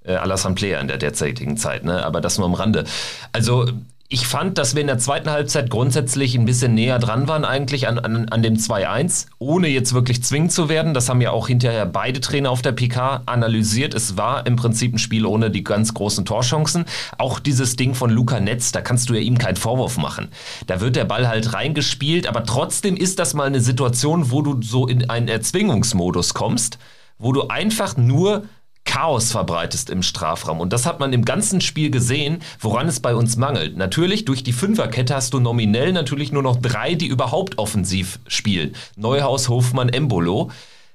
äh, 0.05 0.15
Alassane 0.15 0.55
Player 0.57 0.81
in 0.81 0.89
der 0.89 0.99
derzeitigen 0.99 1.57
Zeit, 1.57 1.85
ne? 1.85 2.05
aber 2.05 2.21
das 2.21 2.39
nur 2.39 2.47
am 2.47 2.55
Rande. 2.55 2.85
Also 3.33 3.67
ich 4.13 4.27
fand, 4.27 4.59
dass 4.59 4.75
wir 4.75 4.83
in 4.83 4.89
der 4.89 4.99
zweiten 4.99 5.31
Halbzeit 5.31 5.71
grundsätzlich 5.71 6.35
ein 6.35 6.45
bisschen 6.45 6.75
näher 6.75 6.99
dran 6.99 7.29
waren 7.29 7.47
eigentlich 7.47 7.89
an, 7.89 7.99
an, 7.99 8.29
an 8.29 8.43
dem 8.43 8.57
2-1, 8.57 9.27
ohne 9.39 9.69
jetzt 9.69 9.95
wirklich 9.95 10.23
zwingend 10.23 10.53
zu 10.53 10.69
werden. 10.69 10.93
Das 10.93 11.09
haben 11.09 11.23
ja 11.23 11.31
auch 11.31 11.49
hinterher 11.49 11.87
beide 11.87 12.21
Trainer 12.21 12.51
auf 12.51 12.61
der 12.61 12.73
PK 12.73 13.23
analysiert. 13.25 13.95
Es 13.95 14.19
war 14.19 14.47
im 14.47 14.57
Prinzip 14.57 14.93
ein 14.93 14.99
Spiel 14.99 15.25
ohne 15.25 15.51
die 15.51 15.65
ganz 15.65 15.95
großen 15.95 16.27
Torchancen. 16.27 16.85
Auch 17.17 17.39
dieses 17.39 17.77
Ding 17.77 17.95
von 17.95 18.11
Luca 18.11 18.39
Netz, 18.39 18.71
da 18.71 18.83
kannst 18.83 19.09
du 19.09 19.15
ja 19.15 19.21
ihm 19.21 19.39
keinen 19.39 19.57
Vorwurf 19.57 19.97
machen. 19.97 20.29
Da 20.67 20.83
wird 20.83 20.97
der 20.97 21.07
Ball 21.07 21.27
halt 21.27 21.55
reingespielt, 21.55 22.27
aber 22.27 22.45
trotzdem 22.45 22.99
ist 22.99 23.19
das 23.19 23.33
mal 23.33 23.47
eine 23.47 23.63
Situation, 23.63 24.31
wo 24.31 24.43
du 24.43 24.61
so 24.61 24.87
in 24.87 25.09
einen 25.09 25.29
Erzwingungsmodus 25.29 26.35
kommst, 26.35 26.79
wo 27.19 27.33
du 27.33 27.49
einfach 27.49 27.97
nur 27.97 28.43
Chaos 28.85 29.33
verbreitest 29.33 29.91
im 29.91 30.03
Strafraum. 30.03 30.61
Und 30.61 30.73
das 30.73 30.87
hat 30.87 31.01
man 31.01 31.13
im 31.13 31.25
ganzen 31.25 31.61
Spiel 31.61 31.91
gesehen, 31.91 32.41
woran 32.61 32.89
es 32.89 33.01
bei 33.01 33.15
uns 33.15 33.37
mangelt. 33.37 33.77
Natürlich, 33.77 34.25
durch 34.25 34.43
die 34.43 34.53
Fünferkette 34.53 35.15
hast 35.15 35.35
du 35.35 35.41
nominell 35.41 35.93
natürlich 35.93 36.33
nur 36.33 36.43
noch 36.43 36.57
drei, 36.57 36.95
die 36.95 37.07
überhaupt 37.07 37.59
offensiv 37.59 38.19
spielen. 38.27 38.75
Neuhaus, 38.97 39.49
Hofmann, 39.49 39.89
Embolo. 39.89 40.51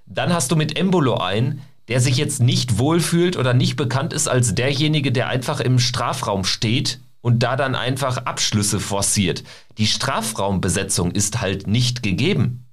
Dann 0.06 0.34
hast 0.34 0.52
du 0.52 0.56
mit 0.56 0.78
Embolo 0.78 1.17
einen, 1.17 1.62
der 1.88 2.02
sich 2.02 2.17
jetzt 2.17 2.41
nicht 2.41 2.78
wohlfühlt 2.78 3.38
oder 3.38 3.54
nicht 3.54 3.78
bekannt 3.78 4.13
ist 4.13 4.28
als 4.28 4.54
derjenige, 4.54 5.12
der 5.12 5.30
einfach 5.30 5.60
im 5.60 5.80
Strafraum 5.80 6.43
steht 6.43 7.00
und 7.21 7.43
da 7.43 7.56
dann 7.56 7.76
einfach 7.76 8.17
Abschlüsse 8.17 8.80
forciert. 8.80 9.43
Die 9.78 9.88
Strafraumbesetzung 9.88 11.12
ist 11.12 11.41
halt 11.41 11.67
nicht 11.67 12.04
gegeben. 12.04 12.66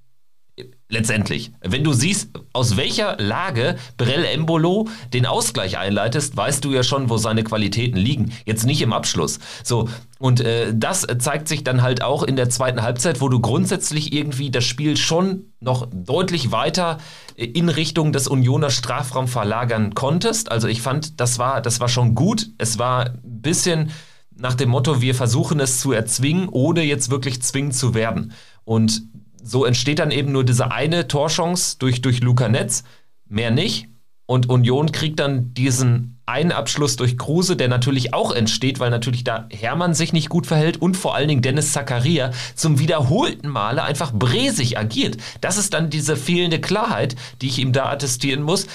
Letztendlich. 0.87 1.51
Wenn 1.61 1.83
du 1.83 1.91
siehst, 1.91 2.29
aus 2.53 2.77
welcher 2.77 3.17
Lage 3.17 3.75
Brell 3.97 4.23
Embolo 4.23 4.87
den 5.13 5.25
Ausgleich 5.25 5.77
einleitest, 5.77 6.37
weißt 6.37 6.63
du 6.63 6.71
ja 6.71 6.83
schon, 6.83 7.09
wo 7.09 7.17
seine 7.17 7.43
Qualitäten 7.43 7.97
liegen. 7.97 8.31
Jetzt 8.45 8.65
nicht 8.65 8.81
im 8.81 8.93
Abschluss. 8.93 9.39
So, 9.63 9.89
und 10.19 10.39
äh, 10.39 10.73
das 10.73 11.05
zeigt 11.19 11.49
sich 11.49 11.65
dann 11.65 11.81
halt 11.81 12.01
auch 12.01 12.23
in 12.23 12.37
der 12.37 12.49
zweiten 12.49 12.83
Halbzeit, 12.83 13.19
wo 13.19 13.27
du 13.27 13.41
grundsätzlich 13.41 14.13
irgendwie 14.13 14.49
das 14.49 14.63
Spiel 14.63 14.95
schon 14.95 15.51
noch 15.59 15.87
deutlich 15.91 16.51
weiter 16.51 16.99
in 17.35 17.67
Richtung 17.67 18.13
des 18.13 18.29
Unioner 18.29 18.69
Strafraum 18.69 19.27
verlagern 19.27 19.93
konntest. 19.93 20.51
Also 20.51 20.69
ich 20.69 20.81
fand, 20.81 21.19
das 21.19 21.37
war, 21.37 21.61
das 21.61 21.81
war 21.81 21.89
schon 21.89 22.15
gut. 22.15 22.51
Es 22.57 22.79
war 22.79 23.07
ein 23.07 23.19
bisschen 23.23 23.91
nach 24.37 24.55
dem 24.55 24.69
Motto, 24.69 25.01
wir 25.01 25.15
versuchen 25.15 25.59
es 25.59 25.79
zu 25.79 25.91
erzwingen, 25.91 26.47
ohne 26.47 26.83
jetzt 26.83 27.09
wirklich 27.09 27.41
zwingend 27.41 27.75
zu 27.75 27.93
werden. 27.93 28.33
Und 28.63 29.03
so 29.45 29.63
entsteht 29.63 29.99
dann 29.99 30.11
eben 30.11 30.31
nur 30.31 30.43
diese 30.43 30.71
eine 30.71 31.07
Torchance 31.07 31.77
durch, 31.77 32.01
durch 32.01 32.21
Luca 32.21 32.49
Netz, 32.49 32.83
mehr 33.27 33.51
nicht. 33.51 33.87
Und 34.25 34.49
Union 34.49 34.91
kriegt 34.91 35.19
dann 35.19 35.53
diesen 35.53 36.19
einen 36.25 36.51
Abschluss 36.51 36.95
durch 36.95 37.19
Kruse, 37.19 37.55
der 37.55 37.67
natürlich 37.67 38.15
auch 38.15 38.31
entsteht, 38.31 38.79
weil 38.79 38.89
natürlich 38.89 39.23
da 39.23 39.47
Hermann 39.51 39.93
sich 39.93 40.13
nicht 40.13 40.29
gut 40.29 40.47
verhält 40.47 40.77
und 40.77 40.97
vor 40.97 41.13
allen 41.13 41.27
Dingen 41.27 41.43
Dennis 41.43 41.71
Zakaria 41.71 42.31
zum 42.55 42.79
wiederholten 42.79 43.47
Male 43.47 43.83
einfach 43.83 44.11
bresig 44.11 44.79
agiert. 44.79 45.17
Das 45.41 45.57
ist 45.57 45.75
dann 45.75 45.91
diese 45.91 46.15
fehlende 46.15 46.59
Klarheit, 46.59 47.15
die 47.41 47.47
ich 47.47 47.59
ihm 47.59 47.71
da 47.71 47.91
attestieren 47.91 48.41
muss. 48.41 48.65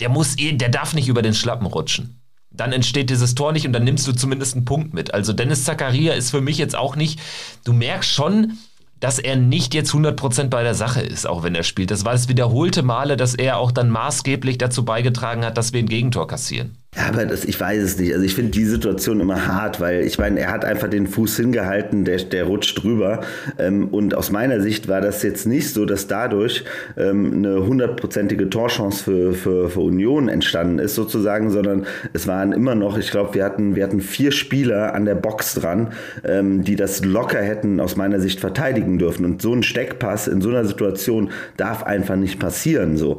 der 0.00 0.08
muss, 0.08 0.36
eh, 0.38 0.52
der 0.52 0.68
darf 0.68 0.94
nicht 0.94 1.08
über 1.08 1.22
den 1.22 1.32
Schlappen 1.32 1.66
rutschen. 1.66 2.20
Dann 2.50 2.72
entsteht 2.72 3.08
dieses 3.08 3.34
Tor 3.34 3.52
nicht 3.52 3.66
und 3.66 3.72
dann 3.72 3.84
nimmst 3.84 4.06
du 4.06 4.12
zumindest 4.12 4.56
einen 4.56 4.64
Punkt 4.64 4.92
mit. 4.92 5.14
Also 5.14 5.32
Dennis 5.32 5.64
Zakaria 5.64 6.12
ist 6.12 6.30
für 6.30 6.40
mich 6.40 6.58
jetzt 6.58 6.76
auch 6.76 6.96
nicht, 6.96 7.20
du 7.64 7.72
merkst 7.72 8.10
schon, 8.10 8.58
dass 9.02 9.18
er 9.18 9.34
nicht 9.34 9.74
jetzt 9.74 9.92
100% 9.92 10.48
bei 10.48 10.62
der 10.62 10.76
Sache 10.76 11.00
ist, 11.00 11.26
auch 11.26 11.42
wenn 11.42 11.56
er 11.56 11.64
spielt. 11.64 11.90
Das 11.90 12.04
war 12.04 12.12
das 12.12 12.28
wiederholte 12.28 12.84
Male, 12.84 13.16
dass 13.16 13.34
er 13.34 13.58
auch 13.58 13.72
dann 13.72 13.90
maßgeblich 13.90 14.58
dazu 14.58 14.84
beigetragen 14.84 15.44
hat, 15.44 15.58
dass 15.58 15.72
wir 15.72 15.80
ein 15.80 15.88
Gegentor 15.88 16.28
kassieren. 16.28 16.81
Ja, 16.94 17.08
aber 17.08 17.24
das, 17.24 17.46
ich 17.46 17.58
weiß 17.58 17.82
es 17.82 17.98
nicht. 17.98 18.12
Also 18.12 18.22
ich 18.22 18.34
finde 18.34 18.50
die 18.50 18.66
Situation 18.66 19.20
immer 19.20 19.46
hart, 19.46 19.80
weil 19.80 20.02
ich 20.02 20.18
meine, 20.18 20.38
er 20.40 20.52
hat 20.52 20.66
einfach 20.66 20.88
den 20.88 21.06
Fuß 21.06 21.38
hingehalten, 21.38 22.04
der, 22.04 22.18
der 22.18 22.44
rutscht 22.44 22.82
drüber. 22.82 23.22
Ähm, 23.58 23.88
und 23.88 24.14
aus 24.14 24.30
meiner 24.30 24.60
Sicht 24.60 24.88
war 24.88 25.00
das 25.00 25.22
jetzt 25.22 25.46
nicht 25.46 25.72
so, 25.72 25.86
dass 25.86 26.06
dadurch 26.06 26.64
ähm, 26.98 27.32
eine 27.36 27.66
hundertprozentige 27.66 28.50
Torchance 28.50 29.04
für, 29.04 29.32
für, 29.32 29.70
für 29.70 29.80
Union 29.80 30.28
entstanden 30.28 30.78
ist, 30.78 30.94
sozusagen, 30.94 31.50
sondern 31.50 31.86
es 32.12 32.26
waren 32.26 32.52
immer 32.52 32.74
noch, 32.74 32.98
ich 32.98 33.10
glaube, 33.10 33.32
wir 33.32 33.44
hatten, 33.46 33.74
wir 33.74 33.84
hatten 33.84 34.02
vier 34.02 34.30
Spieler 34.30 34.94
an 34.94 35.06
der 35.06 35.14
Box 35.14 35.54
dran, 35.54 35.94
ähm, 36.24 36.62
die 36.62 36.76
das 36.76 37.02
locker 37.02 37.40
hätten 37.40 37.80
aus 37.80 37.96
meiner 37.96 38.20
Sicht 38.20 38.38
verteidigen 38.38 38.98
dürfen. 38.98 39.24
Und 39.24 39.40
so 39.40 39.54
ein 39.54 39.62
Steckpass 39.62 40.28
in 40.28 40.42
so 40.42 40.50
einer 40.50 40.66
Situation 40.66 41.30
darf 41.56 41.84
einfach 41.84 42.16
nicht 42.16 42.38
passieren. 42.38 42.98
So. 42.98 43.18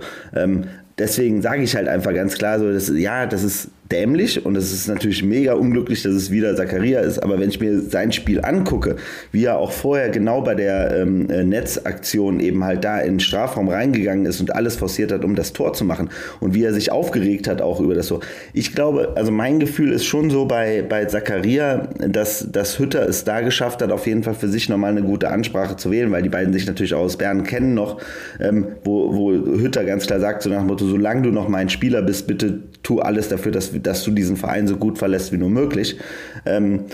Deswegen 0.97 1.41
sage 1.41 1.63
ich 1.63 1.75
halt 1.75 1.87
einfach 1.87 2.13
ganz 2.13 2.37
klar 2.37 2.59
so, 2.59 2.71
dass, 2.71 2.89
ja, 2.89 3.25
das 3.25 3.43
ist 3.43 3.69
dämlich 3.91 4.45
und 4.45 4.55
es 4.55 4.71
ist 4.71 4.87
natürlich 4.87 5.23
mega 5.23 5.53
unglücklich, 5.53 6.03
dass 6.03 6.13
es 6.13 6.31
wieder 6.31 6.55
Zakaria 6.55 7.01
ist. 7.01 7.19
Aber 7.19 7.39
wenn 7.39 7.49
ich 7.49 7.59
mir 7.59 7.81
sein 7.81 8.11
Spiel 8.11 8.43
angucke, 8.43 8.95
wie 9.31 9.45
er 9.45 9.57
auch 9.57 9.71
vorher 9.71 10.09
genau 10.09 10.41
bei 10.41 10.55
der 10.55 11.01
ähm, 11.01 11.29
äh, 11.29 11.43
Netzaktion 11.43 12.39
eben 12.39 12.63
halt 12.63 12.83
da 12.83 12.99
in 12.99 13.15
den 13.15 13.19
Strafraum 13.19 13.67
reingegangen 13.67 14.25
ist 14.25 14.39
und 14.39 14.55
alles 14.55 14.77
forciert 14.77 15.11
hat, 15.11 15.23
um 15.25 15.35
das 15.35 15.53
Tor 15.53 15.73
zu 15.73 15.85
machen 15.85 16.09
und 16.39 16.53
wie 16.53 16.63
er 16.63 16.73
sich 16.73 16.91
aufgeregt 16.91 17.47
hat 17.47 17.61
auch 17.61 17.79
über 17.79 17.93
das 17.93 18.07
Tor. 18.07 18.21
Ich 18.53 18.73
glaube, 18.73 19.13
also 19.15 19.31
mein 19.31 19.59
Gefühl 19.59 19.91
ist 19.91 20.05
schon 20.05 20.29
so 20.29 20.45
bei, 20.45 20.83
bei 20.87 21.05
Zakaria, 21.05 21.89
dass, 22.07 22.51
dass 22.51 22.79
Hütter 22.79 23.07
es 23.07 23.23
da 23.25 23.41
geschafft 23.41 23.81
hat, 23.81 23.91
auf 23.91 24.07
jeden 24.07 24.23
Fall 24.23 24.35
für 24.35 24.47
sich 24.47 24.69
nochmal 24.69 24.91
eine 24.91 25.03
gute 25.03 25.29
Ansprache 25.29 25.75
zu 25.75 25.91
wählen, 25.91 26.11
weil 26.11 26.23
die 26.23 26.29
beiden 26.29 26.53
sich 26.53 26.65
natürlich 26.65 26.93
aus 26.93 27.17
Bern 27.17 27.43
kennen 27.43 27.73
noch, 27.73 28.01
ähm, 28.39 28.67
wo, 28.83 29.13
wo 29.13 29.31
Hütter 29.31 29.83
ganz 29.83 30.07
klar 30.07 30.19
sagt, 30.19 30.43
so 30.43 30.49
nach 30.49 30.59
dem 30.59 30.67
Motto, 30.67 30.85
solange 30.85 31.23
du 31.23 31.31
noch 31.31 31.49
mein 31.49 31.69
Spieler 31.69 32.01
bist, 32.01 32.27
bitte 32.27 32.59
tu 32.81 32.99
alles 32.99 33.29
dafür, 33.29 33.51
dass, 33.51 33.72
dass 33.79 34.03
du 34.03 34.11
diesen 34.11 34.37
Verein 34.37 34.67
so 34.67 34.77
gut 34.77 34.97
verlässt 34.97 35.31
wie 35.31 35.37
nur 35.37 35.49
möglich. 35.49 35.97
Ähm, 36.45 36.85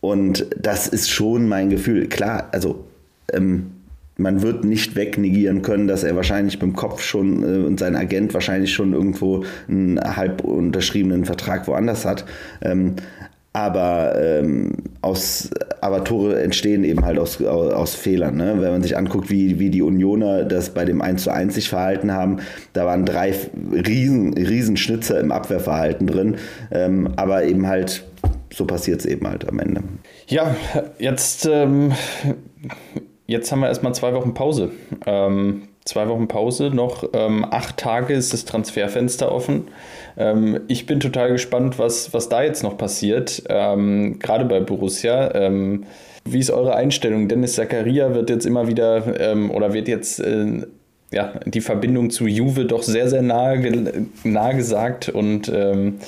und 0.00 0.46
das 0.56 0.86
ist 0.88 1.10
schon 1.10 1.48
mein 1.48 1.70
Gefühl. 1.70 2.08
Klar, 2.08 2.48
also 2.52 2.84
ähm, 3.32 3.72
man 4.20 4.42
wird 4.42 4.64
nicht 4.64 4.96
wegnegieren 4.96 5.62
können, 5.62 5.88
dass 5.88 6.04
er 6.04 6.14
wahrscheinlich 6.14 6.58
beim 6.58 6.74
Kopf 6.74 7.02
schon 7.02 7.42
äh, 7.42 7.66
und 7.66 7.80
sein 7.80 7.96
Agent 7.96 8.34
wahrscheinlich 8.34 8.72
schon 8.72 8.92
irgendwo 8.92 9.44
einen 9.68 9.98
halb 9.98 10.44
unterschriebenen 10.44 11.24
Vertrag 11.24 11.66
woanders 11.66 12.04
hat. 12.04 12.24
Ähm, 12.60 12.96
aber 13.52 14.14
ähm, 14.16 14.74
aus 15.02 15.50
aber 15.80 16.04
Tore 16.04 16.40
entstehen 16.40 16.84
eben 16.84 17.04
halt 17.04 17.18
aus, 17.18 17.42
aus, 17.42 17.72
aus 17.72 17.94
Fehlern. 17.94 18.36
Ne? 18.36 18.56
Wenn 18.58 18.70
man 18.70 18.82
sich 18.82 18.96
anguckt, 18.96 19.30
wie, 19.30 19.58
wie 19.58 19.70
die 19.70 19.82
Unioner 19.82 20.44
das 20.44 20.70
bei 20.70 20.84
dem 20.84 21.00
1 21.00 21.24
zu 21.24 21.30
1 21.30 21.54
sich 21.54 21.68
verhalten 21.68 22.12
haben, 22.12 22.38
da 22.74 22.86
waren 22.86 23.04
drei 23.04 23.34
riesen, 23.72 24.34
riesen 24.34 24.76
Schnitzer 24.76 25.18
im 25.18 25.32
Abwehrverhalten 25.32 26.06
drin. 26.06 26.36
Ähm, 26.70 27.12
aber 27.16 27.44
eben 27.44 27.66
halt, 27.66 28.04
so 28.52 28.66
passiert 28.66 29.00
es 29.00 29.06
eben 29.06 29.26
halt 29.26 29.48
am 29.48 29.58
Ende. 29.58 29.82
Ja, 30.28 30.54
jetzt, 30.98 31.46
ähm, 31.50 31.92
jetzt 33.26 33.50
haben 33.50 33.60
wir 33.60 33.68
erstmal 33.68 33.94
zwei 33.94 34.12
Wochen 34.12 34.34
Pause. 34.34 34.70
Ähm, 35.06 35.62
zwei 35.84 36.08
Wochen 36.08 36.28
Pause, 36.28 36.70
noch 36.70 37.08
ähm, 37.12 37.44
acht 37.50 37.76
Tage 37.76 38.14
ist 38.14 38.32
das 38.32 38.44
Transferfenster 38.44 39.32
offen. 39.32 39.68
Ähm, 40.16 40.60
ich 40.68 40.86
bin 40.86 41.00
total 41.00 41.30
gespannt, 41.32 41.78
was, 41.78 42.12
was 42.12 42.28
da 42.28 42.42
jetzt 42.42 42.62
noch 42.62 42.76
passiert, 42.76 43.42
ähm, 43.48 44.18
gerade 44.18 44.44
bei 44.44 44.60
Borussia. 44.60 45.34
Ähm, 45.34 45.84
wie 46.24 46.38
ist 46.38 46.50
eure 46.50 46.74
Einstellung? 46.74 47.28
Dennis 47.28 47.54
Zakaria 47.54 48.14
wird 48.14 48.28
jetzt 48.30 48.44
immer 48.44 48.68
wieder 48.68 49.18
ähm, 49.20 49.50
oder 49.50 49.72
wird 49.72 49.88
jetzt 49.88 50.20
äh, 50.20 50.66
ja, 51.12 51.32
die 51.44 51.60
Verbindung 51.60 52.10
zu 52.10 52.26
Juve 52.26 52.66
doch 52.66 52.82
sehr, 52.82 53.08
sehr 53.08 53.22
nahe, 53.22 54.06
nahe 54.22 54.56
gesagt 54.56 55.08
und 55.08 55.50
ähm, 55.52 55.98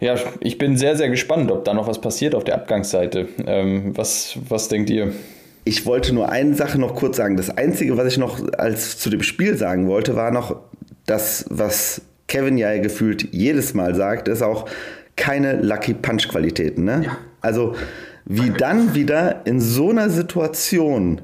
ja, 0.00 0.14
ich 0.40 0.56
bin 0.58 0.76
sehr, 0.76 0.96
sehr 0.96 1.10
gespannt, 1.10 1.50
ob 1.50 1.64
da 1.64 1.74
noch 1.74 1.88
was 1.88 2.00
passiert 2.00 2.36
auf 2.36 2.44
der 2.44 2.54
Abgangsseite. 2.54 3.26
Was, 3.96 4.38
was 4.48 4.68
denkt 4.68 4.90
ihr? 4.90 5.12
Ich 5.68 5.84
wollte 5.84 6.14
nur 6.14 6.30
eine 6.30 6.54
Sache 6.54 6.78
noch 6.78 6.94
kurz 6.94 7.18
sagen. 7.18 7.36
Das 7.36 7.50
Einzige, 7.50 7.98
was 7.98 8.06
ich 8.06 8.16
noch 8.16 8.40
als 8.56 8.98
zu 8.98 9.10
dem 9.10 9.22
Spiel 9.22 9.54
sagen 9.54 9.86
wollte, 9.86 10.16
war 10.16 10.30
noch 10.30 10.56
das, 11.04 11.44
was 11.50 12.00
Kevin 12.26 12.56
ja 12.56 12.74
gefühlt 12.78 13.34
jedes 13.34 13.74
Mal 13.74 13.94
sagt, 13.94 14.28
ist 14.28 14.40
auch 14.40 14.66
keine 15.16 15.60
Lucky 15.60 15.92
Punch 15.92 16.26
Qualitäten. 16.28 16.84
Ne? 16.84 17.02
Ja. 17.04 17.18
Also 17.42 17.74
wie 18.24 18.48
dann 18.48 18.94
wieder 18.94 19.42
in 19.44 19.60
so 19.60 19.90
einer 19.90 20.08
Situation 20.08 21.20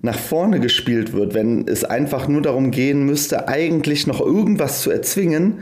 nach 0.00 0.18
vorne 0.18 0.58
gespielt 0.58 1.12
wird, 1.12 1.34
wenn 1.34 1.68
es 1.68 1.84
einfach 1.84 2.28
nur 2.28 2.40
darum 2.40 2.70
gehen 2.70 3.04
müsste, 3.04 3.46
eigentlich 3.48 4.06
noch 4.06 4.22
irgendwas 4.22 4.80
zu 4.80 4.90
erzwingen, 4.90 5.58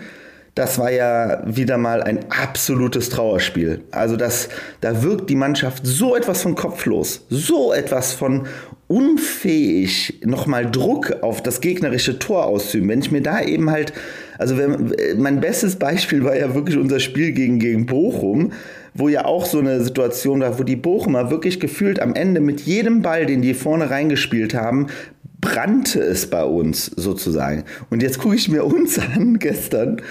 das 0.55 0.79
war 0.79 0.91
ja 0.91 1.43
wieder 1.47 1.79
mal 1.79 2.03
ein 2.03 2.27
absolutes 2.31 3.09
Trauerspiel. 3.09 3.83
Also 3.91 4.17
das, 4.17 4.49
da 4.81 5.03
wirkt 5.03 5.31
die 5.31 5.37
Mannschaft 5.37 5.87
so 5.87 6.17
etwas 6.17 6.43
von 6.43 6.55
kopflos, 6.55 7.25
so 7.31 7.73
etwas 7.73 8.13
von 8.13 8.47
unfähig, 8.89 10.21
nochmal 10.25 10.69
Druck 10.69 11.23
auf 11.23 11.43
das 11.43 11.61
gegnerische 11.61 12.19
Tor 12.19 12.47
auszuüben. 12.47 12.89
Wenn 12.89 13.01
ich 13.01 13.13
mir 13.13 13.23
da 13.23 13.41
eben 13.41 13.71
halt, 13.71 13.93
also 14.39 14.59
wenn, 14.59 14.93
mein 15.17 15.41
bestes 15.41 15.77
Beispiel 15.77 16.25
war 16.25 16.37
ja 16.37 16.55
wirklich 16.55 16.77
unser 16.77 16.99
Spiel 16.99 17.31
gegen, 17.31 17.61
gegen 17.61 17.87
Bochum, 17.87 18.53
wo 18.93 19.09
ja 19.09 19.27
auch 19.27 19.47
so 19.47 19.61
eine 19.61 19.81
Situation 19.81 20.41
war, 20.41 20.59
wo 20.59 20.65
die 20.65 20.75
Bochumer 20.75 21.31
wirklich 21.31 21.61
gefühlt 21.61 22.01
am 22.01 22.15
Ende 22.15 22.41
mit 22.41 22.63
jedem 22.63 23.03
Ball, 23.03 23.27
den 23.27 23.43
die 23.43 23.55
vorne 23.55 23.91
reingespielt 23.91 24.55
haben, 24.55 24.89
brannte 25.41 26.01
es 26.01 26.29
bei 26.29 26.45
uns 26.45 26.87
sozusagen. 26.87 27.65
Und 27.89 28.03
jetzt 28.03 28.19
gucke 28.19 28.35
ich 28.35 28.49
mir 28.49 28.65
uns 28.65 28.99
an 28.99 29.39
gestern 29.39 30.03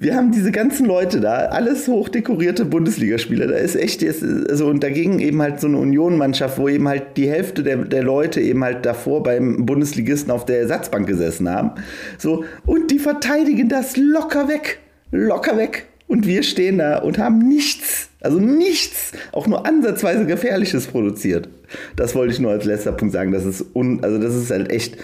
wir 0.00 0.14
haben 0.14 0.30
diese 0.30 0.52
ganzen 0.52 0.86
Leute 0.86 1.18
da, 1.18 1.46
alles 1.46 1.88
hochdekorierte 1.88 2.64
Bundesligaspieler. 2.64 3.48
Da 3.48 3.56
ist 3.56 3.74
echt, 3.74 4.04
also 4.04 4.68
und 4.68 4.84
dagegen 4.84 5.18
eben 5.18 5.42
halt 5.42 5.60
so 5.60 5.66
eine 5.66 5.76
Union-Mannschaft, 5.78 6.56
wo 6.56 6.68
eben 6.68 6.86
halt 6.86 7.16
die 7.16 7.28
Hälfte 7.28 7.64
der, 7.64 7.78
der 7.78 8.04
Leute 8.04 8.40
eben 8.40 8.62
halt 8.62 8.86
davor 8.86 9.24
beim 9.24 9.66
Bundesligisten 9.66 10.30
auf 10.30 10.46
der 10.46 10.60
Ersatzbank 10.60 11.08
gesessen 11.08 11.50
haben. 11.50 11.72
So, 12.16 12.44
und 12.64 12.92
die 12.92 13.00
verteidigen 13.00 13.68
das 13.68 13.96
locker 13.96 14.46
weg. 14.46 14.78
Locker 15.10 15.56
weg. 15.56 15.86
Und 16.06 16.28
wir 16.28 16.44
stehen 16.44 16.78
da 16.78 16.98
und 16.98 17.18
haben 17.18 17.40
nichts, 17.40 18.08
also 18.20 18.38
nichts, 18.38 19.10
auch 19.32 19.48
nur 19.48 19.66
ansatzweise 19.66 20.26
Gefährliches 20.26 20.86
produziert. 20.86 21.48
Das 21.96 22.14
wollte 22.14 22.32
ich 22.32 22.38
nur 22.38 22.52
als 22.52 22.64
letzter 22.64 22.92
Punkt 22.92 23.12
sagen. 23.12 23.32
Das 23.32 23.44
ist, 23.44 23.64
un, 23.74 24.04
also 24.04 24.18
das 24.18 24.36
ist 24.36 24.52
halt 24.52 24.70
echt 24.70 24.96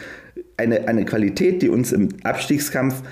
eine, 0.57 0.87
eine 0.87 1.05
Qualität, 1.05 1.63
die 1.63 1.69
uns 1.69 1.91
im 1.91 2.11
Abstiegskampf 2.23 3.03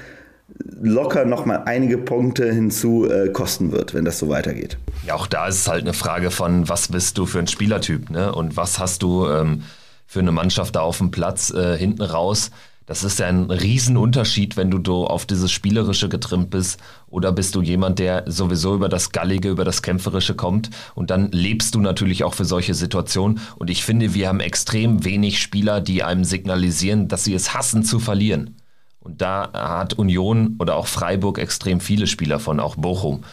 locker 0.81 1.25
noch 1.25 1.47
mal 1.47 1.63
einige 1.65 1.99
Punkte 1.99 2.53
hinzu 2.53 3.09
äh, 3.09 3.29
kosten 3.29 3.73
wird, 3.73 3.95
wenn 3.95 4.05
das 4.05 4.19
so 4.19 4.29
weitergeht. 4.29 4.79
Ja, 5.07 5.15
auch 5.15 5.27
da 5.27 5.47
ist 5.47 5.61
es 5.61 5.69
halt 5.69 5.83
eine 5.83 5.93
Frage 5.93 6.31
von, 6.31 6.69
was 6.69 6.89
bist 6.89 7.19
du 7.19 7.27
für 7.27 7.39
ein 7.39 7.47
Spielertyp 7.47 8.11
ne? 8.11 8.33
und 8.35 8.57
was 8.57 8.79
hast 8.79 9.03
du 9.03 9.27
ähm, 9.27 9.63
für 10.07 10.21
eine 10.21 10.33
Mannschaft 10.33 10.77
da 10.77 10.81
auf 10.81 10.99
dem 10.99 11.11
Platz 11.11 11.51
äh, 11.51 11.77
hinten 11.79 12.03
raus. 12.03 12.51
Das 12.85 13.05
ist 13.05 13.21
ja 13.21 13.29
ein 13.29 13.51
Riesenunterschied, 13.51 14.57
wenn 14.57 14.71
du 14.71 14.79
do 14.79 15.07
auf 15.07 15.25
dieses 15.25 15.51
Spielerische 15.53 16.09
getrimmt 16.09 16.51
bist 16.51 16.81
oder 17.09 17.33
bist 17.33 17.55
du 17.55 17.63
jemand, 17.63 17.99
der 17.99 18.25
sowieso 18.27 18.75
über 18.75 18.89
das 18.89 19.13
Gallige, 19.13 19.49
über 19.49 19.65
das 19.65 19.83
Kämpferische 19.83 20.35
kommt 20.35 20.69
und 20.95 21.11
dann 21.11 21.31
lebst 21.31 21.75
du 21.75 21.81
natürlich 21.81 22.25
auch 22.25 22.35
für 22.35 22.45
solche 22.45 22.75
Situationen 22.75 23.41
und 23.57 23.71
ich 23.71 23.85
finde, 23.85 24.13
wir 24.13 24.29
haben 24.29 24.41
extrem 24.41 25.05
wenig 25.05 25.41
Spieler, 25.41 25.81
die 25.81 26.03
einem 26.03 26.25
signalisieren, 26.25 27.09
dass 27.09 27.25
sie 27.25 27.35
es 27.35 27.55
hassen 27.55 27.85
zu 27.85 27.99
verlieren. 27.99 28.57
Und 29.03 29.21
da 29.21 29.51
hat 29.53 29.95
Union 29.95 30.57
oder 30.59 30.77
auch 30.77 30.87
Freiburg 30.87 31.39
extrem 31.39 31.81
viele 31.81 32.07
Spieler 32.07 32.39
von, 32.39 32.61
auch 32.61 32.77
Bochum. 32.77 33.25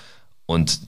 Und 0.45 0.81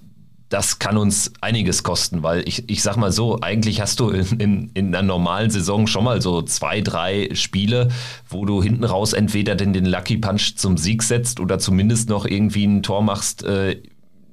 das 0.49 0.79
kann 0.79 0.97
uns 0.97 1.31
einiges 1.39 1.83
kosten, 1.83 2.23
weil 2.23 2.45
ich, 2.47 2.69
ich 2.69 2.81
sag 2.83 2.97
mal 2.97 3.11
so, 3.11 3.39
eigentlich 3.41 3.79
hast 3.79 3.99
du 4.01 4.09
in, 4.09 4.39
in, 4.39 4.71
in 4.73 4.87
einer 4.87 5.01
normalen 5.01 5.49
Saison 5.49 5.87
schon 5.87 6.03
mal 6.03 6.21
so 6.21 6.41
zwei, 6.41 6.81
drei 6.81 7.29
Spiele, 7.33 7.89
wo 8.27 8.45
du 8.45 8.61
hinten 8.61 8.83
raus 8.83 9.13
entweder 9.13 9.55
den, 9.55 9.71
den 9.71 9.85
Lucky 9.85 10.17
Punch 10.17 10.55
zum 10.57 10.77
Sieg 10.77 11.03
setzt 11.03 11.39
oder 11.39 11.57
zumindest 11.57 12.09
noch 12.09 12.25
irgendwie 12.25 12.65
ein 12.65 12.83
Tor 12.83 13.01
machst 13.01 13.43
äh, 13.43 13.81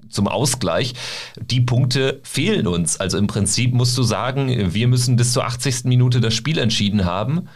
zum 0.08 0.26
Ausgleich. 0.26 0.94
Die 1.40 1.60
Punkte 1.60 2.20
fehlen 2.24 2.66
uns. 2.66 2.98
Also 2.98 3.16
im 3.16 3.28
Prinzip 3.28 3.74
musst 3.74 3.96
du 3.96 4.02
sagen, 4.02 4.74
wir 4.74 4.88
müssen 4.88 5.14
bis 5.16 5.32
zur 5.34 5.44
80. 5.44 5.84
Minute 5.84 6.20
das 6.20 6.34
Spiel 6.34 6.58
entschieden 6.58 7.04
haben 7.04 7.48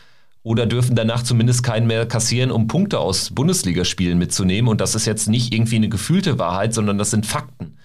oder 0.42 0.66
dürfen 0.66 0.96
danach 0.96 1.22
zumindest 1.22 1.62
keinen 1.62 1.86
mehr 1.86 2.06
kassieren, 2.06 2.50
um 2.50 2.66
Punkte 2.66 2.98
aus 2.98 3.30
Bundesligaspielen 3.30 4.18
mitzunehmen. 4.18 4.68
Und 4.68 4.80
das 4.80 4.94
ist 4.94 5.06
jetzt 5.06 5.28
nicht 5.28 5.54
irgendwie 5.54 5.76
eine 5.76 5.88
gefühlte 5.88 6.38
Wahrheit, 6.38 6.74
sondern 6.74 6.98
das 6.98 7.10
sind 7.10 7.26
Fakten. 7.26 7.76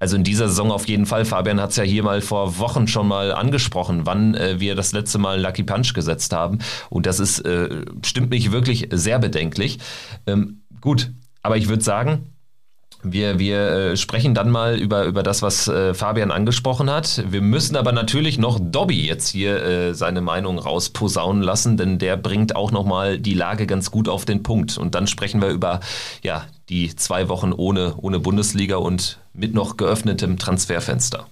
Also 0.00 0.16
in 0.16 0.24
dieser 0.24 0.48
Saison 0.48 0.72
auf 0.72 0.86
jeden 0.88 1.06
Fall. 1.06 1.24
Fabian 1.24 1.60
hat 1.60 1.70
es 1.70 1.76
ja 1.76 1.84
hier 1.84 2.02
mal 2.02 2.20
vor 2.20 2.58
Wochen 2.58 2.88
schon 2.88 3.06
mal 3.08 3.32
angesprochen, 3.32 4.04
wann 4.04 4.34
äh, 4.34 4.60
wir 4.60 4.74
das 4.74 4.92
letzte 4.92 5.18
Mal 5.18 5.40
Lucky 5.40 5.62
Punch 5.62 5.94
gesetzt 5.94 6.32
haben. 6.32 6.58
Und 6.90 7.06
das 7.06 7.20
ist, 7.20 7.38
äh, 7.40 7.84
stimmt 8.04 8.30
mich 8.30 8.50
wirklich 8.50 8.88
sehr 8.90 9.18
bedenklich. 9.18 9.78
Ähm, 10.26 10.62
gut, 10.80 11.12
Aber 11.42 11.56
ich 11.56 11.68
würde 11.68 11.84
sagen, 11.84 12.33
wir, 13.04 13.38
wir 13.38 13.58
äh, 13.58 13.96
sprechen 13.96 14.34
dann 14.34 14.50
mal 14.50 14.76
über, 14.76 15.04
über 15.04 15.22
das, 15.22 15.42
was 15.42 15.68
äh, 15.68 15.94
Fabian 15.94 16.30
angesprochen 16.30 16.90
hat. 16.90 17.22
Wir 17.30 17.42
müssen 17.42 17.76
aber 17.76 17.92
natürlich 17.92 18.38
noch 18.38 18.58
Dobby 18.60 19.06
jetzt 19.06 19.28
hier 19.28 19.62
äh, 19.62 19.94
seine 19.94 20.20
Meinung 20.20 20.58
rausposaunen 20.58 21.42
lassen, 21.42 21.76
denn 21.76 21.98
der 21.98 22.16
bringt 22.16 22.56
auch 22.56 22.72
nochmal 22.72 23.18
die 23.18 23.34
Lage 23.34 23.66
ganz 23.66 23.90
gut 23.90 24.08
auf 24.08 24.24
den 24.24 24.42
Punkt. 24.42 24.78
Und 24.78 24.94
dann 24.94 25.06
sprechen 25.06 25.42
wir 25.42 25.50
über 25.50 25.80
ja, 26.22 26.46
die 26.68 26.96
zwei 26.96 27.28
Wochen 27.28 27.52
ohne, 27.52 27.94
ohne 27.98 28.20
Bundesliga 28.20 28.76
und 28.76 29.18
mit 29.34 29.54
noch 29.54 29.76
geöffnetem 29.76 30.38
Transferfenster. 30.38 31.26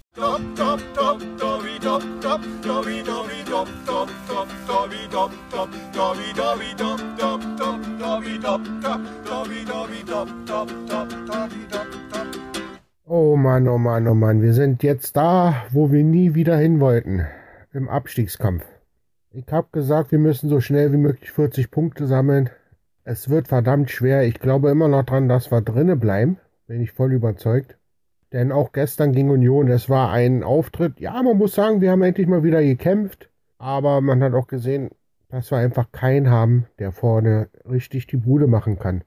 Oh 13.07 13.37
Mann, 13.37 13.67
oh 13.67 13.79
Mann, 13.79 14.07
oh 14.07 14.15
Mann, 14.15 14.41
wir 14.41 14.53
sind 14.53 14.83
jetzt 14.83 15.17
da, 15.17 15.65
wo 15.71 15.91
wir 15.91 16.05
nie 16.05 16.35
wieder 16.35 16.57
hin 16.57 16.79
wollten, 16.79 17.27
im 17.73 17.89
Abstiegskampf. 17.89 18.65
Ich 19.33 19.47
hab 19.51 19.73
gesagt, 19.73 20.13
wir 20.13 20.21
müssen 20.21 20.49
so 20.49 20.61
schnell 20.61 20.93
wie 20.93 20.99
möglich 20.99 21.33
40 21.33 21.71
Punkte 21.71 22.07
sammeln. 22.07 22.51
Es 23.03 23.31
wird 23.31 23.49
verdammt 23.49 23.91
schwer. 23.91 24.23
Ich 24.23 24.39
glaube 24.39 24.71
immer 24.71 24.87
noch 24.87 25.05
dran, 25.05 25.29
dass 25.29 25.51
wir 25.51 25.61
drinnen 25.61 25.99
bleiben. 25.99 26.39
Bin 26.69 26.81
ich 26.81 26.93
voll 26.93 27.13
überzeugt. 27.13 27.77
Denn 28.33 28.53
auch 28.53 28.73
gestern 28.73 29.13
gegen 29.13 29.31
Union, 29.31 29.69
es 29.69 29.91
war 29.91 30.13
ein 30.13 30.45
Auftritt. 30.45 31.01
Ja, 31.01 31.21
man 31.23 31.37
muss 31.37 31.55
sagen, 31.55 31.81
wir 31.81 31.91
haben 31.91 32.03
endlich 32.03 32.29
mal 32.29 32.45
wieder 32.45 32.63
gekämpft. 32.63 33.29
Aber 33.59 34.01
man 34.01 34.23
hat 34.23 34.35
auch 34.35 34.47
gesehen, 34.47 34.91
dass 35.31 35.51
wir 35.51 35.59
einfach 35.59 35.91
keinen 35.91 36.31
haben, 36.31 36.67
der 36.79 36.93
vorne 36.93 37.49
richtig 37.69 38.07
die 38.07 38.19
Bude 38.19 38.47
machen 38.47 38.79
kann. 38.79 39.03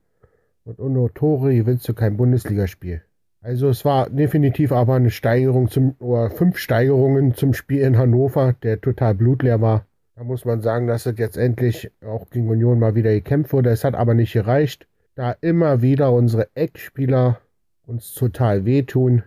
Und 0.66 0.80
ohne 0.80 1.14
Tore 1.14 1.56
gewinnst 1.56 1.88
du 1.88 1.94
kein 1.94 2.18
Bundesligaspiel. 2.18 3.02
Also 3.42 3.70
es 3.70 3.86
war 3.86 4.10
definitiv 4.10 4.72
aber 4.72 4.96
eine 4.96 5.12
Steigerung 5.12 5.70
zum, 5.70 5.96
oder 6.00 6.32
fünf 6.32 6.58
Steigerungen 6.58 7.36
zum 7.36 7.54
Spiel 7.54 7.82
in 7.82 7.98
Hannover, 7.98 8.54
der 8.64 8.82
total 8.82 9.14
blutleer 9.14 9.62
war. 9.62 9.86
Da 10.16 10.24
muss 10.24 10.46
man 10.46 10.62
sagen, 10.62 10.88
dass 10.88 11.06
es 11.06 11.20
jetzt 11.20 11.38
endlich 11.38 11.92
auch 12.04 12.30
gegen 12.32 12.50
Union 12.50 12.80
mal 12.80 12.96
wieder 12.96 13.12
gekämpft 13.12 13.54
wurde. 13.54 13.70
Es 13.70 13.84
hat 13.84 13.94
aber 13.94 14.16
nicht 14.16 14.34
gereicht, 14.34 14.88
da 15.14 15.32
immer 15.42 15.84
wieder 15.84 16.12
unsere 16.12 16.50
Eckspieler 16.56 17.40
uns 17.86 18.16
total 18.16 18.66
wehtun. 18.66 19.22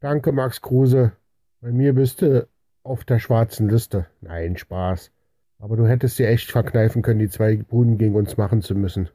Danke, 0.00 0.32
Max 0.32 0.60
Kruse. 0.60 1.12
Bei 1.62 1.72
mir 1.72 1.94
bist 1.94 2.20
du 2.20 2.46
auf 2.82 3.04
der 3.04 3.18
schwarzen 3.18 3.70
Liste. 3.70 4.06
Nein, 4.20 4.58
Spaß. 4.58 5.10
Aber 5.58 5.76
du 5.76 5.86
hättest 5.86 6.18
dir 6.18 6.28
echt 6.28 6.50
verkneifen 6.50 7.00
können, 7.00 7.20
die 7.20 7.30
zwei 7.30 7.56
Buden 7.56 7.96
gegen 7.96 8.14
uns 8.14 8.36
machen 8.36 8.60
zu 8.60 8.74
müssen. 8.74 9.08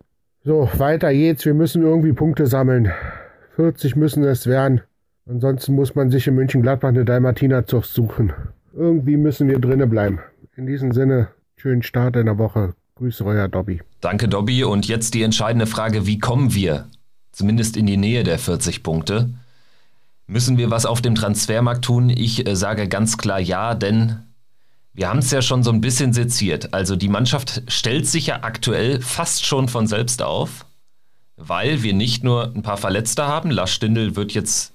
So, 0.43 0.67
weiter 0.77 1.13
geht's. 1.13 1.45
Wir 1.45 1.53
müssen 1.53 1.83
irgendwie 1.83 2.13
Punkte 2.13 2.47
sammeln. 2.47 2.91
40 3.57 3.95
müssen 3.95 4.23
es 4.23 4.47
werden. 4.47 4.81
Ansonsten 5.29 5.75
muss 5.75 5.93
man 5.93 6.09
sich 6.09 6.25
in 6.25 6.33
München-Gladbach 6.33 6.89
eine 6.89 7.05
Dalmatiner-Zucht 7.05 7.87
suchen. 7.87 8.33
Irgendwie 8.73 9.17
müssen 9.17 9.47
wir 9.47 9.59
drinnen 9.59 9.87
bleiben. 9.87 10.19
In 10.55 10.65
diesem 10.65 10.93
Sinne, 10.93 11.27
schönen 11.57 11.83
Start 11.83 12.15
in 12.15 12.25
der 12.25 12.39
Woche. 12.39 12.73
Grüße 12.95 13.23
euer 13.23 13.47
Dobby. 13.49 13.81
Danke, 13.99 14.27
Dobby. 14.27 14.63
Und 14.63 14.87
jetzt 14.87 15.13
die 15.13 15.21
entscheidende 15.21 15.67
Frage, 15.67 16.07
wie 16.07 16.17
kommen 16.17 16.55
wir 16.55 16.87
zumindest 17.31 17.77
in 17.77 17.85
die 17.85 17.97
Nähe 17.97 18.23
der 18.23 18.39
40 18.39 18.81
Punkte? 18.81 19.29
Müssen 20.25 20.57
wir 20.57 20.71
was 20.71 20.87
auf 20.87 21.03
dem 21.03 21.13
Transfermarkt 21.13 21.85
tun? 21.85 22.09
Ich 22.09 22.47
äh, 22.47 22.55
sage 22.55 22.87
ganz 22.87 23.17
klar 23.17 23.39
ja, 23.39 23.75
denn 23.75 24.23
wir 24.93 25.07
haben 25.07 25.19
es 25.19 25.31
ja 25.31 25.41
schon 25.41 25.63
so 25.63 25.71
ein 25.71 25.81
bisschen 25.81 26.13
seziert. 26.13 26.73
Also 26.73 26.95
die 26.95 27.07
Mannschaft 27.07 27.63
stellt 27.67 28.07
sich 28.07 28.27
ja 28.27 28.39
aktuell 28.43 29.01
fast 29.01 29.45
schon 29.45 29.69
von 29.69 29.87
selbst 29.87 30.21
auf, 30.21 30.65
weil 31.37 31.81
wir 31.81 31.93
nicht 31.93 32.23
nur 32.23 32.51
ein 32.53 32.61
paar 32.61 32.77
Verletzte 32.77 33.25
haben. 33.25 33.51
Lars 33.51 33.71
Stindl 33.71 34.15
wird 34.15 34.33
jetzt 34.33 34.73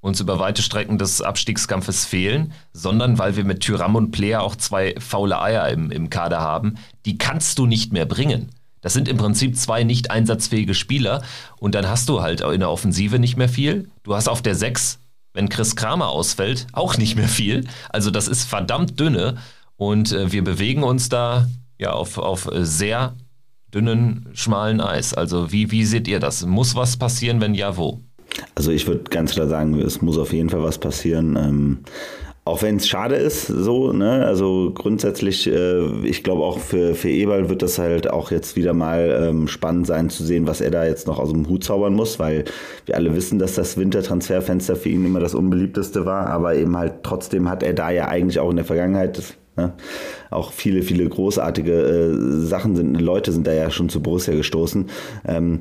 uns 0.00 0.20
über 0.20 0.38
weite 0.38 0.60
Strecken 0.60 0.98
des 0.98 1.22
Abstiegskampfes 1.22 2.04
fehlen, 2.04 2.52
sondern 2.74 3.18
weil 3.18 3.36
wir 3.36 3.44
mit 3.44 3.60
Tyram 3.60 3.96
und 3.96 4.10
Player 4.10 4.42
auch 4.42 4.54
zwei 4.54 4.94
faule 4.98 5.40
Eier 5.40 5.70
im, 5.70 5.90
im 5.90 6.10
Kader 6.10 6.40
haben. 6.40 6.74
Die 7.06 7.16
kannst 7.16 7.58
du 7.58 7.64
nicht 7.64 7.90
mehr 7.90 8.04
bringen. 8.04 8.50
Das 8.82 8.92
sind 8.92 9.08
im 9.08 9.16
Prinzip 9.16 9.56
zwei 9.56 9.82
nicht 9.82 10.10
einsatzfähige 10.10 10.74
Spieler 10.74 11.22
und 11.56 11.74
dann 11.74 11.88
hast 11.88 12.10
du 12.10 12.20
halt 12.20 12.42
in 12.42 12.60
der 12.60 12.70
Offensive 12.70 13.18
nicht 13.18 13.38
mehr 13.38 13.48
viel. 13.48 13.88
Du 14.02 14.14
hast 14.14 14.28
auf 14.28 14.42
der 14.42 14.54
6 14.54 14.98
wenn 15.34 15.48
Chris 15.48 15.76
Kramer 15.76 16.08
ausfällt, 16.08 16.68
auch 16.72 16.96
nicht 16.96 17.16
mehr 17.16 17.28
viel. 17.28 17.66
Also 17.90 18.10
das 18.10 18.28
ist 18.28 18.44
verdammt 18.44 18.98
dünne 18.98 19.36
und 19.76 20.12
äh, 20.12 20.32
wir 20.32 20.44
bewegen 20.44 20.82
uns 20.82 21.08
da 21.08 21.46
ja 21.78 21.92
auf, 21.92 22.18
auf 22.18 22.48
sehr 22.52 23.14
dünnen, 23.72 24.28
schmalen 24.32 24.80
Eis. 24.80 25.14
Also 25.14 25.52
wie, 25.52 25.70
wie 25.70 25.84
seht 25.84 26.08
ihr 26.08 26.20
das? 26.20 26.46
Muss 26.46 26.76
was 26.76 26.96
passieren, 26.96 27.40
wenn 27.40 27.54
ja, 27.54 27.76
wo? 27.76 28.00
Also 28.54 28.70
ich 28.70 28.86
würde 28.86 29.04
ganz 29.10 29.32
klar 29.32 29.48
sagen, 29.48 29.78
es 29.80 30.00
muss 30.00 30.18
auf 30.18 30.32
jeden 30.32 30.50
Fall 30.50 30.62
was 30.62 30.78
passieren. 30.78 31.36
Ähm, 31.36 31.78
auch 32.46 32.60
wenn 32.60 32.76
es 32.76 32.86
schade 32.86 33.14
ist, 33.14 33.46
so, 33.46 33.92
ne? 33.92 34.26
Also 34.26 34.70
grundsätzlich, 34.74 35.46
äh, 35.46 36.06
ich 36.06 36.22
glaube 36.22 36.42
auch 36.42 36.58
für, 36.58 36.94
für 36.94 37.08
Eberl 37.08 37.48
wird 37.48 37.62
das 37.62 37.78
halt 37.78 38.10
auch 38.10 38.30
jetzt 38.30 38.54
wieder 38.54 38.74
mal 38.74 39.28
ähm, 39.28 39.48
spannend 39.48 39.86
sein 39.86 40.10
zu 40.10 40.24
sehen, 40.24 40.46
was 40.46 40.60
er 40.60 40.70
da 40.70 40.84
jetzt 40.84 41.06
noch 41.06 41.18
aus 41.18 41.32
dem 41.32 41.48
Hut 41.48 41.64
zaubern 41.64 41.94
muss, 41.94 42.18
weil 42.18 42.44
wir 42.84 42.96
alle 42.96 43.16
wissen, 43.16 43.38
dass 43.38 43.54
das 43.54 43.78
Wintertransferfenster 43.78 44.76
für 44.76 44.90
ihn 44.90 45.06
immer 45.06 45.20
das 45.20 45.34
unbeliebteste 45.34 46.04
war, 46.04 46.26
aber 46.26 46.54
eben 46.54 46.76
halt 46.76 47.02
trotzdem 47.02 47.48
hat 47.48 47.62
er 47.62 47.72
da 47.72 47.90
ja 47.90 48.08
eigentlich 48.08 48.38
auch 48.38 48.50
in 48.50 48.56
der 48.56 48.66
Vergangenheit 48.66 49.22
Ne? 49.56 49.72
Auch 50.30 50.52
viele, 50.52 50.82
viele 50.82 51.08
großartige 51.08 51.72
äh, 51.72 52.46
Sachen 52.46 52.76
sind, 52.76 53.00
Leute 53.00 53.32
sind 53.32 53.46
da 53.46 53.52
ja 53.52 53.70
schon 53.70 53.88
zu 53.88 54.02
Borussia 54.02 54.34
gestoßen. 54.34 54.90
Ähm, 55.26 55.60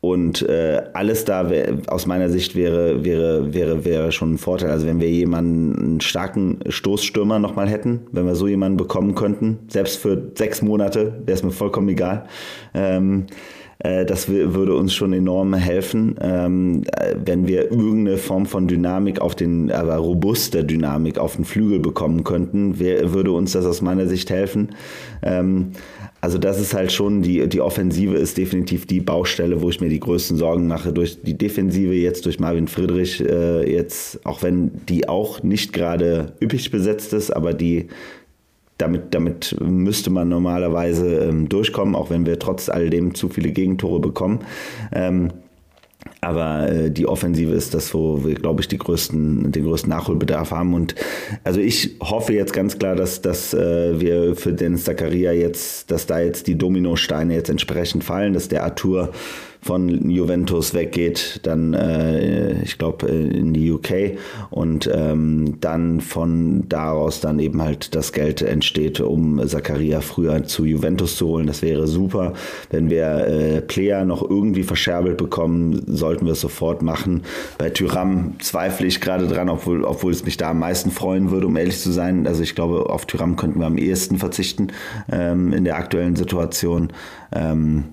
und 0.00 0.42
äh, 0.42 0.82
alles 0.94 1.24
da 1.24 1.48
wär, 1.48 1.78
aus 1.86 2.06
meiner 2.06 2.28
Sicht 2.28 2.56
wäre, 2.56 3.04
wäre, 3.04 3.54
wäre, 3.54 3.84
wäre 3.84 4.10
schon 4.10 4.32
ein 4.32 4.38
Vorteil. 4.38 4.70
Also 4.70 4.84
wenn 4.84 5.00
wir 5.00 5.08
jemanden, 5.08 5.78
einen 5.78 6.00
starken 6.00 6.58
Stoßstürmer 6.68 7.38
nochmal 7.38 7.68
hätten, 7.68 8.00
wenn 8.10 8.26
wir 8.26 8.34
so 8.34 8.48
jemanden 8.48 8.76
bekommen 8.76 9.14
könnten, 9.14 9.60
selbst 9.68 9.98
für 9.98 10.32
sechs 10.34 10.60
Monate, 10.60 11.22
wäre 11.24 11.36
es 11.36 11.44
mir 11.44 11.52
vollkommen 11.52 11.88
egal. 11.88 12.26
Ähm, 12.74 13.26
äh, 13.71 13.71
das 13.78 14.28
würde 14.28 14.76
uns 14.76 14.94
schon 14.94 15.12
enorm 15.12 15.54
helfen, 15.54 16.14
ähm, 16.20 16.84
wenn 17.24 17.48
wir 17.48 17.70
irgendeine 17.70 18.16
Form 18.16 18.46
von 18.46 18.68
Dynamik 18.68 19.20
auf 19.20 19.34
den, 19.34 19.72
aber 19.72 19.96
robuste 19.96 20.64
Dynamik 20.64 21.18
auf 21.18 21.36
den 21.36 21.44
Flügel 21.44 21.80
bekommen 21.80 22.22
könnten, 22.22 22.78
würde 22.78 23.32
uns 23.32 23.52
das 23.52 23.66
aus 23.66 23.82
meiner 23.82 24.06
Sicht 24.06 24.30
helfen. 24.30 24.70
Ähm, 25.22 25.72
also 26.22 26.38
das 26.38 26.60
ist 26.60 26.72
halt 26.72 26.92
schon, 26.92 27.22
die, 27.22 27.48
die 27.48 27.60
Offensive 27.60 28.14
ist 28.14 28.38
definitiv 28.38 28.86
die 28.86 29.00
Baustelle, 29.00 29.60
wo 29.60 29.70
ich 29.70 29.80
mir 29.80 29.88
die 29.88 29.98
größten 29.98 30.36
Sorgen 30.36 30.68
mache. 30.68 30.92
Durch 30.92 31.20
die 31.20 31.36
Defensive 31.36 31.94
jetzt 31.94 32.26
durch 32.26 32.38
Marvin 32.38 32.68
Friedrich, 32.68 33.20
äh, 33.20 33.68
jetzt, 33.68 34.24
auch 34.24 34.40
wenn 34.44 34.70
die 34.88 35.08
auch 35.08 35.42
nicht 35.42 35.72
gerade 35.72 36.32
üppig 36.40 36.70
besetzt 36.70 37.12
ist, 37.12 37.32
aber 37.32 37.54
die 37.54 37.88
damit, 38.78 39.14
damit 39.14 39.56
müsste 39.60 40.10
man 40.10 40.28
normalerweise 40.28 41.24
ähm, 41.24 41.48
durchkommen, 41.48 41.94
auch 41.94 42.10
wenn 42.10 42.26
wir 42.26 42.38
trotz 42.38 42.68
alledem 42.68 43.14
zu 43.14 43.28
viele 43.28 43.52
Gegentore 43.52 44.00
bekommen. 44.00 44.40
Ähm, 44.92 45.30
aber 46.20 46.70
äh, 46.70 46.90
die 46.90 47.06
Offensive 47.06 47.52
ist 47.52 47.74
das, 47.74 47.94
wo 47.94 48.24
wir, 48.24 48.34
glaube 48.34 48.60
ich, 48.60 48.68
die 48.68 48.78
größten, 48.78 49.52
den 49.52 49.64
größten 49.64 49.90
Nachholbedarf 49.90 50.50
haben. 50.50 50.74
Und 50.74 50.94
also 51.44 51.60
ich 51.60 51.96
hoffe 52.00 52.32
jetzt 52.32 52.52
ganz 52.52 52.78
klar, 52.78 52.96
dass, 52.96 53.22
dass 53.22 53.54
äh, 53.54 54.00
wir 54.00 54.36
für 54.36 54.52
Dennis 54.52 54.84
Zakaria 54.84 55.32
jetzt, 55.32 55.90
dass 55.90 56.06
da 56.06 56.20
jetzt 56.20 56.46
die 56.46 56.56
Dominosteine 56.56 57.34
jetzt 57.34 57.50
entsprechend 57.50 58.04
fallen, 58.04 58.34
dass 58.34 58.48
der 58.48 58.64
Arthur 58.64 59.12
von 59.62 60.10
Juventus 60.10 60.74
weggeht, 60.74 61.40
dann 61.44 61.72
äh, 61.72 62.62
ich 62.62 62.78
glaube 62.78 63.06
in 63.06 63.54
die 63.54 63.70
UK 63.70 64.18
und 64.50 64.90
ähm, 64.92 65.60
dann 65.60 66.00
von 66.00 66.68
daraus 66.68 67.20
dann 67.20 67.38
eben 67.38 67.62
halt 67.62 67.94
das 67.94 68.12
Geld 68.12 68.42
entsteht, 68.42 69.00
um 69.00 69.40
Zakaria 69.46 70.00
früher 70.00 70.42
zu 70.42 70.64
Juventus 70.64 71.16
zu 71.16 71.28
holen. 71.28 71.46
Das 71.46 71.62
wäre 71.62 71.86
super. 71.86 72.32
Wenn 72.70 72.90
wir 72.90 73.26
äh, 73.28 73.60
Player 73.60 74.04
noch 74.04 74.28
irgendwie 74.28 74.64
verscherbelt 74.64 75.16
bekommen, 75.16 75.80
sollten 75.86 76.26
wir 76.26 76.32
es 76.32 76.40
sofort 76.40 76.82
machen. 76.82 77.22
Bei 77.56 77.70
Tyram 77.70 78.34
zweifle 78.40 78.88
ich 78.88 79.00
gerade 79.00 79.28
dran, 79.28 79.48
obwohl, 79.48 79.84
obwohl 79.84 80.10
es 80.10 80.24
mich 80.24 80.36
da 80.36 80.50
am 80.50 80.58
meisten 80.58 80.90
freuen 80.90 81.30
würde, 81.30 81.46
um 81.46 81.56
ehrlich 81.56 81.78
zu 81.78 81.92
sein. 81.92 82.26
Also 82.26 82.42
ich 82.42 82.56
glaube, 82.56 82.90
auf 82.90 83.06
Tyram 83.06 83.36
könnten 83.36 83.60
wir 83.60 83.66
am 83.66 83.78
ehesten 83.78 84.18
verzichten 84.18 84.68
ähm, 85.10 85.52
in 85.52 85.62
der 85.62 85.76
aktuellen 85.76 86.16
Situation. 86.16 86.92
Ähm, 87.32 87.84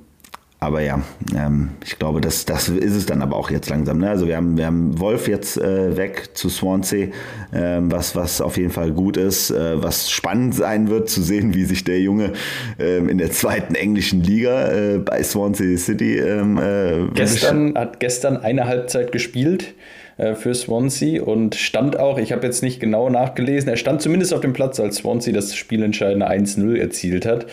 aber 0.61 0.81
ja, 0.81 1.01
ähm, 1.35 1.69
ich 1.85 1.97
glaube, 1.97 2.19
das, 2.19 2.43
das 2.43 2.67
ist 2.67 2.95
es 2.95 3.05
dann 3.05 3.21
aber 3.21 3.37
auch 3.37 3.49
jetzt 3.49 3.69
langsam. 3.69 3.99
Ne? 3.99 4.09
Also 4.09 4.27
wir 4.27 4.35
haben, 4.35 4.57
wir 4.57 4.65
haben 4.65 4.99
Wolf 4.99 5.29
jetzt 5.29 5.57
äh, 5.57 5.95
weg 5.95 6.31
zu 6.33 6.49
Swansea, 6.49 7.07
ähm, 7.53 7.89
was, 7.91 8.13
was 8.15 8.41
auf 8.41 8.57
jeden 8.57 8.71
Fall 8.71 8.91
gut 8.91 9.15
ist, 9.15 9.51
äh, 9.51 9.81
was 9.81 10.11
spannend 10.11 10.53
sein 10.55 10.89
wird 10.89 11.09
zu 11.09 11.21
sehen, 11.21 11.53
wie 11.53 11.63
sich 11.63 11.85
der 11.85 12.01
Junge 12.01 12.33
ähm, 12.77 13.07
in 13.07 13.17
der 13.17 13.31
zweiten 13.31 13.73
englischen 13.73 14.21
Liga 14.21 14.69
äh, 14.69 14.97
bei 14.97 15.23
Swansea 15.23 15.77
City 15.77 16.17
ähm, 16.17 16.57
äh, 16.57 17.07
gestern 17.13 17.77
hat 17.77 18.01
gestern 18.01 18.35
eine 18.35 18.67
Halbzeit 18.67 19.13
gespielt 19.13 19.75
äh, 20.17 20.35
für 20.35 20.53
Swansea 20.53 21.23
und 21.23 21.55
stand 21.55 21.97
auch, 21.97 22.17
ich 22.17 22.33
habe 22.33 22.45
jetzt 22.45 22.63
nicht 22.63 22.81
genau 22.81 23.09
nachgelesen, 23.09 23.69
er 23.69 23.77
stand 23.77 24.01
zumindest 24.01 24.33
auf 24.33 24.41
dem 24.41 24.51
Platz, 24.51 24.77
als 24.81 24.97
Swansea 24.97 25.33
das 25.33 25.55
spielentscheidende 25.55 26.29
1-0 26.29 26.77
erzielt 26.77 27.25
hat. 27.25 27.45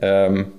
Ähm, 0.00 0.52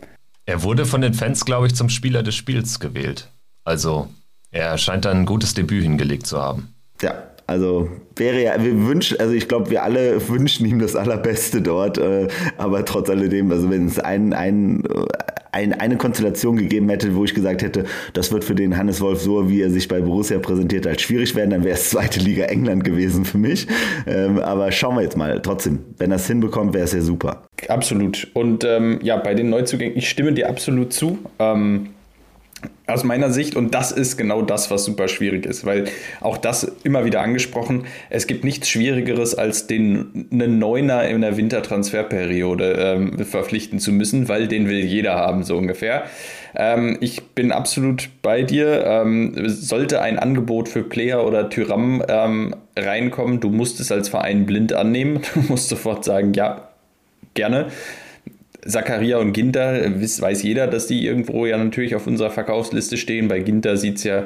er 0.45 0.63
wurde 0.63 0.85
von 0.85 1.01
den 1.01 1.13
Fans, 1.13 1.45
glaube 1.45 1.67
ich, 1.67 1.75
zum 1.75 1.89
Spieler 1.89 2.23
des 2.23 2.35
Spiels 2.35 2.79
gewählt. 2.79 3.29
Also 3.63 4.09
er 4.51 4.77
scheint 4.77 5.05
dann 5.05 5.21
ein 5.21 5.25
gutes 5.25 5.53
Debüt 5.53 5.83
hingelegt 5.83 6.27
zu 6.27 6.41
haben. 6.41 6.75
Ja, 7.01 7.23
also 7.47 7.89
wäre 8.15 8.41
ja, 8.41 8.63
wir 8.63 8.85
wünschen, 8.87 9.19
also 9.19 9.33
ich 9.33 9.47
glaube, 9.47 9.69
wir 9.69 9.83
alle 9.83 10.27
wünschen 10.29 10.65
ihm 10.65 10.79
das 10.79 10.95
Allerbeste 10.95 11.61
dort, 11.61 11.97
äh, 11.97 12.27
aber 12.57 12.85
trotz 12.85 13.09
alledem, 13.09 13.51
also 13.51 13.69
wenn 13.69 13.87
es 13.87 13.99
ein, 13.99 14.33
ein, 14.33 14.83
ein, 15.51 15.73
eine 15.73 15.97
Konstellation 15.97 16.57
gegeben 16.57 16.89
hätte, 16.89 17.15
wo 17.15 17.25
ich 17.25 17.33
gesagt 17.33 17.61
hätte, 17.61 17.85
das 18.13 18.31
wird 18.31 18.43
für 18.43 18.55
den 18.55 18.75
Hannes 18.77 19.01
Wolf 19.01 19.21
so, 19.21 19.49
wie 19.49 19.61
er 19.61 19.69
sich 19.69 19.87
bei 19.87 20.01
Borussia 20.01 20.39
präsentiert, 20.39 20.87
als 20.87 21.01
schwierig 21.01 21.35
werden, 21.35 21.51
dann 21.51 21.63
wäre 21.63 21.75
es 21.75 21.91
zweite 21.91 22.19
Liga 22.19 22.45
England 22.45 22.83
gewesen 22.83 23.23
für 23.25 23.37
mich. 23.37 23.67
Ähm, 24.07 24.39
aber 24.39 24.71
schauen 24.71 24.95
wir 24.95 25.03
jetzt 25.03 25.17
mal. 25.17 25.41
Trotzdem, 25.41 25.79
wenn 25.97 26.11
er 26.11 26.17
es 26.17 26.27
hinbekommt, 26.27 26.73
wäre 26.73 26.85
es 26.85 26.93
ja 26.93 27.01
super. 27.01 27.43
Absolut. 27.67 28.27
Und 28.33 28.63
ähm, 28.63 28.99
ja, 29.03 29.17
bei 29.17 29.35
den 29.35 29.49
Neuzugängen, 29.49 29.97
ich 29.97 30.09
stimme 30.09 30.33
dir 30.33 30.49
absolut 30.49 30.91
zu. 30.91 31.19
Ähm, 31.39 31.89
aus 32.85 33.03
meiner 33.03 33.31
Sicht, 33.31 33.55
und 33.55 33.73
das 33.73 33.91
ist 33.91 34.17
genau 34.17 34.41
das, 34.41 34.69
was 34.69 34.83
super 34.83 35.07
schwierig 35.07 35.45
ist, 35.45 35.65
weil 35.65 35.85
auch 36.19 36.37
das 36.37 36.63
immer 36.83 37.05
wieder 37.05 37.21
angesprochen, 37.21 37.85
es 38.09 38.27
gibt 38.27 38.43
nichts 38.43 38.69
Schwierigeres, 38.69 39.35
als 39.35 39.67
den 39.67 40.27
einen 40.31 40.59
Neuner 40.59 41.07
in 41.07 41.21
der 41.21 41.37
Wintertransferperiode 41.37 42.73
ähm, 42.77 43.25
verpflichten 43.25 43.79
zu 43.79 43.93
müssen, 43.93 44.27
weil 44.27 44.47
den 44.47 44.67
will 44.67 44.83
jeder 44.83 45.15
haben, 45.15 45.43
so 45.43 45.57
ungefähr. 45.57 46.03
Ähm, 46.55 46.97
ich 46.99 47.23
bin 47.29 47.51
absolut 47.51 48.09
bei 48.21 48.43
dir. 48.43 48.85
Ähm, 48.85 49.33
sollte 49.47 50.01
ein 50.01 50.19
Angebot 50.19 50.69
für 50.69 50.83
Player 50.83 51.25
oder 51.25 51.49
Tyram 51.49 52.03
ähm, 52.07 52.55
reinkommen, 52.77 53.39
du 53.39 53.49
musst 53.49 53.79
es 53.79 53.91
als 53.91 54.09
Verein 54.09 54.45
blind 54.45 54.73
annehmen. 54.73 55.21
Du 55.33 55.39
musst 55.49 55.69
sofort 55.69 56.05
sagen, 56.05 56.33
ja, 56.33 56.69
gerne. 57.33 57.67
Zakaria 58.65 59.17
und 59.17 59.33
Ginter, 59.33 59.73
weiß 59.83 60.43
jeder, 60.43 60.67
dass 60.67 60.87
die 60.87 61.05
irgendwo 61.05 61.45
ja 61.45 61.57
natürlich 61.57 61.95
auf 61.95 62.07
unserer 62.07 62.31
Verkaufsliste 62.31 62.97
stehen. 62.97 63.27
Bei 63.27 63.39
Ginter 63.39 63.77
sieht 63.77 63.97
es 63.97 64.03
ja 64.03 64.23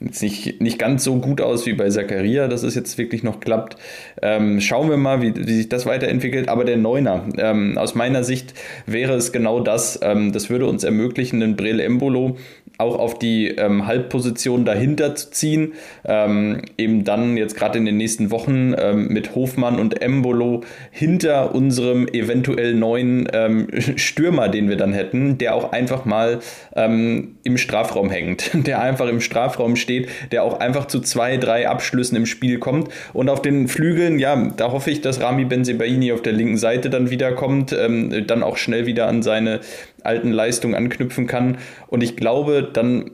jetzt 0.00 0.22
nicht, 0.22 0.60
nicht 0.60 0.78
ganz 0.78 1.04
so 1.04 1.16
gut 1.16 1.40
aus 1.40 1.66
wie 1.66 1.72
bei 1.72 1.88
Zakaria, 1.88 2.48
dass 2.48 2.62
es 2.62 2.74
jetzt 2.74 2.98
wirklich 2.98 3.22
noch 3.22 3.40
klappt. 3.40 3.76
Ähm, 4.22 4.60
schauen 4.60 4.88
wir 4.88 4.96
mal, 4.96 5.22
wie, 5.22 5.34
wie, 5.34 5.54
sich 5.54 5.68
das 5.68 5.86
weiterentwickelt. 5.86 6.48
Aber 6.48 6.64
der 6.64 6.76
Neuner, 6.76 7.24
ähm, 7.36 7.76
aus 7.78 7.94
meiner 7.94 8.24
Sicht 8.24 8.54
wäre 8.86 9.14
es 9.14 9.32
genau 9.32 9.60
das. 9.60 9.98
Ähm, 10.02 10.32
das 10.32 10.50
würde 10.50 10.66
uns 10.66 10.84
ermöglichen, 10.84 11.40
den 11.40 11.56
Brel 11.56 11.80
Embolo 11.80 12.36
auch 12.78 12.96
auf 12.96 13.18
die 13.18 13.48
ähm, 13.48 13.86
Halbposition 13.86 14.64
dahinter 14.64 15.16
zu 15.16 15.30
ziehen. 15.32 15.72
Ähm, 16.04 16.62
eben 16.78 17.04
dann 17.04 17.36
jetzt 17.36 17.56
gerade 17.56 17.76
in 17.76 17.84
den 17.84 17.96
nächsten 17.96 18.30
Wochen 18.30 18.72
ähm, 18.78 19.08
mit 19.08 19.34
Hofmann 19.34 19.80
und 19.80 20.00
Embolo 20.00 20.62
hinter 20.92 21.54
unserem 21.54 22.06
eventuell 22.06 22.74
neuen 22.74 23.28
ähm, 23.32 23.66
Stürmer, 23.96 24.48
den 24.48 24.68
wir 24.68 24.76
dann 24.76 24.92
hätten, 24.92 25.38
der 25.38 25.56
auch 25.56 25.72
einfach 25.72 26.04
mal 26.04 26.38
ähm, 26.76 27.36
im 27.42 27.58
Strafraum 27.58 28.10
hängt, 28.10 28.50
der 28.66 28.80
einfach 28.80 29.08
im 29.08 29.20
Strafraum 29.20 29.74
steht, 29.74 30.08
der 30.30 30.44
auch 30.44 30.60
einfach 30.60 30.86
zu 30.86 31.00
zwei, 31.00 31.36
drei 31.36 31.68
Abschlüssen 31.68 32.16
im 32.16 32.26
Spiel 32.26 32.60
kommt. 32.60 32.88
Und 33.12 33.28
auf 33.28 33.42
den 33.42 33.66
Flügeln, 33.66 34.20
ja, 34.20 34.36
da 34.56 34.70
hoffe 34.70 34.92
ich, 34.92 35.00
dass 35.00 35.20
Rami 35.20 35.44
Benzebaini 35.44 36.12
auf 36.12 36.22
der 36.22 36.32
linken 36.32 36.58
Seite 36.58 36.90
dann 36.90 37.10
wieder 37.10 37.32
kommt, 37.32 37.72
ähm, 37.72 38.24
dann 38.28 38.44
auch 38.44 38.56
schnell 38.56 38.86
wieder 38.86 39.08
an 39.08 39.22
seine 39.22 39.60
alten 40.04 40.30
Leistungen 40.30 40.74
anknüpfen 40.74 41.26
kann. 41.26 41.58
Und 41.88 42.02
ich 42.02 42.16
glaube, 42.16 42.68
dann 42.72 43.10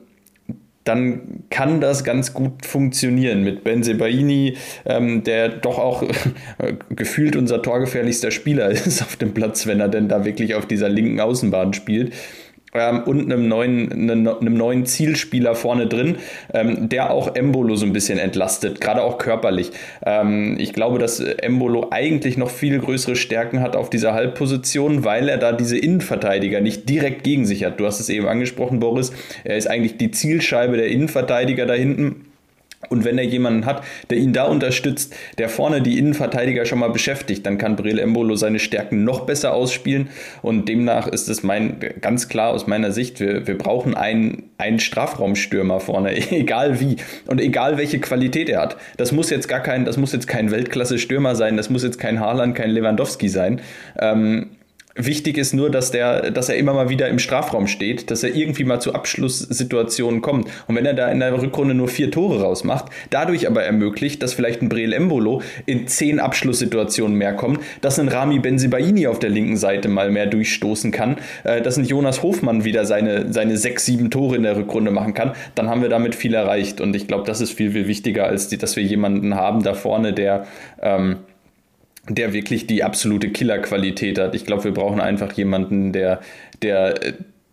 dann 0.84 1.44
kann 1.48 1.80
das 1.80 2.04
ganz 2.04 2.34
gut 2.34 2.66
funktionieren 2.66 3.42
mit 3.42 3.64
Benzebaini, 3.64 4.58
ähm, 4.84 5.24
der 5.24 5.48
doch 5.48 5.78
auch 5.78 6.04
gefühlt 6.90 7.36
unser 7.36 7.62
torgefährlichster 7.62 8.30
Spieler 8.30 8.70
ist 8.70 9.00
auf 9.00 9.16
dem 9.16 9.32
Platz, 9.32 9.66
wenn 9.66 9.80
er 9.80 9.88
denn 9.88 10.08
da 10.08 10.26
wirklich 10.26 10.54
auf 10.54 10.66
dieser 10.66 10.90
linken 10.90 11.20
Außenbahn 11.20 11.72
spielt 11.72 12.12
ähm, 12.74 13.02
und 13.04 13.32
einem 13.32 13.48
neuen, 13.48 14.10
einem, 14.10 14.54
neuen 14.54 14.84
Zielspieler 14.86 15.54
vorne 15.54 15.86
drin, 15.86 16.16
ähm, 16.52 16.88
der 16.88 17.10
auch 17.10 17.34
Embolo 17.34 17.76
so 17.76 17.86
ein 17.86 17.92
bisschen 17.92 18.18
entlastet, 18.18 18.80
gerade 18.80 19.02
auch 19.02 19.18
körperlich. 19.18 19.70
Ähm, 20.04 20.56
ich 20.58 20.72
glaube, 20.72 20.98
dass 20.98 21.20
Embolo 21.20 21.88
eigentlich 21.90 22.36
noch 22.36 22.50
viel 22.50 22.78
größere 22.78 23.16
Stärken 23.16 23.60
hat 23.60 23.76
auf 23.76 23.90
dieser 23.90 24.12
Halbposition, 24.14 25.04
weil 25.04 25.28
er 25.28 25.38
da 25.38 25.52
diese 25.52 25.78
Innenverteidiger 25.78 26.60
nicht 26.60 26.88
direkt 26.88 27.22
gegen 27.22 27.46
sich 27.46 27.64
hat. 27.64 27.78
Du 27.78 27.86
hast 27.86 28.00
es 28.00 28.08
eben 28.08 28.26
angesprochen, 28.26 28.80
Boris. 28.80 29.12
Er 29.44 29.56
ist 29.56 29.68
eigentlich 29.68 29.96
die 29.96 30.10
Zielscheibe 30.10 30.76
der 30.76 30.88
Innenverteidiger 30.88 31.66
da 31.66 31.74
hinten 31.74 32.26
und 32.88 33.04
wenn 33.04 33.18
er 33.18 33.24
jemanden 33.24 33.66
hat, 33.66 33.82
der 34.10 34.18
ihn 34.18 34.32
da 34.32 34.44
unterstützt, 34.44 35.14
der 35.38 35.48
vorne 35.48 35.82
die 35.82 35.98
Innenverteidiger 35.98 36.66
schon 36.66 36.78
mal 36.78 36.90
beschäftigt, 36.90 37.46
dann 37.46 37.58
kann 37.58 37.76
Breel 37.76 37.98
Embolo 37.98 38.36
seine 38.36 38.58
Stärken 38.58 39.04
noch 39.04 39.26
besser 39.26 39.54
ausspielen. 39.54 40.08
Und 40.42 40.68
demnach 40.68 41.06
ist 41.06 41.28
es 41.28 41.42
mein, 41.42 41.76
ganz 42.00 42.28
klar 42.28 42.52
aus 42.52 42.66
meiner 42.66 42.92
Sicht, 42.92 43.20
wir, 43.20 43.46
wir 43.46 43.58
brauchen 43.58 43.94
einen, 43.94 44.44
einen 44.58 44.80
Strafraumstürmer 44.80 45.80
vorne, 45.80 46.14
egal 46.30 46.80
wie 46.80 46.96
und 47.26 47.40
egal 47.40 47.78
welche 47.78 48.00
Qualität 48.00 48.48
er 48.48 48.60
hat. 48.60 48.76
Das 48.96 49.12
muss 49.12 49.30
jetzt 49.30 49.48
gar 49.48 49.60
kein, 49.60 49.84
das 49.84 49.96
muss 49.96 50.12
jetzt 50.12 50.28
kein 50.28 50.50
Weltklasse-Stürmer 50.50 51.36
sein, 51.36 51.56
das 51.56 51.70
muss 51.70 51.82
jetzt 51.82 51.98
kein 51.98 52.20
Haaland, 52.20 52.54
kein 52.54 52.70
Lewandowski 52.70 53.28
sein. 53.28 53.60
Ähm, 53.98 54.50
Wichtig 54.96 55.38
ist 55.38 55.54
nur, 55.54 55.70
dass, 55.70 55.90
der, 55.90 56.30
dass 56.30 56.48
er 56.48 56.56
immer 56.56 56.72
mal 56.72 56.88
wieder 56.88 57.08
im 57.08 57.18
Strafraum 57.18 57.66
steht, 57.66 58.12
dass 58.12 58.22
er 58.22 58.32
irgendwie 58.32 58.62
mal 58.62 58.78
zu 58.78 58.94
Abschlusssituationen 58.94 60.20
kommt. 60.20 60.48
Und 60.68 60.76
wenn 60.76 60.86
er 60.86 60.94
da 60.94 61.10
in 61.10 61.18
der 61.18 61.36
Rückrunde 61.42 61.74
nur 61.74 61.88
vier 61.88 62.12
Tore 62.12 62.40
rausmacht, 62.40 62.86
dadurch 63.10 63.48
aber 63.48 63.64
ermöglicht, 63.64 64.22
dass 64.22 64.34
vielleicht 64.34 64.62
ein 64.62 64.68
Breel 64.68 64.92
Embolo 64.92 65.42
in 65.66 65.88
zehn 65.88 66.20
Abschlusssituationen 66.20 67.18
mehr 67.18 67.34
kommt, 67.34 67.58
dass 67.80 67.98
ein 67.98 68.06
Rami 68.06 68.38
Benzibaini 68.38 69.08
auf 69.08 69.18
der 69.18 69.30
linken 69.30 69.56
Seite 69.56 69.88
mal 69.88 70.12
mehr 70.12 70.26
durchstoßen 70.26 70.92
kann, 70.92 71.16
äh, 71.42 71.60
dass 71.60 71.76
ein 71.76 71.84
Jonas 71.84 72.22
Hofmann 72.22 72.62
wieder 72.62 72.84
seine, 72.84 73.32
seine 73.32 73.56
sechs, 73.56 73.86
sieben 73.86 74.12
Tore 74.12 74.36
in 74.36 74.44
der 74.44 74.56
Rückrunde 74.56 74.92
machen 74.92 75.12
kann, 75.12 75.32
dann 75.56 75.68
haben 75.68 75.82
wir 75.82 75.88
damit 75.88 76.14
viel 76.14 76.34
erreicht. 76.34 76.80
Und 76.80 76.94
ich 76.94 77.08
glaube, 77.08 77.24
das 77.26 77.40
ist 77.40 77.50
viel, 77.50 77.72
viel 77.72 77.88
wichtiger, 77.88 78.26
als 78.26 78.46
die, 78.46 78.58
dass 78.58 78.76
wir 78.76 78.84
jemanden 78.84 79.34
haben 79.34 79.64
da 79.64 79.74
vorne, 79.74 80.12
der 80.12 80.46
ähm, 80.80 81.16
der 82.08 82.32
wirklich 82.32 82.66
die 82.66 82.84
absolute 82.84 83.30
Killerqualität 83.30 84.18
hat. 84.18 84.34
Ich 84.34 84.44
glaube, 84.44 84.64
wir 84.64 84.74
brauchen 84.74 85.00
einfach 85.00 85.32
jemanden, 85.32 85.92
der, 85.92 86.20
der, 86.62 86.98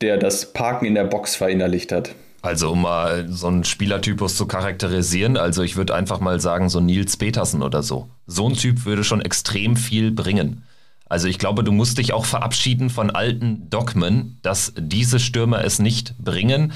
der 0.02 0.18
das 0.18 0.54
Parken 0.54 0.86
in 0.86 0.95
der 0.95 1.06
Box 1.06 1.36
verinnerlicht 1.36 1.91
hat. 1.91 2.16
Also 2.41 2.72
um 2.72 2.82
mal 2.82 3.28
so 3.30 3.47
einen 3.47 3.64
Spielertypus 3.64 4.36
zu 4.36 4.47
charakterisieren, 4.47 5.38
also 5.38 5.62
ich 5.62 5.76
würde 5.76 5.93
einfach 5.93 6.20
mal 6.20 6.39
sagen, 6.39 6.70
so 6.70 6.80
Nils 6.80 7.16
Petersen 7.18 7.62
oder 7.62 7.84
so. 7.84 8.10
So 8.26 8.49
ein 8.49 8.54
Typ 8.54 8.86
würde 8.86 9.04
schon 9.04 9.22
extrem 9.22 9.76
viel 9.76 10.12
bringen. 10.12 10.64
Also 11.08 11.28
ich 11.28 11.38
glaube, 11.38 11.64
du 11.64 11.72
musst 11.72 11.97
dich 11.97 12.14
auch 12.14 12.26
verabschieden 12.26 12.89
von 12.89 13.12
alten 13.12 13.70
Dogmen, 13.70 14.39
dass 14.41 14.74
diese 14.76 15.20
Stürmer 15.20 15.64
es 15.64 15.78
nicht 15.78 16.18
bringen. 16.18 16.74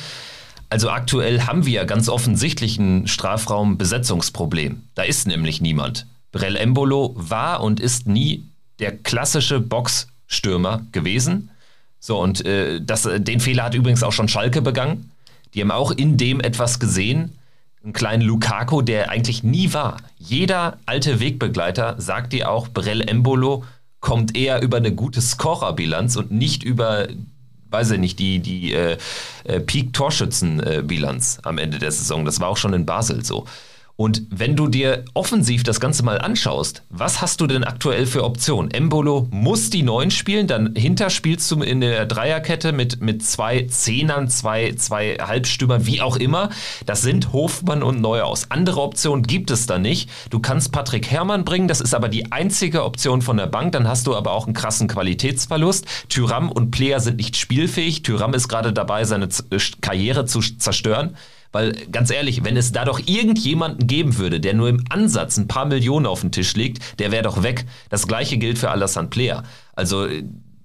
Also 0.69 0.89
aktuell 0.89 1.41
haben 1.43 1.65
wir 1.65 1.85
ganz 1.85 2.09
offensichtlich 2.09 2.77
ein 2.77 3.07
Strafraumbesetzungsproblem. 3.07 4.83
Da 4.93 5.03
ist 5.03 5.25
nämlich 5.25 5.61
niemand. 5.61 6.05
Brell 6.35 6.57
Embolo 6.57 7.13
war 7.15 7.61
und 7.61 7.79
ist 7.79 8.07
nie 8.07 8.43
der 8.79 8.97
klassische 8.97 9.61
Boxstürmer 9.61 10.85
gewesen. 10.91 11.49
So, 12.01 12.19
und 12.19 12.45
äh, 12.45 12.81
das, 12.81 13.07
den 13.19 13.39
Fehler 13.39 13.63
hat 13.63 13.73
übrigens 13.73 14.03
auch 14.03 14.11
schon 14.11 14.27
Schalke 14.27 14.61
begangen. 14.61 15.11
Die 15.53 15.61
haben 15.61 15.71
auch 15.71 15.91
in 15.91 16.17
dem 16.17 16.41
etwas 16.41 16.81
gesehen. 16.81 17.39
Einen 17.81 17.93
kleinen 17.93 18.21
Lukaku, 18.21 18.81
der 18.81 19.11
eigentlich 19.11 19.43
nie 19.43 19.71
war. 19.71 19.95
Jeder 20.17 20.77
alte 20.85 21.21
Wegbegleiter 21.21 21.95
sagt 21.99 22.33
dir 22.33 22.51
auch, 22.51 22.67
Brell 22.67 23.07
Embolo 23.07 23.63
kommt 24.01 24.35
eher 24.35 24.61
über 24.61 24.75
eine 24.75 24.93
gute 24.93 25.21
Scorerbilanz 25.21 26.17
und 26.17 26.31
nicht 26.31 26.63
über, 26.63 27.07
weiß 27.69 27.91
ich 27.91 27.99
nicht, 27.99 28.19
die, 28.19 28.39
die 28.39 28.73
äh, 28.73 28.97
äh, 29.45 29.61
Peak-Torschützenbilanz 29.61 31.39
am 31.43 31.59
Ende 31.59 31.79
der 31.79 31.93
Saison. 31.93 32.25
Das 32.25 32.41
war 32.41 32.49
auch 32.49 32.57
schon 32.57 32.73
in 32.73 32.85
Basel 32.85 33.23
so. 33.23 33.45
Und 33.97 34.23
wenn 34.29 34.57
du 34.57 34.67
dir 34.67 35.05
offensiv 35.13 35.63
das 35.63 35.79
Ganze 35.79 36.03
mal 36.03 36.19
anschaust, 36.19 36.83
was 36.89 37.21
hast 37.21 37.39
du 37.39 37.47
denn 37.47 37.63
aktuell 37.63 38.05
für 38.05 38.25
Optionen? 38.25 38.69
Embolo 38.71 39.27
muss 39.31 39.69
die 39.69 39.83
Neun 39.83 40.11
spielen, 40.11 40.47
dann 40.47 40.75
hinter 40.75 41.09
spielst 41.09 41.49
du 41.49 41.61
in 41.61 41.79
der 41.79 42.05
Dreierkette 42.05 42.73
mit, 42.73 43.01
mit 43.01 43.23
zwei 43.23 43.61
Zehnern, 43.69 44.27
zwei, 44.27 44.73
zwei 44.73 45.15
Halbstürmern, 45.21 45.85
wie 45.85 46.01
auch 46.01 46.17
immer. 46.17 46.49
Das 46.85 47.03
sind 47.03 47.31
Hofmann 47.31 47.83
und 47.83 48.01
Neuhaus. 48.01 48.51
Andere 48.51 48.81
Optionen 48.81 49.23
gibt 49.23 49.49
es 49.49 49.65
da 49.65 49.79
nicht. 49.79 50.09
Du 50.29 50.39
kannst 50.39 50.73
Patrick 50.73 51.09
Herrmann 51.09 51.45
bringen, 51.45 51.69
das 51.69 51.79
ist 51.79 51.95
aber 51.95 52.09
die 52.09 52.33
einzige 52.33 52.83
Option 52.83 53.21
von 53.21 53.37
der 53.37 53.47
Bank. 53.47 53.71
Dann 53.71 53.87
hast 53.87 54.07
du 54.07 54.15
aber 54.15 54.33
auch 54.33 54.45
einen 54.45 54.53
krassen 54.53 54.89
Qualitätsverlust. 54.89 55.85
Tyram 56.09 56.51
und 56.51 56.71
Player 56.71 56.99
sind 56.99 57.15
nicht 57.15 57.37
spielfähig. 57.37 58.03
Tyram 58.03 58.33
ist 58.33 58.49
gerade 58.49 58.73
dabei, 58.73 59.05
seine 59.05 59.29
Karriere 59.79 60.25
zu 60.25 60.41
zerstören. 60.41 61.15
Weil 61.55 61.71
ganz 61.89 62.09
ehrlich, 62.09 62.43
wenn 62.43 62.57
es 62.57 62.73
da 62.73 62.83
doch 62.83 62.99
irgendjemanden 63.05 63.87
geben 63.87 64.17
würde, 64.17 64.41
der 64.41 64.53
nur 64.53 64.67
im 64.67 64.83
Ansatz 64.89 65.37
ein 65.37 65.47
paar 65.47 65.63
Millionen 65.63 66.05
auf 66.05 66.19
den 66.19 66.33
Tisch 66.33 66.53
legt, 66.57 66.99
der 66.99 67.13
wäre 67.13 67.23
doch 67.23 67.43
weg. 67.43 67.65
Das 67.89 68.09
gleiche 68.09 68.37
gilt 68.37 68.57
für 68.57 68.71
Alassane 68.71 69.07
Player. 69.07 69.43
Also 69.73 70.05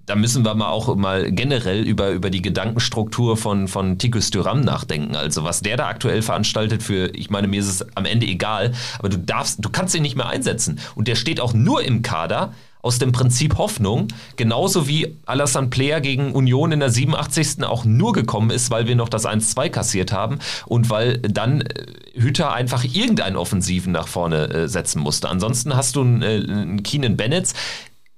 da 0.05 0.17
müssen 0.17 0.43
wir 0.43 0.53
mal 0.53 0.67
auch 0.67 0.93
mal 0.97 1.31
generell 1.31 1.87
über, 1.87 2.09
über 2.09 2.29
die 2.29 2.41
Gedankenstruktur 2.41 3.37
von, 3.37 3.69
von 3.69 3.99
Tikus 3.99 4.31
Thuram 4.31 4.59
nachdenken. 4.59 5.15
Also 5.15 5.45
was 5.45 5.61
der 5.61 5.77
da 5.77 5.87
aktuell 5.87 6.21
veranstaltet 6.21 6.83
für, 6.83 7.15
ich 7.15 7.29
meine, 7.29 7.47
mir 7.47 7.61
ist 7.61 7.69
es 7.69 7.95
am 7.95 8.03
Ende 8.03 8.25
egal, 8.25 8.73
aber 8.99 9.07
du 9.07 9.17
darfst, 9.17 9.63
du 9.63 9.69
kannst 9.69 9.95
ihn 9.95 10.01
nicht 10.01 10.17
mehr 10.17 10.27
einsetzen. 10.27 10.81
Und 10.95 11.07
der 11.07 11.15
steht 11.15 11.39
auch 11.39 11.53
nur 11.53 11.85
im 11.85 12.01
Kader 12.01 12.53
aus 12.81 12.99
dem 12.99 13.11
Prinzip 13.11 13.57
Hoffnung, 13.57 14.07
genauso 14.35 14.87
wie 14.87 15.17
Alassane 15.25 15.67
Player 15.67 16.01
gegen 16.01 16.33
Union 16.33 16.71
in 16.71 16.79
der 16.79 16.89
87. 16.89 17.63
auch 17.63 17.85
nur 17.85 18.13
gekommen 18.13 18.49
ist, 18.49 18.71
weil 18.71 18.87
wir 18.87 18.95
noch 18.95 19.09
das 19.09 19.25
1-2 19.25 19.69
kassiert 19.69 20.11
haben 20.11 20.39
und 20.65 20.89
weil 20.89 21.19
dann 21.19 21.61
äh, 21.61 21.85
Hütter 22.15 22.53
einfach 22.53 22.83
irgendeinen 22.83 23.35
Offensiven 23.35 23.91
nach 23.91 24.07
vorne 24.07 24.49
äh, 24.49 24.67
setzen 24.67 25.01
musste. 25.01 25.29
Ansonsten 25.29 25.75
hast 25.75 25.95
du 25.95 26.01
einen, 26.01 26.21
äh, 26.21 26.43
einen 26.47 26.83
Keenan 26.83 27.17
Bennett, 27.17 27.53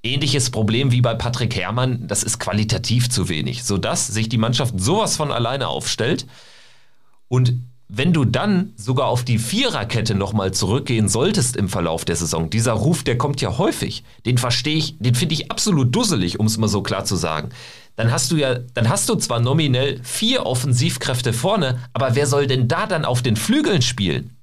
Ähnliches 0.05 0.49
Problem 0.49 0.91
wie 0.91 0.99
bei 0.99 1.13
Patrick 1.13 1.55
Herrmann, 1.55 2.09
das 2.09 2.23
ist 2.23 2.37
qualitativ 2.37 3.09
zu 3.09 3.29
wenig, 3.29 3.63
sodass 3.63 4.05
sich 4.05 4.27
die 4.27 4.37
Mannschaft 4.37 4.77
sowas 4.77 5.15
von 5.15 5.31
alleine 5.31 5.69
aufstellt. 5.69 6.27
Und 7.29 7.53
wenn 7.87 8.13
du 8.13 8.25
dann 8.25 8.73
sogar 8.75 9.07
auf 9.07 9.23
die 9.23 9.37
Viererkette 9.37 10.15
nochmal 10.15 10.51
zurückgehen 10.51 11.09
solltest 11.09 11.55
im 11.55 11.69
Verlauf 11.69 12.05
der 12.05 12.15
Saison, 12.15 12.49
dieser 12.49 12.73
Ruf, 12.73 13.03
der 13.03 13.17
kommt 13.17 13.41
ja 13.41 13.57
häufig, 13.57 14.03
den 14.25 14.37
verstehe 14.37 14.77
ich, 14.77 14.97
den 14.99 15.15
finde 15.15 15.33
ich 15.33 15.51
absolut 15.51 15.95
dusselig, 15.95 16.39
um 16.39 16.47
es 16.47 16.57
mal 16.57 16.67
so 16.67 16.81
klar 16.81 17.05
zu 17.05 17.15
sagen. 17.15 17.49
Dann 17.95 18.11
hast 18.11 18.31
du 18.31 18.37
ja, 18.37 18.55
dann 18.73 18.89
hast 18.89 19.07
du 19.09 19.15
zwar 19.15 19.39
nominell 19.39 19.99
vier 20.03 20.45
Offensivkräfte 20.45 21.33
vorne, 21.33 21.79
aber 21.93 22.15
wer 22.15 22.25
soll 22.25 22.47
denn 22.47 22.67
da 22.67 22.87
dann 22.87 23.05
auf 23.05 23.21
den 23.21 23.35
Flügeln 23.35 23.83
spielen? 23.83 24.35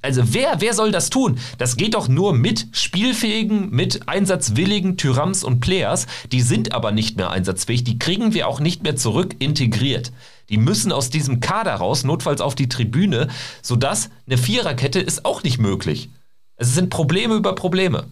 Also 0.00 0.22
wer, 0.32 0.60
wer 0.60 0.72
soll 0.72 0.92
das 0.92 1.10
tun? 1.10 1.38
Das 1.58 1.76
geht 1.76 1.94
doch 1.94 2.08
nur 2.08 2.32
mit 2.32 2.68
spielfähigen, 2.72 3.70
mit 3.70 4.08
einsatzwilligen 4.08 4.96
Tyrams 4.96 5.44
und 5.44 5.60
Players. 5.60 6.06
Die 6.32 6.40
sind 6.40 6.72
aber 6.72 6.92
nicht 6.92 7.18
mehr 7.18 7.30
einsatzfähig. 7.30 7.84
Die 7.84 7.98
kriegen 7.98 8.32
wir 8.32 8.48
auch 8.48 8.60
nicht 8.60 8.82
mehr 8.82 8.96
zurück 8.96 9.36
integriert. 9.40 10.12
Die 10.48 10.58
müssen 10.58 10.92
aus 10.92 11.10
diesem 11.10 11.40
Kader 11.40 11.74
raus, 11.74 12.04
notfalls 12.04 12.40
auf 12.40 12.54
die 12.54 12.68
Tribüne, 12.68 13.28
sodass 13.62 14.10
eine 14.26 14.38
Viererkette 14.38 15.00
ist 15.00 15.24
auch 15.24 15.42
nicht 15.42 15.58
möglich. 15.58 16.10
Es 16.56 16.74
sind 16.74 16.90
Probleme 16.90 17.34
über 17.34 17.54
Probleme 17.54 18.06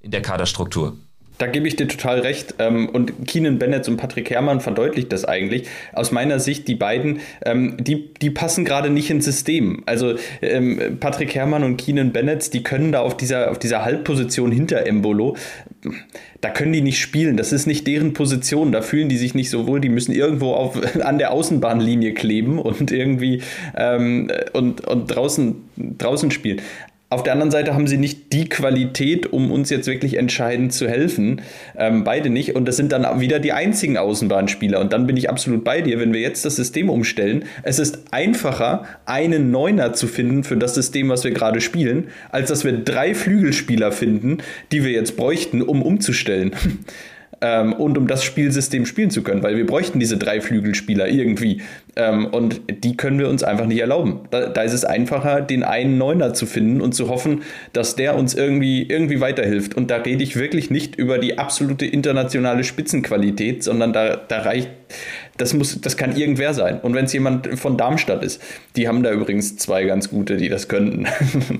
in 0.00 0.10
der 0.10 0.22
Kaderstruktur. 0.22 0.96
Da 1.38 1.46
gebe 1.46 1.66
ich 1.66 1.76
dir 1.76 1.88
total 1.88 2.20
recht. 2.20 2.54
Ähm, 2.58 2.88
und 2.88 3.26
Keenan 3.26 3.58
Bennett 3.58 3.88
und 3.88 3.96
Patrick 3.96 4.30
Herrmann 4.30 4.60
verdeutlicht 4.60 5.12
das 5.12 5.24
eigentlich. 5.24 5.68
Aus 5.92 6.12
meiner 6.12 6.38
Sicht, 6.38 6.68
die 6.68 6.74
beiden, 6.74 7.20
ähm, 7.44 7.76
die, 7.80 8.12
die 8.14 8.30
passen 8.30 8.64
gerade 8.64 8.90
nicht 8.90 9.10
ins 9.10 9.24
System. 9.24 9.82
Also 9.86 10.14
ähm, 10.40 10.98
Patrick 11.00 11.34
Herrmann 11.34 11.64
und 11.64 11.76
Keenan 11.78 12.12
Bennett, 12.12 12.52
die 12.54 12.62
können 12.62 12.92
da 12.92 13.00
auf 13.00 13.16
dieser, 13.16 13.50
auf 13.50 13.58
dieser 13.58 13.84
Halbposition 13.84 14.52
hinter 14.52 14.86
Embolo, 14.86 15.36
da 16.40 16.50
können 16.50 16.72
die 16.72 16.80
nicht 16.80 17.00
spielen. 17.00 17.36
Das 17.36 17.52
ist 17.52 17.66
nicht 17.66 17.86
deren 17.86 18.12
Position. 18.12 18.72
Da 18.72 18.82
fühlen 18.82 19.08
die 19.08 19.16
sich 19.16 19.34
nicht 19.34 19.50
so 19.50 19.66
wohl. 19.66 19.80
Die 19.80 19.88
müssen 19.88 20.12
irgendwo 20.12 20.52
auf, 20.52 20.78
an 21.02 21.18
der 21.18 21.32
Außenbahnlinie 21.32 22.14
kleben 22.14 22.58
und 22.58 22.90
irgendwie 22.90 23.42
ähm, 23.76 24.30
und, 24.52 24.86
und 24.86 25.06
draußen, 25.06 25.56
draußen 25.76 26.30
spielen. 26.30 26.60
Auf 27.12 27.22
der 27.22 27.34
anderen 27.34 27.50
Seite 27.50 27.74
haben 27.74 27.86
sie 27.86 27.98
nicht 27.98 28.32
die 28.32 28.48
Qualität, 28.48 29.30
um 29.34 29.50
uns 29.50 29.68
jetzt 29.68 29.86
wirklich 29.86 30.16
entscheidend 30.16 30.72
zu 30.72 30.88
helfen. 30.88 31.42
Ähm, 31.76 32.04
beide 32.04 32.30
nicht. 32.30 32.56
Und 32.56 32.66
das 32.66 32.78
sind 32.78 32.90
dann 32.90 33.20
wieder 33.20 33.38
die 33.38 33.52
einzigen 33.52 33.98
Außenbahnspieler. 33.98 34.80
Und 34.80 34.94
dann 34.94 35.06
bin 35.06 35.18
ich 35.18 35.28
absolut 35.28 35.62
bei 35.62 35.82
dir, 35.82 36.00
wenn 36.00 36.14
wir 36.14 36.22
jetzt 36.22 36.46
das 36.46 36.56
System 36.56 36.88
umstellen. 36.88 37.44
Es 37.64 37.78
ist 37.78 37.98
einfacher, 38.12 38.84
einen 39.04 39.50
Neuner 39.50 39.92
zu 39.92 40.06
finden 40.06 40.42
für 40.42 40.56
das 40.56 40.74
System, 40.74 41.10
was 41.10 41.22
wir 41.22 41.32
gerade 41.32 41.60
spielen, 41.60 42.08
als 42.30 42.48
dass 42.48 42.64
wir 42.64 42.72
drei 42.72 43.14
Flügelspieler 43.14 43.92
finden, 43.92 44.38
die 44.72 44.82
wir 44.82 44.92
jetzt 44.92 45.18
bräuchten, 45.18 45.60
um 45.60 45.82
umzustellen. 45.82 46.52
ähm, 47.42 47.72
und 47.72 47.98
um 47.98 48.06
das 48.06 48.22
Spielsystem 48.24 48.86
spielen 48.86 49.10
zu 49.10 49.22
können, 49.22 49.42
weil 49.42 49.56
wir 49.56 49.66
bräuchten 49.66 49.98
diese 49.98 50.16
drei 50.16 50.40
Flügelspieler 50.40 51.08
irgendwie. 51.08 51.60
Ähm, 51.96 52.26
und 52.26 52.60
die 52.68 52.96
können 52.96 53.18
wir 53.18 53.28
uns 53.28 53.42
einfach 53.42 53.66
nicht 53.66 53.80
erlauben. 53.80 54.20
Da, 54.30 54.46
da, 54.46 54.62
ist 54.62 54.72
es 54.72 54.84
einfacher, 54.84 55.42
den 55.42 55.64
einen 55.64 55.98
Neuner 55.98 56.32
zu 56.32 56.46
finden 56.46 56.80
und 56.80 56.94
zu 56.94 57.08
hoffen, 57.08 57.42
dass 57.72 57.96
der 57.96 58.16
uns 58.16 58.34
irgendwie, 58.34 58.84
irgendwie 58.84 59.20
weiterhilft. 59.20 59.76
Und 59.76 59.90
da 59.90 59.96
rede 59.96 60.22
ich 60.22 60.36
wirklich 60.36 60.70
nicht 60.70 60.94
über 60.94 61.18
die 61.18 61.36
absolute 61.36 61.84
internationale 61.84 62.62
Spitzenqualität, 62.62 63.64
sondern 63.64 63.92
da, 63.92 64.16
da 64.16 64.38
reicht. 64.38 64.70
Das, 65.36 65.52
muss, 65.52 65.80
das 65.80 65.96
kann 65.96 66.16
irgendwer 66.16 66.54
sein. 66.54 66.78
Und 66.80 66.94
wenn 66.94 67.06
es 67.06 67.12
jemand 67.12 67.58
von 67.58 67.76
Darmstadt 67.76 68.22
ist, 68.22 68.40
die 68.76 68.86
haben 68.86 69.02
da 69.02 69.10
übrigens 69.10 69.56
zwei 69.56 69.84
ganz 69.84 70.10
gute, 70.10 70.36
die 70.36 70.48
das 70.48 70.68
könnten. 70.68 71.06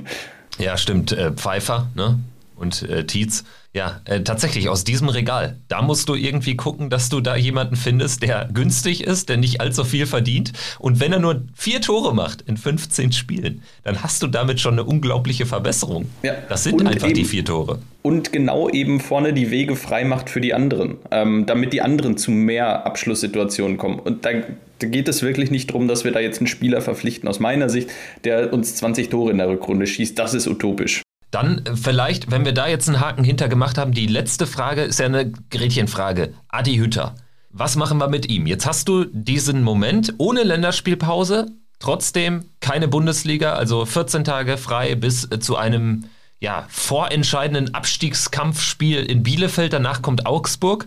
ja, 0.58 0.76
stimmt. 0.76 1.12
Äh, 1.12 1.32
Pfeiffer 1.32 1.90
ne? 1.96 2.18
Und 2.62 2.82
äh, 2.84 3.04
Tietz 3.04 3.44
ja, 3.74 4.02
äh, 4.04 4.20
tatsächlich 4.20 4.68
aus 4.68 4.84
diesem 4.84 5.08
Regal. 5.08 5.56
Da 5.68 5.80
musst 5.80 6.08
du 6.10 6.14
irgendwie 6.14 6.56
gucken, 6.56 6.90
dass 6.90 7.08
du 7.08 7.20
da 7.20 7.36
jemanden 7.36 7.76
findest, 7.76 8.22
der 8.22 8.50
günstig 8.52 9.04
ist, 9.04 9.30
der 9.30 9.38
nicht 9.38 9.62
allzu 9.62 9.84
viel 9.84 10.04
verdient. 10.04 10.52
Und 10.78 11.00
wenn 11.00 11.12
er 11.12 11.20
nur 11.20 11.42
vier 11.54 11.80
Tore 11.80 12.14
macht 12.14 12.42
in 12.42 12.58
15 12.58 13.12
Spielen, 13.12 13.62
dann 13.82 14.02
hast 14.02 14.22
du 14.22 14.26
damit 14.26 14.60
schon 14.60 14.74
eine 14.74 14.84
unglaubliche 14.84 15.46
Verbesserung. 15.46 16.10
Ja. 16.22 16.34
Das 16.50 16.64
sind 16.64 16.82
und 16.82 16.86
einfach 16.86 17.08
eben, 17.08 17.14
die 17.14 17.24
vier 17.24 17.46
Tore. 17.46 17.78
Und 18.02 18.30
genau 18.30 18.68
eben 18.68 19.00
vorne 19.00 19.32
die 19.32 19.50
Wege 19.50 19.74
frei 19.74 20.04
macht 20.04 20.28
für 20.28 20.42
die 20.42 20.52
anderen, 20.52 20.98
ähm, 21.10 21.46
damit 21.46 21.72
die 21.72 21.80
anderen 21.80 22.18
zu 22.18 22.30
mehr 22.30 22.84
Abschlusssituationen 22.84 23.78
kommen. 23.78 23.98
Und 24.00 24.26
da, 24.26 24.32
da 24.80 24.86
geht 24.86 25.08
es 25.08 25.22
wirklich 25.22 25.50
nicht 25.50 25.70
darum, 25.70 25.88
dass 25.88 26.04
wir 26.04 26.12
da 26.12 26.20
jetzt 26.20 26.40
einen 26.40 26.46
Spieler 26.46 26.82
verpflichten, 26.82 27.26
aus 27.26 27.40
meiner 27.40 27.70
Sicht, 27.70 27.88
der 28.24 28.52
uns 28.52 28.74
20 28.74 29.08
Tore 29.08 29.30
in 29.30 29.38
der 29.38 29.48
Rückrunde 29.48 29.86
schießt. 29.86 30.18
Das 30.18 30.34
ist 30.34 30.46
utopisch. 30.46 31.01
Dann 31.32 31.66
äh, 31.66 31.74
vielleicht, 31.74 32.30
wenn 32.30 32.44
wir 32.44 32.52
da 32.52 32.68
jetzt 32.68 32.88
einen 32.88 33.00
Haken 33.00 33.24
hinter 33.24 33.48
gemacht 33.48 33.76
haben, 33.76 33.90
die 33.90 34.06
letzte 34.06 34.46
Frage 34.46 34.82
ist 34.82 35.00
ja 35.00 35.06
eine 35.06 35.32
Gretchenfrage. 35.50 36.34
Adi 36.48 36.76
Hütter. 36.76 37.16
Was 37.50 37.74
machen 37.74 37.98
wir 37.98 38.08
mit 38.08 38.28
ihm? 38.28 38.46
Jetzt 38.46 38.66
hast 38.66 38.88
du 38.88 39.04
diesen 39.04 39.62
Moment 39.62 40.14
ohne 40.18 40.44
Länderspielpause, 40.44 41.50
trotzdem 41.80 42.44
keine 42.60 42.86
Bundesliga, 42.86 43.54
also 43.54 43.84
14 43.84 44.24
Tage 44.24 44.56
frei 44.56 44.94
bis 44.94 45.30
äh, 45.30 45.40
zu 45.40 45.56
einem 45.56 46.04
ja, 46.38 46.66
vorentscheidenden 46.68 47.74
Abstiegskampfspiel 47.74 48.98
in 48.98 49.22
Bielefeld. 49.22 49.72
Danach 49.72 50.02
kommt 50.02 50.26
Augsburg. 50.26 50.86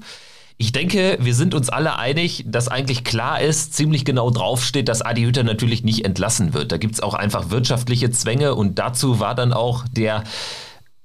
Ich 0.58 0.72
denke, 0.72 1.18
wir 1.20 1.36
sind 1.36 1.54
uns 1.54 1.70
alle 1.70 1.98
einig, 1.98 2.46
dass 2.48 2.70
eigentlich 2.70 3.04
klar 3.04 3.42
ist, 3.42 3.74
ziemlich 3.74 4.06
genau 4.06 4.30
draufsteht, 4.30 4.88
dass 4.88 5.02
Adi 5.02 5.24
Hütter 5.24 5.44
natürlich 5.44 5.84
nicht 5.84 6.06
entlassen 6.06 6.54
wird. 6.54 6.72
Da 6.72 6.78
gibt 6.78 6.94
es 6.96 7.02
auch 7.02 7.14
einfach 7.14 7.50
wirtschaftliche 7.50 8.10
Zwänge 8.12 8.56
und 8.56 8.80
dazu 8.80 9.20
war 9.20 9.36
dann 9.36 9.52
auch 9.52 9.86
der 9.92 10.24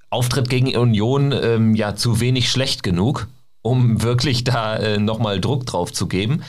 Auftritt 0.08 0.48
gegen 0.48 0.76
Union 0.76 1.32
ähm, 1.32 1.74
ja 1.74 1.96
zu 1.96 2.20
wenig 2.20 2.50
schlecht 2.50 2.84
genug, 2.84 3.26
um 3.62 4.02
wirklich 4.02 4.44
da 4.44 4.76
äh, 4.76 4.98
nochmal 4.98 5.40
Druck 5.40 5.66
drauf 5.66 5.92
zu 5.92 6.06
geben. 6.06 6.42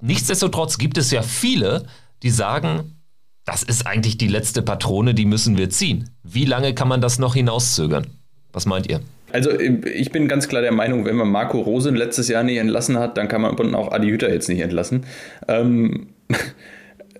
Nichtsdestotrotz 0.00 0.78
gibt 0.78 0.98
es 0.98 1.12
ja 1.12 1.22
viele, 1.22 1.86
die 2.24 2.30
sagen, 2.30 2.96
das 3.44 3.62
ist 3.62 3.86
eigentlich 3.86 4.18
die 4.18 4.28
letzte 4.28 4.62
Patrone, 4.62 5.14
die 5.14 5.24
müssen 5.24 5.56
wir 5.56 5.70
ziehen. 5.70 6.10
Wie 6.22 6.44
lange 6.44 6.74
kann 6.74 6.88
man 6.88 7.00
das 7.00 7.18
noch 7.18 7.34
hinauszögern? 7.34 8.06
Was 8.52 8.66
meint 8.66 8.88
ihr? 8.88 9.00
Also 9.32 9.58
ich 9.58 10.12
bin 10.12 10.28
ganz 10.28 10.48
klar 10.48 10.62
der 10.62 10.72
Meinung, 10.72 11.04
wenn 11.04 11.16
man 11.16 11.28
Marco 11.28 11.60
Rosen 11.60 11.96
letztes 11.96 12.28
Jahr 12.28 12.42
nicht 12.42 12.58
entlassen 12.58 12.98
hat, 12.98 13.16
dann 13.16 13.28
kann 13.28 13.40
man 13.40 13.74
auch 13.74 13.92
Adi 13.92 14.08
Hütter 14.08 14.32
jetzt 14.32 14.48
nicht 14.48 14.60
entlassen. 14.60 15.04
Ähm, 15.48 16.08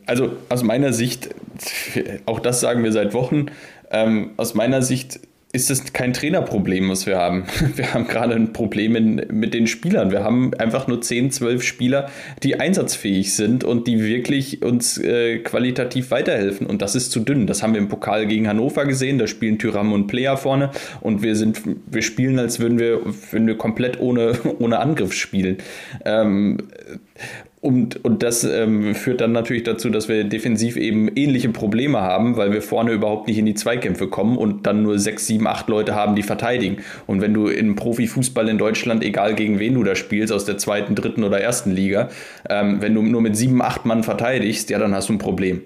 also 0.07 0.33
aus 0.49 0.63
meiner 0.63 0.93
Sicht, 0.93 1.31
auch 2.27 2.41
das 2.41 2.61
sagen 2.61 2.83
wir 2.83 2.93
seit 2.93 3.15
Wochen, 3.15 3.47
ähm, 3.91 4.31
aus 4.37 4.55
meiner 4.55 4.83
Sicht 4.83 5.21
ist 5.53 5.69
es 5.69 5.93
kein 5.93 6.13
Trainerproblem, 6.13 6.89
was 6.89 7.07
wir 7.07 7.19
haben. 7.19 7.45
Wir 7.75 7.93
haben 7.93 8.07
gerade 8.07 8.35
ein 8.35 8.53
Problem 8.53 8.95
in, 8.95 9.27
mit 9.33 9.53
den 9.53 9.67
Spielern. 9.67 10.11
Wir 10.13 10.23
haben 10.23 10.55
einfach 10.55 10.87
nur 10.87 11.01
10, 11.01 11.33
12 11.33 11.63
Spieler, 11.63 12.11
die 12.43 12.61
einsatzfähig 12.61 13.35
sind 13.35 13.65
und 13.65 13.89
die 13.89 14.05
wirklich 14.05 14.63
uns 14.63 14.99
äh, 14.99 15.39
qualitativ 15.39 16.11
weiterhelfen. 16.13 16.67
Und 16.67 16.83
das 16.83 16.95
ist 16.95 17.11
zu 17.11 17.21
dünn. 17.21 17.47
Das 17.47 17.63
haben 17.63 17.75
wir 17.75 17.81
im 17.81 17.89
Pokal 17.89 18.27
gegen 18.27 18.47
Hannover 18.47 18.85
gesehen. 18.85 19.19
Da 19.19 19.27
spielen 19.27 19.59
Tyram 19.59 19.93
und 19.93 20.07
Player 20.07 20.37
vorne 20.37 20.71
und 21.01 21.23
wir 21.23 21.35
sind, 21.35 21.61
wir 21.87 22.03
spielen, 22.03 22.39
als 22.39 22.61
würden 22.61 22.79
wir, 22.79 23.01
würden 23.33 23.47
wir 23.47 23.59
komplett 23.59 23.99
ohne, 23.99 24.39
ohne 24.61 24.79
Angriff 24.79 25.13
spielen. 25.15 25.59
Ähm, 26.05 26.59
und, 27.63 28.03
und 28.07 28.23
das 28.23 28.43
ähm, 28.43 28.95
führt 28.95 29.21
dann 29.21 29.33
natürlich 29.33 29.65
dazu, 29.65 29.91
dass 29.91 30.09
wir 30.09 30.25
defensiv 30.25 30.79
eben 30.79 31.09
ähnliche 31.15 31.51
Probleme 31.51 32.01
haben, 32.01 32.39
weil 32.39 32.53
wir 32.53 32.63
vorne 32.63 32.93
überhaupt 32.93 33.29
nicht 33.29 33.37
in 33.37 33.45
die 33.45 33.55
Zweikämpfe 33.55 34.09
kommen 34.09 34.39
und 34.39 34.67
dann 34.67 34.83
nur 34.83 34.99
sechs, 34.99 35.27
sieben, 35.27 35.47
acht 35.47 35.69
Leute 35.69 35.95
haben, 35.95 36.17
die 36.17 36.23
verteidigen. 36.23 36.79
Und 37.07 37.21
wenn 37.21 37.35
du 37.35 37.49
im 37.49 37.77
Profifußball 37.77 38.49
in 38.49 38.57
Deutschland, 38.57 39.05
egal 39.05 39.35
gegen 39.35 39.59
wen 39.59 39.75
du 39.75 39.85
da 39.85 39.95
spielst, 39.95 40.33
aus 40.33 40.47
der 40.47 40.57
zweiten, 40.57 40.95
dritten 40.95 41.23
oder 41.23 41.39
ersten 41.39 41.73
Liga, 41.73 42.09
ähm, 42.49 42.81
wenn 42.81 42.95
du 42.95 43.03
nur 43.03 43.21
mit 43.21 43.37
sieben, 43.37 43.61
acht 43.61 43.85
Mann 43.85 44.05
verteidigst, 44.05 44.71
ja, 44.71 44.79
dann 44.79 44.95
hast 44.95 45.11
du 45.11 45.13
ein 45.13 45.19
Problem 45.19 45.61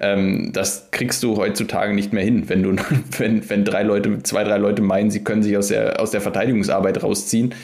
ähm, 0.00 0.50
das 0.52 0.88
kriegst 0.90 1.22
du 1.22 1.36
heutzutage 1.36 1.94
nicht 1.94 2.12
mehr 2.12 2.24
hin, 2.24 2.48
wenn 2.48 2.62
du, 2.62 2.74
wenn, 3.18 3.48
wenn 3.48 3.64
drei 3.64 3.82
Leute, 3.82 4.22
zwei, 4.22 4.42
drei 4.42 4.58
Leute 4.58 4.82
meinen, 4.82 5.10
sie 5.10 5.22
können 5.22 5.42
sich 5.42 5.56
aus 5.56 5.68
der, 5.68 6.00
aus 6.00 6.10
der 6.10 6.20
Verteidigungsarbeit 6.20 7.02
rausziehen, 7.02 7.54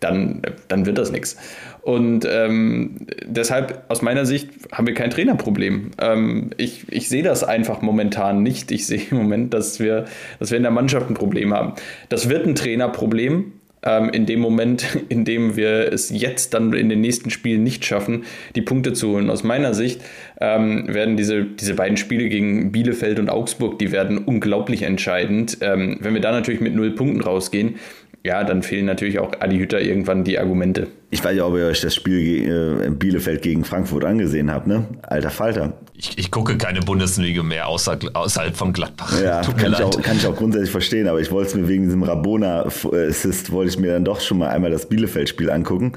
dann, 0.00 0.42
dann 0.68 0.86
wird 0.86 0.98
das 0.98 1.12
nichts. 1.12 1.36
Und 1.82 2.26
ähm, 2.30 3.06
deshalb, 3.24 3.84
aus 3.88 4.02
meiner 4.02 4.26
Sicht, 4.26 4.50
haben 4.72 4.86
wir 4.86 4.94
kein 4.94 5.10
Trainerproblem. 5.10 5.92
Ähm, 6.00 6.50
ich, 6.56 6.84
ich 6.90 7.08
sehe 7.08 7.22
das 7.22 7.44
einfach 7.44 7.80
momentan 7.82 8.42
nicht. 8.42 8.70
Ich 8.70 8.86
sehe 8.86 9.00
im 9.10 9.16
Moment, 9.16 9.54
dass 9.54 9.80
wir, 9.80 10.06
dass 10.38 10.50
wir 10.50 10.56
in 10.56 10.62
der 10.62 10.72
Mannschaft 10.72 11.08
ein 11.08 11.14
Problem 11.14 11.54
haben. 11.54 11.74
Das 12.08 12.28
wird 12.28 12.46
ein 12.46 12.54
Trainerproblem. 12.54 13.52
Ähm, 13.82 14.10
in 14.10 14.26
dem 14.26 14.40
Moment, 14.40 14.98
in 15.08 15.24
dem 15.24 15.56
wir 15.56 15.90
es 15.90 16.10
jetzt 16.10 16.52
dann 16.52 16.74
in 16.74 16.90
den 16.90 17.00
nächsten 17.00 17.30
Spielen 17.30 17.62
nicht 17.62 17.84
schaffen, 17.86 18.24
die 18.54 18.60
Punkte 18.60 18.92
zu 18.92 19.12
holen. 19.12 19.30
Aus 19.30 19.42
meiner 19.42 19.72
Sicht 19.72 20.02
ähm, 20.38 20.92
werden 20.92 21.16
diese, 21.16 21.44
diese 21.44 21.74
beiden 21.74 21.96
Spiele 21.96 22.28
gegen 22.28 22.72
Bielefeld 22.72 23.18
und 23.18 23.30
Augsburg, 23.30 23.78
die 23.78 23.90
werden 23.90 24.18
unglaublich 24.18 24.82
entscheidend. 24.82 25.58
Ähm, 25.62 25.96
wenn 26.00 26.12
wir 26.12 26.20
da 26.20 26.30
natürlich 26.30 26.60
mit 26.60 26.74
null 26.74 26.90
Punkten 26.90 27.22
rausgehen, 27.22 27.76
ja, 28.22 28.44
dann 28.44 28.62
fehlen 28.62 28.84
natürlich 28.84 29.18
auch 29.18 29.32
Adi 29.40 29.58
Hütter 29.58 29.80
irgendwann 29.80 30.24
die 30.24 30.38
Argumente. 30.38 30.88
Ich 31.10 31.24
weiß 31.24 31.36
ja, 31.36 31.46
ob 31.46 31.56
ihr 31.56 31.66
euch 31.66 31.80
das 31.80 31.94
Spiel 31.94 32.48
äh, 32.48 32.86
in 32.86 32.98
Bielefeld 32.98 33.40
gegen 33.40 33.64
Frankfurt 33.64 34.04
angesehen 34.04 34.50
habt, 34.50 34.66
ne? 34.66 34.84
Alter 35.02 35.30
Falter. 35.30 35.72
Ich, 35.94 36.18
ich 36.18 36.30
gucke 36.30 36.56
keine 36.58 36.80
Bundesliga 36.80 37.42
mehr 37.42 37.66
außer, 37.66 37.98
außerhalb 38.12 38.54
von 38.54 38.72
Gladbach. 38.72 39.20
Ja, 39.22 39.40
kann 39.40 39.72
ich, 39.72 39.82
auch, 39.82 40.02
kann 40.02 40.16
ich, 40.16 40.26
auch, 40.26 40.36
grundsätzlich 40.36 40.70
verstehen, 40.70 41.08
aber 41.08 41.20
ich 41.20 41.30
wollte 41.30 41.48
es 41.48 41.54
mir 41.56 41.66
wegen 41.66 41.84
diesem 41.84 42.02
Rabona-Assist, 42.02 43.52
wollte 43.52 43.70
ich 43.70 43.78
mir 43.78 43.92
dann 43.92 44.04
doch 44.04 44.20
schon 44.20 44.38
mal 44.38 44.50
einmal 44.50 44.70
das 44.70 44.86
Bielefeld-Spiel 44.86 45.50
angucken. 45.50 45.92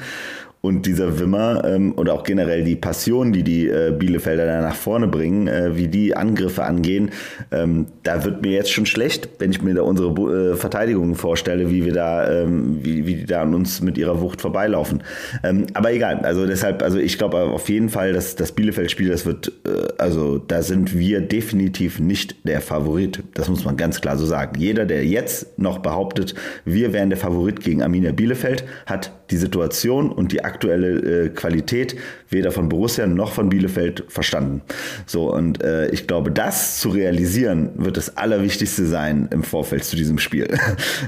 Und 0.66 0.86
dieser 0.86 1.20
Wimmer 1.20 1.66
ähm, 1.66 1.93
oder 1.97 2.14
auch 2.14 2.24
generell 2.24 2.64
die 2.64 2.78
Passion, 2.78 3.34
die 3.34 3.43
die 3.43 3.68
äh, 3.68 3.91
Bielefelder 3.91 4.45
da 4.45 4.61
nach 4.61 4.76
vorne 4.76 5.09
bringen, 5.09 5.49
äh, 5.49 5.76
wie 5.76 5.89
die 5.89 6.16
Angriffe 6.16 6.64
angehen, 6.64 7.11
ähm, 7.51 7.88
da 8.03 8.24
wird 8.24 8.43
mir 8.43 8.53
jetzt 8.53 8.72
schon 8.72 8.86
schlecht, 8.86 9.28
wenn 9.39 9.51
ich 9.51 9.61
mir 9.61 9.74
da 9.74 9.82
unsere 9.82 10.53
äh, 10.53 10.55
Verteidigung 10.55 11.16
vorstelle, 11.16 11.70
wie 11.70 11.84
wir 11.84 11.91
da, 11.91 12.32
ähm, 12.32 12.80
wie, 12.82 13.05
wie 13.05 13.16
die 13.16 13.26
da 13.26 13.41
an 13.41 13.53
uns 13.53 13.82
mit 13.82 13.97
ihrer 13.97 14.22
Wucht 14.22 14.39
vorbeilaufen. 14.39 15.03
Ähm, 15.43 15.68
aber 15.74 15.91
egal, 15.91 16.20
also 16.20 16.47
deshalb, 16.47 16.82
also 16.82 16.97
ich 16.97 17.18
glaube 17.18 17.41
auf 17.41 17.68
jeden 17.68 17.89
Fall, 17.89 18.14
dass 18.14 18.38
das 18.38 18.53
Bielefeld-Spiel, 18.53 19.09
das 19.09 19.26
wird, 19.26 19.51
äh, 19.68 19.91
also 19.97 20.38
da 20.38 20.61
sind 20.61 20.97
wir 20.97 21.20
definitiv 21.20 21.99
nicht 21.99 22.47
der 22.47 22.61
Favorit. 22.61 23.22
Das 23.34 23.49
muss 23.49 23.66
man 23.66 23.76
ganz 23.76 23.99
klar 23.99 24.18
so 24.18 24.26
sagen. 24.26 24.57
Jeder, 24.57 24.86
der 24.86 25.05
jetzt 25.05 25.59
noch 25.59 25.80
behauptet, 25.80 26.36
wir 26.64 26.93
wären 26.93 27.09
der 27.09 27.20
Favorit 27.20 27.59
gegen 27.59 27.84
Arminia 27.84 28.14
Bielefeld, 28.14 28.64
hat 28.86 29.11
die 29.34 29.38
Situation 29.38 30.11
und 30.11 30.31
die 30.31 30.43
aktuelle 30.43 31.25
äh, 31.25 31.29
Qualität 31.29 31.95
weder 32.29 32.51
von 32.51 32.69
Borussia 32.69 33.07
noch 33.07 33.31
von 33.34 33.49
Bielefeld 33.49 34.05
verstanden. 34.07 34.61
So, 35.07 35.34
und 35.34 35.63
äh, 35.63 35.89
ich 35.89 36.05
glaube, 36.05 36.31
das 36.31 36.79
zu 36.79 36.89
realisieren, 36.89 37.71
wird 37.75 37.97
das 37.97 38.15
Allerwichtigste 38.15 38.86
sein 38.86 39.27
im 39.31 39.43
Vorfeld 39.43 39.84
zu 39.84 39.95
diesem 39.95 40.19
Spiel. 40.19 40.47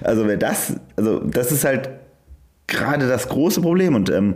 Also 0.04 0.28
wer 0.28 0.38
das, 0.38 0.76
also 0.96 1.20
das 1.20 1.52
ist 1.52 1.64
halt 1.64 1.90
gerade 2.68 3.08
das 3.08 3.30
große 3.30 3.62
Problem 3.62 3.96
und 3.96 4.10
ähm, 4.10 4.36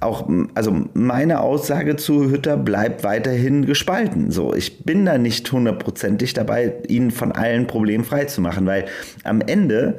auch, 0.00 0.28
also 0.54 0.84
meine 0.94 1.40
Aussage 1.40 1.96
zu 1.96 2.30
Hütter 2.30 2.56
bleibt 2.56 3.04
weiterhin 3.04 3.64
gespalten. 3.64 4.30
So, 4.30 4.54
ich 4.54 4.84
bin 4.84 5.06
da 5.06 5.18
nicht 5.18 5.50
hundertprozentig 5.50 6.34
dabei, 6.34 6.74
ihn 6.88 7.10
von 7.10 7.32
allen 7.32 7.66
Problemen 7.66 8.04
freizumachen, 8.04 8.66
weil 8.66 8.86
am 9.24 9.40
Ende 9.40 9.98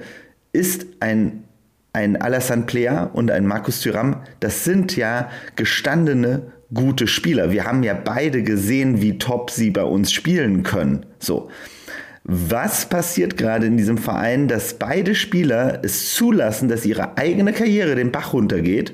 ist 0.54 0.86
ein 1.00 1.44
ein 1.98 2.16
Alassane 2.22 2.64
Plea 2.64 3.10
und 3.12 3.32
ein 3.32 3.48
Markus 3.48 3.82
Thuram, 3.82 4.18
das 4.40 4.64
sind 4.64 4.96
ja 4.96 5.32
gestandene 5.56 6.52
gute 6.72 7.08
Spieler. 7.08 7.52
Wir 7.52 7.66
haben 7.66 7.82
ja 7.82 7.96
beide 7.96 8.44
gesehen, 8.44 9.02
wie 9.02 9.18
top 9.18 9.50
sie 9.50 9.72
bei 9.72 9.84
uns 9.84 10.12
spielen 10.12 10.62
können. 10.62 11.08
So. 11.18 11.50
Was 12.24 12.88
passiert 12.88 13.36
gerade 13.38 13.66
in 13.66 13.78
diesem 13.78 13.98
Verein, 13.98 14.48
dass 14.48 14.76
beide 14.76 15.16
Spieler 15.16 15.80
es 15.84 16.14
zulassen, 16.14 16.70
dass 16.70 16.86
ihre 16.86 17.18
eigene 17.18 17.52
Karriere 17.52 17.96
den 17.96 18.12
Bach 18.12 18.34
runtergeht 18.34 18.94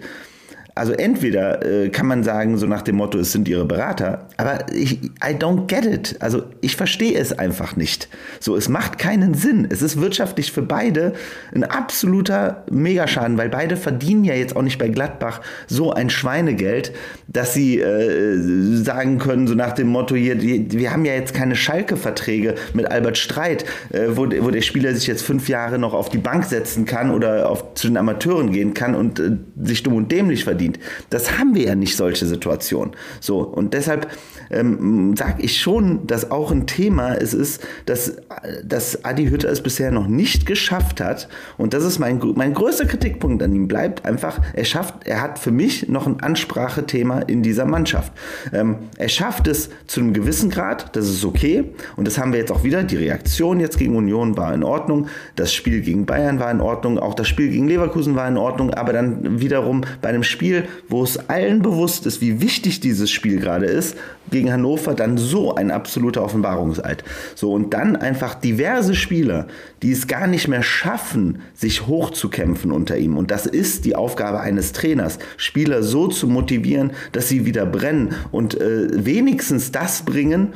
also 0.75 0.91
entweder 0.93 1.63
äh, 1.63 1.89
kann 1.89 2.07
man 2.07 2.23
sagen, 2.23 2.57
so 2.57 2.65
nach 2.65 2.81
dem 2.81 2.95
Motto, 2.95 3.19
es 3.19 3.31
sind 3.31 3.47
ihre 3.47 3.63
Berater, 3.65 4.27
aber 4.37 4.65
ich, 4.73 5.03
I 5.03 5.35
don't 5.37 5.67
get 5.67 5.85
it. 5.85 6.15
Also 6.19 6.43
ich 6.61 6.75
verstehe 6.75 7.15
es 7.15 7.37
einfach 7.37 7.75
nicht. 7.75 8.09
So, 8.39 8.55
es 8.55 8.69
macht 8.69 8.97
keinen 8.97 9.35
Sinn. 9.35 9.67
Es 9.69 9.83
ist 9.83 10.01
wirtschaftlich 10.01 10.51
für 10.51 10.63
beide 10.63 11.13
ein 11.53 11.63
absoluter 11.63 12.63
Megaschaden, 12.71 13.37
weil 13.37 13.49
beide 13.49 13.77
verdienen 13.77 14.23
ja 14.23 14.33
jetzt 14.33 14.55
auch 14.55 14.63
nicht 14.63 14.79
bei 14.79 14.89
Gladbach 14.89 15.41
so 15.67 15.93
ein 15.93 16.09
Schweinegeld, 16.09 16.91
dass 17.27 17.53
sie 17.53 17.79
äh, 17.79 18.37
sagen 18.83 19.19
können, 19.19 19.45
so 19.45 19.53
nach 19.53 19.73
dem 19.73 19.89
Motto, 19.89 20.15
hier, 20.15 20.35
die, 20.35 20.71
wir 20.71 20.91
haben 20.91 21.05
ja 21.05 21.13
jetzt 21.13 21.35
keine 21.35 21.55
Schalke-Verträge 21.55 22.55
mit 22.73 22.89
Albert 22.89 23.19
Streit, 23.19 23.65
äh, 23.91 24.07
wo, 24.09 24.23
wo 24.23 24.49
der 24.49 24.61
Spieler 24.61 24.95
sich 24.95 25.05
jetzt 25.05 25.21
fünf 25.21 25.49
Jahre 25.49 25.77
noch 25.77 25.93
auf 25.93 26.09
die 26.09 26.17
Bank 26.17 26.45
setzen 26.45 26.85
kann 26.85 27.11
oder 27.11 27.47
auf, 27.47 27.75
zu 27.75 27.87
den 27.87 27.97
Amateuren 27.97 28.51
gehen 28.51 28.73
kann 28.73 28.95
und 28.95 29.19
äh, 29.19 29.37
sich 29.61 29.83
dumm 29.83 29.93
und 29.93 30.11
dämlich 30.11 30.43
verdient 30.43 30.62
verdient. 30.63 30.79
Das 31.09 31.37
haben 31.37 31.55
wir 31.55 31.63
ja 31.63 31.75
nicht, 31.75 31.95
solche 31.95 32.25
Situationen. 32.25 32.95
So, 33.19 33.39
und 33.39 33.73
deshalb 33.73 34.07
ähm, 34.49 35.15
sage 35.15 35.41
ich 35.41 35.59
schon, 35.59 36.05
dass 36.07 36.31
auch 36.31 36.51
ein 36.51 36.67
Thema 36.67 37.15
es 37.15 37.33
ist, 37.33 37.61
dass, 37.85 38.17
dass 38.63 39.03
Adi 39.03 39.27
Hütter 39.27 39.49
es 39.49 39.61
bisher 39.61 39.91
noch 39.91 40.07
nicht 40.07 40.45
geschafft 40.45 41.01
hat. 41.01 41.27
Und 41.57 41.73
das 41.73 41.83
ist 41.83 41.99
mein, 41.99 42.19
mein 42.35 42.53
größter 42.53 42.85
Kritikpunkt 42.85 43.41
an 43.43 43.53
ihm, 43.53 43.67
bleibt 43.67 44.05
einfach, 44.05 44.39
er 44.53 44.65
schafft, 44.65 45.05
er 45.07 45.21
hat 45.21 45.39
für 45.39 45.51
mich 45.51 45.89
noch 45.89 46.07
ein 46.07 46.19
Ansprachethema 46.19 47.19
in 47.19 47.43
dieser 47.43 47.65
Mannschaft. 47.65 48.13
Ähm, 48.51 48.77
er 48.97 49.09
schafft 49.09 49.47
es 49.47 49.69
zu 49.87 50.01
einem 50.01 50.13
gewissen 50.13 50.49
Grad, 50.49 50.95
das 50.95 51.09
ist 51.09 51.25
okay. 51.25 51.65
Und 51.95 52.07
das 52.07 52.17
haben 52.17 52.31
wir 52.31 52.39
jetzt 52.39 52.51
auch 52.51 52.63
wieder. 52.63 52.83
Die 52.83 52.97
Reaktion 52.97 53.59
jetzt 53.59 53.77
gegen 53.77 53.95
Union 53.95 54.37
war 54.37 54.53
in 54.53 54.63
Ordnung. 54.63 55.07
Das 55.35 55.53
Spiel 55.53 55.81
gegen 55.81 56.05
Bayern 56.05 56.39
war 56.39 56.51
in 56.51 56.61
Ordnung. 56.61 56.99
Auch 56.99 57.13
das 57.13 57.27
Spiel 57.27 57.49
gegen 57.49 57.67
Leverkusen 57.67 58.15
war 58.15 58.27
in 58.27 58.37
Ordnung. 58.37 58.73
Aber 58.73 58.93
dann 58.93 59.41
wiederum 59.41 59.81
bei 60.01 60.09
einem 60.09 60.23
Spiel, 60.23 60.52
wo 60.87 61.03
es 61.03 61.29
allen 61.29 61.61
bewusst 61.61 62.05
ist, 62.05 62.21
wie 62.21 62.41
wichtig 62.41 62.79
dieses 62.79 63.11
Spiel 63.11 63.39
gerade 63.39 63.65
ist, 63.65 63.97
gegen 64.31 64.51
Hannover 64.51 64.93
dann 64.93 65.17
so 65.17 65.55
ein 65.55 65.71
absoluter 65.71 66.23
Offenbarungseid. 66.23 67.03
So, 67.35 67.51
und 67.53 67.73
dann 67.73 67.95
einfach 67.95 68.35
diverse 68.35 68.95
Spieler, 68.95 69.47
die 69.81 69.91
es 69.91 70.07
gar 70.07 70.27
nicht 70.27 70.47
mehr 70.47 70.63
schaffen, 70.63 71.39
sich 71.53 71.87
hochzukämpfen 71.87 72.71
unter 72.71 72.97
ihm. 72.97 73.17
Und 73.17 73.31
das 73.31 73.45
ist 73.45 73.85
die 73.85 73.95
Aufgabe 73.95 74.39
eines 74.39 74.71
Trainers, 74.71 75.19
Spieler 75.37 75.83
so 75.83 76.07
zu 76.07 76.27
motivieren, 76.27 76.91
dass 77.11 77.29
sie 77.29 77.45
wieder 77.45 77.65
brennen 77.65 78.15
und 78.31 78.59
äh, 78.59 79.05
wenigstens 79.05 79.71
das 79.71 80.03
bringen, 80.03 80.53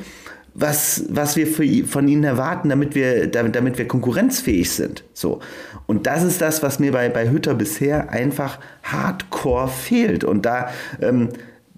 was, 0.60 1.06
was 1.10 1.36
wir 1.36 1.46
für, 1.46 1.86
von 1.86 2.08
ihnen 2.08 2.24
erwarten, 2.24 2.70
damit 2.70 2.96
wir, 2.96 3.28
damit, 3.28 3.56
damit 3.56 3.78
wir 3.78 3.88
konkurrenzfähig 3.88 4.72
sind. 4.72 5.04
So. 5.14 5.40
Und 5.86 6.08
das 6.08 6.24
ist 6.24 6.42
das, 6.42 6.64
was 6.64 6.80
mir 6.80 6.92
bei, 6.92 7.10
bei 7.10 7.30
Hütter 7.30 7.54
bisher 7.54 8.10
einfach 8.10 8.60
hardcore 8.82 9.68
fehlt. 9.68 10.24
Und 10.24 10.48
da, 10.48 10.70
ähm, 11.00 11.30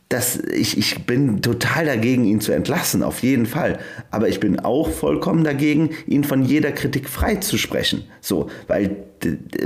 das, 0.08 0.38
ich, 0.38 0.78
ich 0.78 1.06
bin 1.06 1.42
total 1.42 1.86
dagegen, 1.88 2.24
ihn 2.24 2.40
zu 2.40 2.54
entlassen, 2.54 3.04
auf 3.04 3.22
jeden 3.22 3.46
Fall. 3.46 3.80
Aber 4.12 4.30
ich 4.30 4.40
bin 4.40 4.62
auch 4.62 4.90
vollkommen 4.90 5.44
dagegen, 5.44 5.90
ihn 6.08 6.24
von 6.24 6.46
jeder 6.46 6.72
Kritik 6.72 7.10
freizusprechen. 7.10 8.06
So, 8.22 8.50
weil 8.68 8.96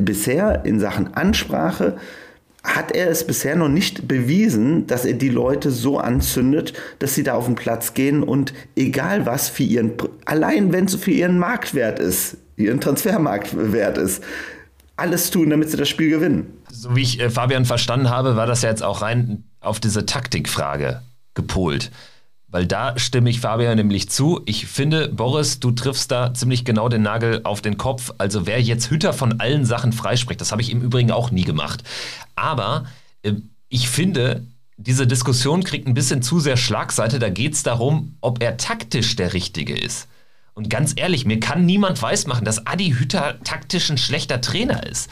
bisher 0.02 0.66
in 0.66 0.80
Sachen 0.80 1.14
Ansprache 1.14 1.98
hat 2.64 2.94
er 2.94 3.10
es 3.10 3.28
bisher 3.28 3.56
noch 3.56 3.68
nicht 3.68 4.08
bewiesen, 4.08 4.88
dass 4.88 5.04
er 5.04 5.14
die 5.14 5.30
Leute 5.30 5.70
so 5.70 6.00
anzündet, 6.00 6.74
dass 7.00 7.14
sie 7.14 7.24
da 7.24 7.34
auf 7.34 7.46
den 7.46 7.56
Platz 7.56 7.94
gehen 7.94 8.24
und 8.24 8.54
egal 8.76 9.26
was 9.26 9.50
für 9.50 9.64
ihren, 9.64 9.94
allein 10.26 10.72
wenn 10.72 10.86
es 10.86 10.96
für 10.96 11.12
ihren 11.12 11.38
Marktwert 11.40 12.00
ist, 12.00 12.38
ihren 12.56 12.80
Transfermarktwert 12.80 13.98
ist, 13.98 14.24
alles 14.96 15.30
tun, 15.30 15.50
damit 15.50 15.72
sie 15.72 15.78
das 15.78 15.90
Spiel 15.90 16.10
gewinnen. 16.10 16.54
So 16.72 16.96
wie 16.96 17.02
ich 17.02 17.20
äh, 17.20 17.30
Fabian 17.30 17.66
verstanden 17.66 18.10
habe, 18.10 18.36
war 18.36 18.48
das 18.48 18.62
ja 18.62 18.70
jetzt 18.70 18.84
auch 18.84 19.02
rein 19.02 19.44
auf 19.60 19.80
diese 19.80 20.06
Taktikfrage 20.06 21.02
gepolt. 21.34 21.92
Weil 22.54 22.68
da 22.68 23.00
stimme 23.00 23.32
ich 23.32 23.40
Fabian 23.40 23.78
nämlich 23.78 24.10
zu. 24.12 24.42
Ich 24.46 24.68
finde, 24.68 25.08
Boris, 25.08 25.60
du 25.60 25.72
triffst 25.72 26.12
da 26.12 26.36
ziemlich 26.36 26.64
genau 26.64 26.88
den 26.88 27.02
Nagel 27.02 27.42
auf 27.46 27.62
den 27.62 27.78
Kopf. 27.78 28.14
Also 28.20 28.46
wer 28.46 28.62
jetzt 28.62 28.92
Hütter 28.92 29.12
von 29.12 29.40
allen 29.40 29.66
Sachen 29.66 29.92
freispricht, 29.92 30.40
das 30.40 30.52
habe 30.52 30.62
ich 30.62 30.72
im 30.72 30.84
Übrigen 30.84 31.10
auch 31.10 31.32
nie 31.32 31.46
gemacht. 31.46 31.82
Aber 32.36 32.86
äh, 33.24 33.34
ich 33.70 33.90
finde, 33.90 34.46
diese 34.78 35.08
Diskussion 35.08 35.64
kriegt 35.64 35.88
ein 35.88 35.96
bisschen 35.96 36.22
zu 36.22 36.40
sehr 36.40 36.56
Schlagseite. 36.56 37.18
Da 37.18 37.30
geht 37.30 37.56
es 37.56 37.64
darum, 37.64 38.18
ob 38.22 38.44
er 38.44 38.56
taktisch 38.58 39.16
der 39.16 39.34
Richtige 39.34 39.76
ist. 39.76 40.08
Und 40.54 40.70
ganz 40.70 40.94
ehrlich, 40.96 41.26
mir 41.26 41.40
kann 41.40 41.66
niemand 41.66 42.00
weismachen, 42.04 42.46
dass 42.46 42.68
Adi 42.68 42.92
Hütter 42.92 43.40
taktisch 43.44 43.90
ein 43.90 43.98
schlechter 43.98 44.42
Trainer 44.42 44.86
ist 44.86 45.10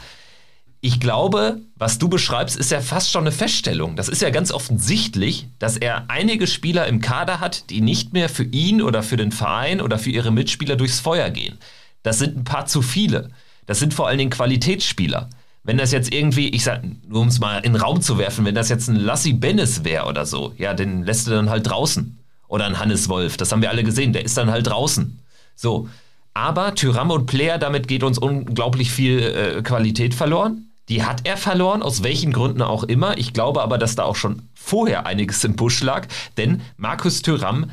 ich 0.84 0.98
glaube, 0.98 1.60
was 1.76 1.98
du 1.98 2.08
beschreibst, 2.08 2.56
ist 2.56 2.72
ja 2.72 2.80
fast 2.80 3.12
schon 3.12 3.22
eine 3.22 3.30
Feststellung. 3.30 3.94
Das 3.94 4.08
ist 4.08 4.20
ja 4.20 4.30
ganz 4.30 4.50
offensichtlich, 4.50 5.46
dass 5.60 5.76
er 5.76 6.10
einige 6.10 6.48
Spieler 6.48 6.88
im 6.88 7.00
Kader 7.00 7.38
hat, 7.38 7.70
die 7.70 7.80
nicht 7.80 8.12
mehr 8.12 8.28
für 8.28 8.42
ihn 8.42 8.82
oder 8.82 9.04
für 9.04 9.16
den 9.16 9.30
Verein 9.30 9.80
oder 9.80 9.96
für 9.96 10.10
ihre 10.10 10.32
Mitspieler 10.32 10.74
durchs 10.74 10.98
Feuer 10.98 11.30
gehen. 11.30 11.56
Das 12.02 12.18
sind 12.18 12.36
ein 12.36 12.42
paar 12.42 12.66
zu 12.66 12.82
viele. 12.82 13.30
Das 13.66 13.78
sind 13.78 13.94
vor 13.94 14.08
allen 14.08 14.18
Dingen 14.18 14.32
Qualitätsspieler. 14.32 15.30
Wenn 15.62 15.78
das 15.78 15.92
jetzt 15.92 16.12
irgendwie, 16.12 16.48
ich 16.48 16.64
sag, 16.64 16.82
nur 17.06 17.22
um 17.22 17.28
es 17.28 17.38
mal 17.38 17.58
in 17.58 17.74
den 17.74 17.80
Raum 17.80 18.00
zu 18.00 18.18
werfen, 18.18 18.44
wenn 18.44 18.56
das 18.56 18.68
jetzt 18.68 18.88
ein 18.88 18.96
Lassi 18.96 19.34
Bennis 19.34 19.84
wäre 19.84 20.06
oder 20.06 20.26
so, 20.26 20.52
ja, 20.58 20.74
den 20.74 21.04
lässt 21.04 21.28
du 21.28 21.30
dann 21.30 21.48
halt 21.48 21.68
draußen. 21.68 22.18
Oder 22.48 22.66
ein 22.66 22.80
Hannes 22.80 23.08
Wolf, 23.08 23.36
das 23.36 23.52
haben 23.52 23.62
wir 23.62 23.70
alle 23.70 23.84
gesehen, 23.84 24.12
der 24.12 24.24
ist 24.24 24.36
dann 24.36 24.50
halt 24.50 24.66
draußen. 24.66 25.20
So. 25.54 25.88
Aber 26.34 26.74
Tyram 26.74 27.12
und 27.12 27.26
Player, 27.26 27.58
damit 27.58 27.86
geht 27.86 28.02
uns 28.02 28.18
unglaublich 28.18 28.90
viel 28.90 29.20
äh, 29.20 29.62
Qualität 29.62 30.12
verloren. 30.12 30.71
Die 30.88 31.04
hat 31.04 31.20
er 31.24 31.36
verloren, 31.36 31.82
aus 31.82 32.02
welchen 32.02 32.32
Gründen 32.32 32.62
auch 32.62 32.82
immer. 32.84 33.16
Ich 33.16 33.32
glaube 33.32 33.62
aber, 33.62 33.78
dass 33.78 33.94
da 33.94 34.02
auch 34.04 34.16
schon 34.16 34.48
vorher 34.54 35.06
einiges 35.06 35.44
im 35.44 35.56
Busch 35.56 35.82
lag, 35.82 36.08
denn 36.36 36.62
Markus 36.76 37.22
Thüram, 37.22 37.70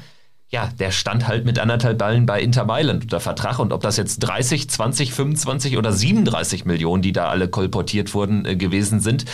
ja, 0.50 0.68
der 0.80 0.92
stand 0.92 1.28
halt 1.28 1.46
mit 1.46 1.60
anderthalb 1.60 2.00
Ballen 2.00 2.26
bei 2.26 2.42
Inter 2.42 2.66
Mailand 2.66 3.04
unter 3.04 3.20
Vertrag 3.20 3.60
und 3.60 3.72
ob 3.72 3.82
das 3.82 3.98
jetzt 3.98 4.20
30, 4.20 4.70
20, 4.70 5.14
25 5.14 5.78
oder 5.78 5.94
37 5.94 6.66
Millionen, 6.66 7.04
die 7.04 7.14
da 7.14 7.30
alle 7.30 7.48
kolportiert 7.48 8.14
wurden, 8.14 8.46
äh, 8.46 8.56
gewesen 8.56 9.00
sind, 9.00 9.26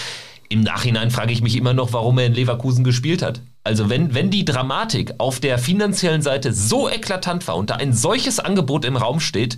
im 0.49 0.61
Nachhinein 0.61 1.11
frage 1.11 1.33
ich 1.33 1.41
mich 1.41 1.55
immer 1.55 1.73
noch, 1.73 1.93
warum 1.93 2.19
er 2.19 2.27
in 2.27 2.33
Leverkusen 2.33 2.83
gespielt 2.83 3.21
hat. 3.21 3.41
Also 3.63 3.89
wenn, 3.89 4.13
wenn 4.13 4.29
die 4.29 4.45
Dramatik 4.45 5.13
auf 5.17 5.39
der 5.39 5.57
finanziellen 5.57 6.21
Seite 6.21 6.53
so 6.53 6.87
eklatant 6.87 7.47
war 7.47 7.55
und 7.55 7.71
da 7.71 7.75
ein 7.75 7.93
solches 7.93 8.39
Angebot 8.39 8.85
im 8.85 8.95
Raum 8.95 9.19
steht, 9.19 9.57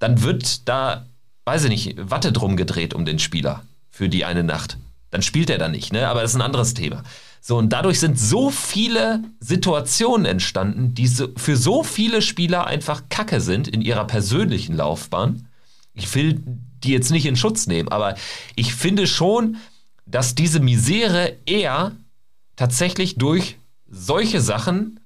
dann 0.00 0.22
wird 0.22 0.68
da 0.68 1.06
weiß 1.50 1.64
ich 1.64 1.70
nicht, 1.70 2.10
Watte 2.10 2.30
drum 2.30 2.56
gedreht 2.56 2.94
um 2.94 3.04
den 3.04 3.18
Spieler 3.18 3.64
für 3.90 4.08
die 4.08 4.24
eine 4.24 4.44
Nacht. 4.44 4.78
Dann 5.10 5.20
spielt 5.20 5.50
er 5.50 5.58
da 5.58 5.68
nicht, 5.68 5.92
ne? 5.92 6.06
Aber 6.06 6.22
das 6.22 6.30
ist 6.30 6.36
ein 6.36 6.42
anderes 6.42 6.74
Thema. 6.74 7.02
So, 7.40 7.56
und 7.56 7.70
dadurch 7.70 7.98
sind 7.98 8.20
so 8.20 8.50
viele 8.50 9.24
Situationen 9.40 10.26
entstanden, 10.26 10.94
die 10.94 11.08
so, 11.08 11.26
für 11.36 11.56
so 11.56 11.82
viele 11.82 12.22
Spieler 12.22 12.68
einfach 12.68 13.02
Kacke 13.08 13.40
sind 13.40 13.66
in 13.66 13.82
ihrer 13.82 14.06
persönlichen 14.06 14.76
Laufbahn. 14.76 15.48
Ich 15.92 16.14
will 16.14 16.40
die 16.84 16.92
jetzt 16.92 17.10
nicht 17.10 17.26
in 17.26 17.34
Schutz 17.34 17.66
nehmen, 17.66 17.88
aber 17.88 18.14
ich 18.54 18.72
finde 18.72 19.08
schon, 19.08 19.56
dass 20.06 20.36
diese 20.36 20.60
Misere 20.60 21.36
eher 21.46 21.96
tatsächlich 22.54 23.16
durch 23.16 23.56
solche 23.90 24.40
Sachen 24.40 25.00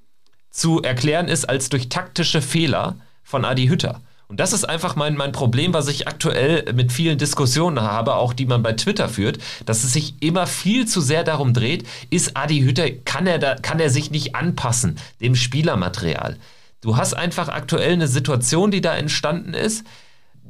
zu 0.51 0.83
erklären 0.83 1.29
ist 1.29 1.49
als 1.49 1.71
durch 1.71 1.89
taktische 1.89 2.43
Fehler 2.43 2.97
von 3.23 3.47
Adi 3.47 3.69
Hütter. 3.69 4.03
Und 4.29 4.41
das 4.41 4.53
ist 4.53 4.65
einfach 4.65 4.97
mein, 4.97 5.17
mein 5.17 5.33
Problem, 5.33 5.75
was 5.75 5.89
ich 5.89 6.09
aktuell 6.09 6.73
mit 6.73 6.93
vielen 6.93 7.19
Diskussionen 7.19 7.81
habe, 7.81 8.15
auch 8.15 8.33
die 8.33 8.47
man 8.47 8.63
bei 8.63 8.73
Twitter 8.73 9.09
führt, 9.09 9.39
dass 9.67 9.85
es 9.85 9.93
sich 9.93 10.15
immer 10.21 10.47
viel 10.47 10.87
zu 10.87 11.01
sehr 11.01 11.25
darum 11.25 11.53
dreht, 11.53 11.87
ist 12.11 12.37
Adi 12.37 12.61
Hütter, 12.61 12.91
kann 12.91 13.27
er, 13.27 13.39
da, 13.39 13.55
kann 13.57 13.81
er 13.81 13.91
sich 13.91 14.11
nicht 14.11 14.35
anpassen, 14.35 14.97
dem 15.21 15.35
Spielermaterial. 15.35 16.39
Du 16.81 16.97
hast 16.97 17.15
einfach 17.15 17.49
aktuell 17.49 17.93
eine 17.93 18.09
Situation, 18.09 18.71
die 18.71 18.81
da 18.81 18.95
entstanden 18.95 19.55
ist, 19.55 19.85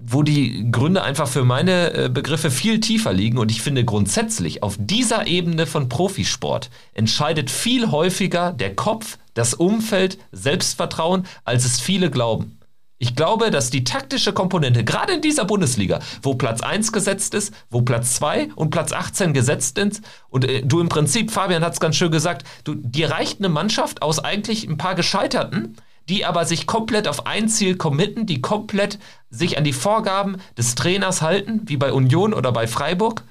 wo 0.06 0.22
die 0.22 0.70
Gründe 0.70 1.02
einfach 1.02 1.28
für 1.28 1.44
meine 1.44 1.94
äh, 1.94 2.08
Begriffe 2.08 2.50
viel 2.50 2.80
tiefer 2.80 3.12
liegen. 3.12 3.38
Und 3.38 3.50
ich 3.50 3.62
finde 3.62 3.84
grundsätzlich, 3.84 4.62
auf 4.62 4.76
dieser 4.78 5.26
Ebene 5.26 5.66
von 5.66 5.88
Profisport 5.88 6.70
entscheidet 6.92 7.50
viel 7.50 7.90
häufiger 7.90 8.52
der 8.52 8.74
Kopf, 8.74 9.18
das 9.34 9.54
Umfeld, 9.54 10.18
Selbstvertrauen, 10.32 11.26
als 11.44 11.64
es 11.64 11.80
viele 11.80 12.10
glauben. 12.10 12.58
Ich 13.04 13.14
glaube, 13.14 13.50
dass 13.50 13.68
die 13.68 13.84
taktische 13.84 14.32
Komponente, 14.32 14.82
gerade 14.82 15.12
in 15.12 15.20
dieser 15.20 15.44
Bundesliga, 15.44 16.00
wo 16.22 16.36
Platz 16.36 16.62
1 16.62 16.90
gesetzt 16.90 17.34
ist, 17.34 17.52
wo 17.68 17.82
Platz 17.82 18.14
2 18.14 18.48
und 18.56 18.70
Platz 18.70 18.92
18 18.92 19.34
gesetzt 19.34 19.76
sind, 19.76 20.00
und 20.30 20.46
äh, 20.46 20.62
du 20.62 20.80
im 20.80 20.88
Prinzip, 20.88 21.30
Fabian 21.30 21.62
hat 21.62 21.74
es 21.74 21.80
ganz 21.80 21.96
schön 21.96 22.10
gesagt, 22.10 22.46
du, 22.64 22.74
dir 22.74 23.10
reicht 23.10 23.40
eine 23.40 23.50
Mannschaft 23.50 24.00
aus 24.00 24.20
eigentlich 24.20 24.66
ein 24.66 24.78
paar 24.78 24.94
Gescheiterten, 24.94 25.76
die 26.08 26.24
aber 26.24 26.46
sich 26.46 26.66
komplett 26.66 27.06
auf 27.06 27.26
ein 27.26 27.50
Ziel 27.50 27.76
committen, 27.76 28.24
die 28.24 28.40
komplett 28.40 28.98
sich 29.28 29.58
an 29.58 29.64
die 29.64 29.74
Vorgaben 29.74 30.38
des 30.56 30.74
Trainers 30.74 31.20
halten, 31.20 31.60
wie 31.66 31.76
bei 31.76 31.92
Union 31.92 32.32
oder 32.32 32.52
bei 32.52 32.66
Freiburg. 32.66 33.22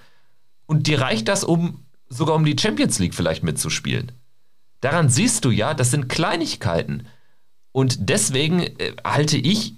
Und 0.67 0.85
dir 0.85 1.01
reicht 1.01 1.27
das, 1.27 1.43
um 1.43 1.83
sogar 2.09 2.35
um 2.35 2.45
die 2.45 2.55
Champions 2.59 2.99
League 2.99 3.15
vielleicht 3.15 3.41
mitzuspielen. 3.41 4.11
Daran 4.81 5.09
siehst 5.09 5.45
du 5.45 5.49
ja, 5.49 5.73
das 5.73 5.89
sind 5.89 6.09
Kleinigkeiten. 6.09 7.07
Und 7.73 8.09
deswegen 8.09 8.61
äh, 8.61 8.93
halte 9.03 9.37
ich, 9.37 9.73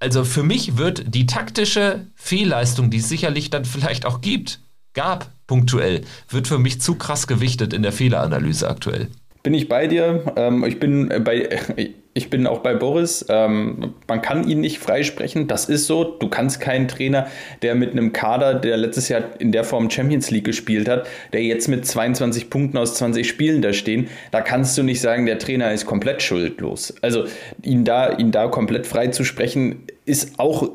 also 0.00 0.24
für 0.24 0.42
mich 0.42 0.76
wird 0.76 1.14
die 1.14 1.26
taktische 1.26 2.06
Fehlleistung, 2.16 2.90
die 2.90 2.98
es 2.98 3.08
sicherlich 3.08 3.50
dann 3.50 3.64
vielleicht 3.64 4.04
auch 4.04 4.20
gibt, 4.20 4.60
gab 4.92 5.30
punktuell, 5.46 6.04
wird 6.28 6.48
für 6.48 6.58
mich 6.58 6.80
zu 6.80 6.96
krass 6.96 7.28
gewichtet 7.28 7.72
in 7.72 7.82
der 7.82 7.92
Fehleranalyse 7.92 8.68
aktuell 8.68 9.10
bin 9.46 9.54
ich 9.54 9.68
bei 9.68 9.86
dir. 9.86 10.24
Ähm, 10.34 10.64
ich 10.64 10.80
bin 10.80 11.08
bei, 11.22 11.48
ich 12.14 12.30
bin 12.30 12.48
auch 12.48 12.58
bei 12.58 12.74
Boris. 12.74 13.24
Ähm, 13.28 13.94
man 14.08 14.20
kann 14.20 14.48
ihn 14.48 14.60
nicht 14.60 14.80
freisprechen. 14.80 15.46
Das 15.46 15.66
ist 15.66 15.86
so. 15.86 16.02
Du 16.02 16.28
kannst 16.28 16.58
keinen 16.58 16.88
Trainer, 16.88 17.28
der 17.62 17.76
mit 17.76 17.92
einem 17.92 18.12
Kader, 18.12 18.54
der 18.54 18.76
letztes 18.76 19.08
Jahr 19.08 19.22
in 19.38 19.52
der 19.52 19.62
Form 19.62 19.88
Champions 19.88 20.32
League 20.32 20.46
gespielt 20.46 20.88
hat, 20.88 21.06
der 21.32 21.44
jetzt 21.44 21.68
mit 21.68 21.86
22 21.86 22.50
Punkten 22.50 22.76
aus 22.76 22.94
20 22.94 23.28
Spielen 23.28 23.62
da 23.62 23.72
stehen, 23.72 24.08
da 24.32 24.40
kannst 24.40 24.76
du 24.78 24.82
nicht 24.82 25.00
sagen, 25.00 25.26
der 25.26 25.38
Trainer 25.38 25.72
ist 25.72 25.86
komplett 25.86 26.22
schuldlos. 26.22 26.92
Also 27.00 27.26
ihn 27.62 27.84
da, 27.84 28.18
ihn 28.18 28.32
da 28.32 28.48
komplett 28.48 28.88
freizusprechen, 28.88 29.82
ist 30.06 30.40
auch 30.40 30.72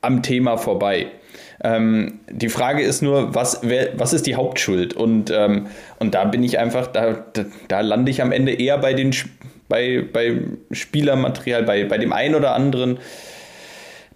am 0.00 0.22
Thema 0.22 0.58
vorbei. 0.58 1.08
Ähm, 1.64 2.20
die 2.30 2.48
Frage 2.48 2.82
ist 2.82 3.02
nur, 3.02 3.34
was, 3.34 3.60
wer, 3.62 3.98
was 3.98 4.12
ist 4.12 4.26
die 4.26 4.34
Hauptschuld? 4.34 4.94
Und, 4.94 5.30
ähm, 5.30 5.66
und 5.98 6.14
da 6.14 6.24
bin 6.24 6.42
ich 6.42 6.58
einfach, 6.58 6.86
da, 6.86 7.24
da, 7.32 7.44
da, 7.68 7.80
lande 7.80 8.10
ich 8.10 8.20
am 8.22 8.32
Ende 8.32 8.52
eher 8.52 8.78
bei 8.78 8.92
den 8.92 9.12
bei, 9.68 10.04
bei 10.12 10.38
Spielermaterial, 10.70 11.64
bei, 11.64 11.84
bei 11.84 11.98
dem 11.98 12.12
einen 12.12 12.34
oder 12.34 12.54
anderen, 12.54 12.98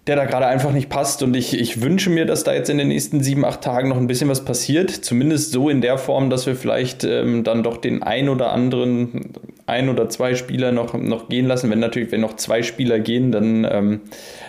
der 0.07 0.15
da 0.15 0.25
gerade 0.25 0.47
einfach 0.47 0.71
nicht 0.71 0.89
passt. 0.89 1.21
Und 1.23 1.35
ich, 1.35 1.59
ich 1.59 1.81
wünsche 1.81 2.09
mir, 2.09 2.25
dass 2.25 2.43
da 2.43 2.53
jetzt 2.53 2.69
in 2.69 2.77
den 2.77 2.87
nächsten 2.87 3.21
sieben, 3.21 3.45
acht 3.45 3.61
Tagen 3.61 3.89
noch 3.89 3.97
ein 3.97 4.07
bisschen 4.07 4.29
was 4.29 4.45
passiert. 4.45 4.89
Zumindest 4.89 5.51
so 5.51 5.69
in 5.69 5.81
der 5.81 5.97
Form, 5.97 6.29
dass 6.29 6.47
wir 6.47 6.55
vielleicht 6.55 7.03
ähm, 7.03 7.43
dann 7.43 7.63
doch 7.63 7.77
den 7.77 8.01
ein 8.01 8.29
oder 8.29 8.51
anderen, 8.51 9.33
ein 9.67 9.89
oder 9.89 10.09
zwei 10.09 10.35
Spieler 10.35 10.71
noch, 10.71 10.93
noch 10.95 11.29
gehen 11.29 11.45
lassen. 11.45 11.69
Wenn 11.69 11.79
natürlich, 11.79 12.11
wenn 12.11 12.21
noch 12.21 12.35
zwei 12.35 12.63
Spieler 12.63 12.99
gehen, 12.99 13.31
dann 13.31 13.67
ähm, 13.69 14.01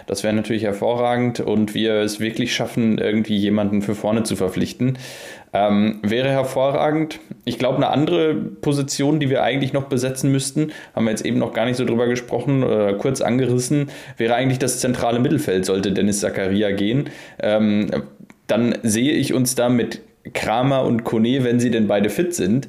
das 0.07 0.24
wäre 0.24 0.34
natürlich 0.34 0.64
hervorragend 0.64 1.40
und 1.40 1.74
wir 1.74 1.94
es 1.96 2.20
wirklich 2.20 2.55
schaffen, 2.55 2.98
irgendwie 2.98 3.36
jemanden 3.36 3.82
für 3.82 3.94
vorne 3.94 4.22
zu 4.22 4.36
verpflichten. 4.36 4.98
Ähm, 5.55 5.98
wäre 6.03 6.30
hervorragend. 6.30 7.20
Ich 7.44 7.59
glaube, 7.59 7.76
eine 7.76 7.88
andere 7.88 8.34
Position, 8.34 9.20
die 9.20 9.28
wir 9.28 9.42
eigentlich 9.42 9.72
noch 9.72 9.84
besetzen 9.84 10.32
müssten, 10.32 10.72
haben 10.94 11.05
wir 11.05 11.11
jetzt 11.11 11.26
eben 11.26 11.38
noch 11.38 11.53
gar 11.53 11.66
nicht 11.66 11.76
so 11.76 11.84
drüber 11.84 12.07
gesprochen, 12.07 12.62
äh, 12.62 12.94
kurz 12.98 13.20
angerissen, 13.20 13.90
wäre 14.16 14.34
eigentlich 14.34 14.59
das 14.59 14.80
zentrale 14.80 15.18
Mittelfeld, 15.18 15.66
sollte 15.66 15.92
Dennis 15.92 16.20
Zakaria 16.20 16.70
gehen. 16.70 17.11
Ähm, 17.38 17.90
dann 18.46 18.78
sehe 18.82 19.12
ich 19.12 19.34
uns 19.34 19.55
da 19.55 19.68
mit 19.68 20.00
Kramer 20.32 20.84
und 20.84 21.05
Kone, 21.05 21.44
wenn 21.44 21.61
sie 21.61 21.70
denn 21.70 21.86
beide 21.86 22.09
fit 22.09 22.34
sind, 22.34 22.68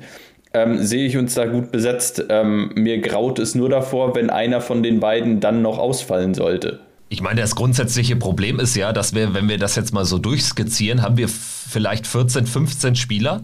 ähm, 0.53 0.77
sehe 0.79 1.05
ich 1.05 1.17
uns 1.17 1.33
da 1.33 1.45
gut 1.45 1.71
besetzt. 1.71 2.25
Ähm, 2.29 2.71
mir 2.75 2.99
graut 2.99 3.39
es 3.39 3.55
nur 3.55 3.69
davor, 3.69 4.15
wenn 4.15 4.29
einer 4.29 4.61
von 4.61 4.83
den 4.83 4.99
beiden 4.99 5.39
dann 5.39 5.61
noch 5.61 5.79
ausfallen 5.79 6.33
sollte. 6.33 6.79
Ich 7.13 7.21
meine, 7.21 7.41
das 7.41 7.53
grundsätzliche 7.53 8.15
Problem 8.15 8.59
ist 8.59 8.75
ja, 8.75 8.91
dass 8.91 9.13
wir, 9.13 9.35
wenn 9.35 9.47
wir 9.47 9.59
das 9.59 9.75
jetzt 9.75 9.93
mal 9.93 10.03
so 10.03 10.17
durchskizzieren, 10.17 11.03
haben 11.03 11.15
wir 11.15 11.29
vielleicht 11.29 12.07
14, 12.07 12.47
15 12.47 12.95
Spieler, 12.95 13.43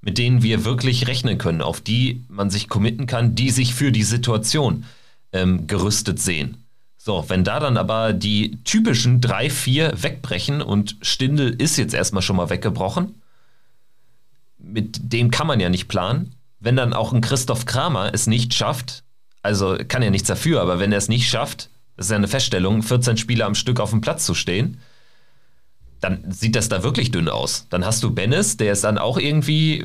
mit 0.00 0.16
denen 0.16 0.42
wir 0.42 0.64
wirklich 0.64 1.08
rechnen 1.08 1.36
können, 1.36 1.60
auf 1.60 1.82
die 1.82 2.24
man 2.30 2.48
sich 2.48 2.70
committen 2.70 3.04
kann, 3.04 3.34
die 3.34 3.50
sich 3.50 3.74
für 3.74 3.92
die 3.92 4.02
Situation 4.02 4.86
ähm, 5.34 5.66
gerüstet 5.66 6.20
sehen. 6.20 6.64
So, 6.96 7.26
wenn 7.28 7.44
da 7.44 7.60
dann 7.60 7.76
aber 7.76 8.14
die 8.14 8.62
typischen 8.64 9.20
drei, 9.20 9.50
vier 9.50 9.92
wegbrechen 9.94 10.62
und 10.62 10.96
Stindel 11.02 11.50
ist 11.50 11.76
jetzt 11.76 11.92
erstmal 11.92 12.22
schon 12.22 12.36
mal 12.36 12.48
weggebrochen, 12.48 13.20
mit 14.56 15.12
dem 15.12 15.30
kann 15.30 15.46
man 15.46 15.60
ja 15.60 15.68
nicht 15.68 15.86
planen. 15.86 16.34
Wenn 16.60 16.76
dann 16.76 16.94
auch 16.94 17.12
ein 17.12 17.20
Christoph 17.20 17.66
Kramer 17.66 18.14
es 18.14 18.26
nicht 18.26 18.54
schafft, 18.54 19.04
also 19.42 19.76
kann 19.86 20.00
er 20.00 20.10
nichts 20.10 20.28
dafür, 20.28 20.62
aber 20.62 20.78
wenn 20.78 20.92
er 20.92 20.98
es 20.98 21.08
nicht 21.08 21.28
schafft, 21.28 21.68
das 21.96 22.06
ist 22.06 22.10
ja 22.10 22.16
eine 22.16 22.28
Feststellung, 22.28 22.82
14 22.82 23.16
Spieler 23.16 23.46
am 23.46 23.54
Stück 23.54 23.80
auf 23.80 23.90
dem 23.90 24.00
Platz 24.00 24.24
zu 24.24 24.34
stehen, 24.34 24.78
dann 26.00 26.32
sieht 26.32 26.56
das 26.56 26.68
da 26.68 26.82
wirklich 26.82 27.10
dünn 27.12 27.28
aus. 27.28 27.66
Dann 27.70 27.84
hast 27.84 28.02
du 28.02 28.10
Bennis, 28.10 28.56
der 28.56 28.72
ist 28.72 28.84
dann 28.84 28.98
auch 28.98 29.18
irgendwie, 29.18 29.84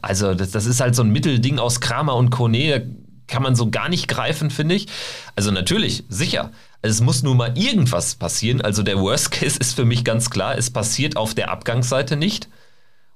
also 0.00 0.34
das, 0.34 0.52
das 0.52 0.66
ist 0.66 0.80
halt 0.80 0.94
so 0.94 1.02
ein 1.02 1.10
Mittelding 1.10 1.58
aus 1.58 1.80
Kramer 1.80 2.14
und 2.14 2.30
Kone, 2.30 2.70
da 2.70 2.86
kann 3.26 3.42
man 3.42 3.56
so 3.56 3.70
gar 3.70 3.88
nicht 3.88 4.06
greifen, 4.06 4.50
finde 4.50 4.76
ich. 4.76 4.86
Also 5.34 5.50
natürlich, 5.50 6.04
sicher. 6.08 6.52
Also 6.82 6.94
es 6.94 7.00
muss 7.00 7.22
nur 7.22 7.34
mal 7.34 7.56
irgendwas 7.58 8.14
passieren. 8.14 8.60
Also 8.60 8.82
der 8.82 9.00
Worst 9.00 9.32
Case 9.32 9.56
ist 9.60 9.74
für 9.74 9.84
mich 9.84 10.04
ganz 10.04 10.30
klar, 10.30 10.56
es 10.56 10.70
passiert 10.70 11.16
auf 11.16 11.34
der 11.34 11.50
Abgangsseite 11.50 12.16
nicht 12.16 12.48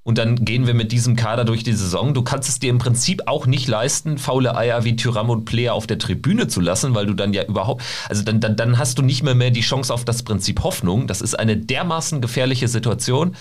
und 0.08 0.16
dann 0.16 0.42
gehen 0.42 0.66
wir 0.66 0.72
mit 0.72 0.90
diesem 0.90 1.16
Kader 1.16 1.44
durch 1.44 1.64
die 1.64 1.74
Saison. 1.74 2.14
Du 2.14 2.22
kannst 2.22 2.48
es 2.48 2.58
dir 2.58 2.70
im 2.70 2.78
Prinzip 2.78 3.24
auch 3.26 3.44
nicht 3.44 3.68
leisten, 3.68 4.16
faule 4.16 4.56
Eier 4.56 4.84
wie 4.84 4.96
Tyram 4.96 5.28
und 5.28 5.44
Player 5.44 5.74
auf 5.74 5.86
der 5.86 5.98
Tribüne 5.98 6.48
zu 6.48 6.62
lassen, 6.62 6.94
weil 6.94 7.04
du 7.04 7.12
dann 7.12 7.34
ja 7.34 7.44
überhaupt, 7.44 7.82
also 8.08 8.22
dann, 8.22 8.40
dann, 8.40 8.56
dann 8.56 8.78
hast 8.78 8.96
du 8.96 9.02
nicht 9.02 9.22
mehr, 9.22 9.34
mehr 9.34 9.50
die 9.50 9.60
Chance 9.60 9.92
auf 9.92 10.06
das 10.06 10.22
Prinzip 10.22 10.62
Hoffnung. 10.62 11.08
Das 11.08 11.20
ist 11.20 11.38
eine 11.38 11.58
dermaßen 11.58 12.22
gefährliche 12.22 12.68
Situation, 12.68 13.36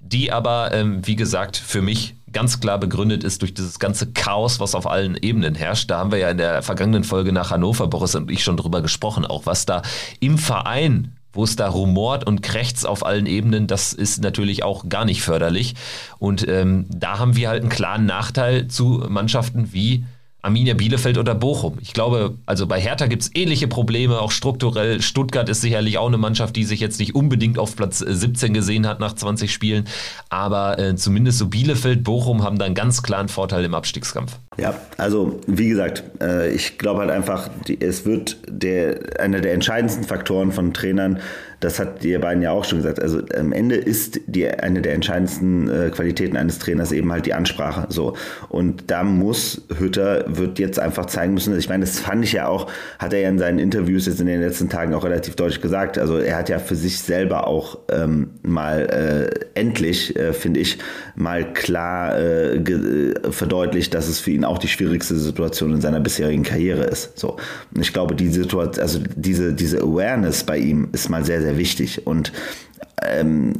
die 0.00 0.32
aber, 0.32 0.72
ähm, 0.72 1.06
wie 1.06 1.14
gesagt, 1.14 1.56
für 1.56 1.82
mich 1.82 2.16
ganz 2.32 2.58
klar 2.58 2.78
begründet 2.78 3.22
ist 3.22 3.42
durch 3.42 3.54
dieses 3.54 3.78
ganze 3.78 4.10
Chaos, 4.10 4.58
was 4.58 4.74
auf 4.74 4.90
allen 4.90 5.16
Ebenen 5.16 5.54
herrscht. 5.54 5.88
Da 5.88 5.98
haben 5.98 6.10
wir 6.10 6.18
ja 6.18 6.30
in 6.30 6.38
der 6.38 6.62
vergangenen 6.62 7.04
Folge 7.04 7.32
nach 7.32 7.52
Hannover, 7.52 7.86
Boris 7.86 8.16
und 8.16 8.28
ich, 8.28 8.42
schon 8.42 8.56
drüber 8.56 8.82
gesprochen, 8.82 9.24
auch 9.24 9.46
was 9.46 9.66
da 9.66 9.82
im 10.18 10.36
Verein 10.36 11.12
wo 11.32 11.44
es 11.44 11.56
da 11.56 11.68
rumort 11.68 12.26
und 12.26 12.42
krächzt 12.42 12.86
auf 12.86 13.04
allen 13.04 13.26
Ebenen, 13.26 13.66
das 13.66 13.92
ist 13.92 14.22
natürlich 14.22 14.64
auch 14.64 14.88
gar 14.88 15.04
nicht 15.04 15.22
förderlich. 15.22 15.74
Und 16.18 16.46
ähm, 16.48 16.86
da 16.88 17.18
haben 17.18 17.36
wir 17.36 17.48
halt 17.48 17.62
einen 17.62 17.70
klaren 17.70 18.06
Nachteil 18.06 18.68
zu 18.68 19.04
Mannschaften 19.08 19.72
wie 19.72 20.04
Arminia 20.48 20.72
Bielefeld 20.72 21.18
oder 21.18 21.34
Bochum. 21.34 21.76
Ich 21.82 21.92
glaube, 21.92 22.38
also 22.46 22.66
bei 22.66 22.80
Hertha 22.80 23.06
gibt 23.06 23.22
es 23.22 23.30
ähnliche 23.34 23.68
Probleme, 23.68 24.18
auch 24.18 24.30
strukturell. 24.30 25.02
Stuttgart 25.02 25.46
ist 25.50 25.60
sicherlich 25.60 25.98
auch 25.98 26.06
eine 26.06 26.16
Mannschaft, 26.16 26.56
die 26.56 26.64
sich 26.64 26.80
jetzt 26.80 26.98
nicht 27.00 27.14
unbedingt 27.14 27.58
auf 27.58 27.76
Platz 27.76 27.98
17 27.98 28.50
äh, 28.50 28.54
gesehen 28.54 28.86
hat 28.86 28.98
nach 28.98 29.12
20 29.12 29.52
Spielen. 29.52 29.84
Aber 30.30 30.78
äh, 30.78 30.96
zumindest 30.96 31.36
so 31.36 31.48
Bielefeld, 31.48 32.02
Bochum 32.02 32.44
haben 32.44 32.58
da 32.58 32.64
einen 32.64 32.74
ganz 32.74 33.02
klaren 33.02 33.28
Vorteil 33.28 33.62
im 33.62 33.74
Abstiegskampf. 33.74 34.38
Ja, 34.56 34.74
also 34.96 35.38
wie 35.46 35.68
gesagt, 35.68 36.02
äh, 36.22 36.50
ich 36.50 36.78
glaube 36.78 37.00
halt 37.00 37.10
einfach, 37.10 37.50
die, 37.66 37.78
es 37.78 38.06
wird 38.06 38.38
der, 38.48 39.20
einer 39.20 39.42
der 39.42 39.52
entscheidendsten 39.52 40.04
Faktoren 40.04 40.50
von 40.50 40.72
Trainern 40.72 41.20
das 41.60 41.80
hat 41.80 42.04
ihr 42.04 42.20
beiden 42.20 42.42
ja 42.42 42.52
auch 42.52 42.64
schon 42.64 42.78
gesagt. 42.78 43.00
Also 43.02 43.20
am 43.36 43.52
Ende 43.52 43.74
ist 43.74 44.20
die, 44.26 44.48
eine 44.48 44.80
der 44.80 44.94
entscheidendsten 44.94 45.68
äh, 45.68 45.90
Qualitäten 45.90 46.36
eines 46.36 46.58
Trainers 46.58 46.92
eben 46.92 47.10
halt 47.10 47.26
die 47.26 47.34
Ansprache. 47.34 47.86
So. 47.88 48.14
Und 48.48 48.90
da 48.90 49.02
muss 49.02 49.62
Hütter, 49.76 50.24
wird 50.28 50.58
jetzt 50.58 50.78
einfach 50.78 51.06
zeigen 51.06 51.34
müssen, 51.34 51.56
ich 51.58 51.68
meine, 51.68 51.84
das 51.84 51.98
fand 51.98 52.24
ich 52.24 52.32
ja 52.32 52.46
auch, 52.46 52.70
hat 52.98 53.12
er 53.12 53.20
ja 53.20 53.28
in 53.28 53.38
seinen 53.38 53.58
Interviews 53.58 54.06
jetzt 54.06 54.20
in 54.20 54.26
den 54.26 54.40
letzten 54.40 54.68
Tagen 54.68 54.94
auch 54.94 55.04
relativ 55.04 55.34
deutlich 55.34 55.60
gesagt. 55.60 55.98
Also 55.98 56.18
er 56.18 56.36
hat 56.36 56.48
ja 56.48 56.58
für 56.58 56.76
sich 56.76 57.00
selber 57.00 57.46
auch 57.46 57.78
ähm, 57.90 58.30
mal 58.42 59.30
äh, 59.54 59.58
endlich, 59.58 60.16
äh, 60.16 60.32
finde 60.32 60.60
ich, 60.60 60.78
mal 61.16 61.52
klar 61.52 62.16
äh, 62.16 62.56
äh, 62.56 63.32
verdeutlicht, 63.32 63.94
dass 63.94 64.08
es 64.08 64.20
für 64.20 64.30
ihn 64.30 64.44
auch 64.44 64.58
die 64.58 64.68
schwierigste 64.68 65.16
Situation 65.16 65.72
in 65.72 65.80
seiner 65.80 66.00
bisherigen 66.00 66.44
Karriere 66.44 66.84
ist. 66.84 67.18
So. 67.18 67.36
Und 67.74 67.80
ich 67.80 67.92
glaube, 67.92 68.14
die 68.14 68.28
Situation, 68.28 68.80
also 68.82 69.00
diese, 69.16 69.52
diese 69.52 69.80
Awareness 69.80 70.44
bei 70.44 70.58
ihm 70.58 70.88
ist 70.92 71.08
mal 71.08 71.24
sehr, 71.24 71.42
sehr 71.42 71.47
wichtig. 71.56 72.06
Und 72.06 72.32
ähm, 73.02 73.54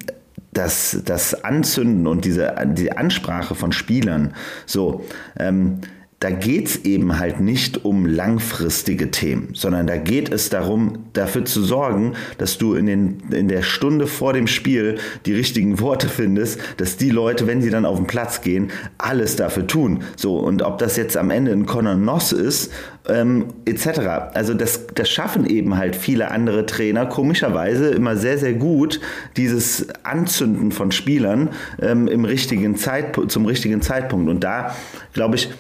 das, 0.52 1.00
das 1.04 1.44
Anzünden 1.44 2.06
und 2.06 2.24
diese, 2.24 2.54
die 2.66 2.92
Ansprache 2.92 3.54
von 3.54 3.72
Spielern, 3.72 4.34
so, 4.66 5.04
ähm, 5.38 5.80
da 6.20 6.30
geht 6.30 6.66
es 6.66 6.84
eben 6.84 7.20
halt 7.20 7.38
nicht 7.38 7.84
um 7.84 8.04
langfristige 8.04 9.12
Themen, 9.12 9.50
sondern 9.52 9.86
da 9.86 9.96
geht 9.96 10.32
es 10.32 10.50
darum, 10.50 11.04
dafür 11.12 11.44
zu 11.44 11.62
sorgen, 11.62 12.14
dass 12.38 12.58
du 12.58 12.74
in, 12.74 12.86
den, 12.86 13.22
in 13.30 13.46
der 13.46 13.62
Stunde 13.62 14.08
vor 14.08 14.32
dem 14.32 14.48
Spiel 14.48 14.98
die 15.26 15.34
richtigen 15.34 15.78
Worte 15.78 16.08
findest, 16.08 16.58
dass 16.76 16.96
die 16.96 17.10
Leute, 17.10 17.46
wenn 17.46 17.62
sie 17.62 17.70
dann 17.70 17.84
auf 17.84 17.98
den 17.98 18.08
Platz 18.08 18.40
gehen, 18.40 18.72
alles 18.98 19.36
dafür 19.36 19.68
tun. 19.68 20.02
So, 20.16 20.38
und 20.38 20.62
ob 20.62 20.78
das 20.78 20.96
jetzt 20.96 21.16
am 21.16 21.30
Ende 21.30 21.52
ein 21.52 21.66
Conor 21.66 21.94
Noss 21.94 22.32
ist, 22.32 22.72
ähm, 23.06 23.46
etc. 23.64 24.00
Also 24.34 24.54
das, 24.54 24.88
das 24.88 25.08
schaffen 25.08 25.46
eben 25.46 25.76
halt 25.76 25.94
viele 25.94 26.32
andere 26.32 26.66
Trainer 26.66 27.06
komischerweise 27.06 27.90
immer 27.90 28.16
sehr, 28.16 28.38
sehr 28.38 28.54
gut, 28.54 29.00
dieses 29.36 29.86
Anzünden 30.02 30.72
von 30.72 30.90
Spielern 30.90 31.50
ähm, 31.80 32.08
im 32.08 32.24
richtigen 32.24 32.74
Zeitpunkt, 32.74 33.30
zum 33.30 33.46
richtigen 33.46 33.82
Zeitpunkt. 33.82 34.28
Und 34.28 34.42
da, 34.42 34.74
glaube 35.12 35.36
ich, 35.36 35.50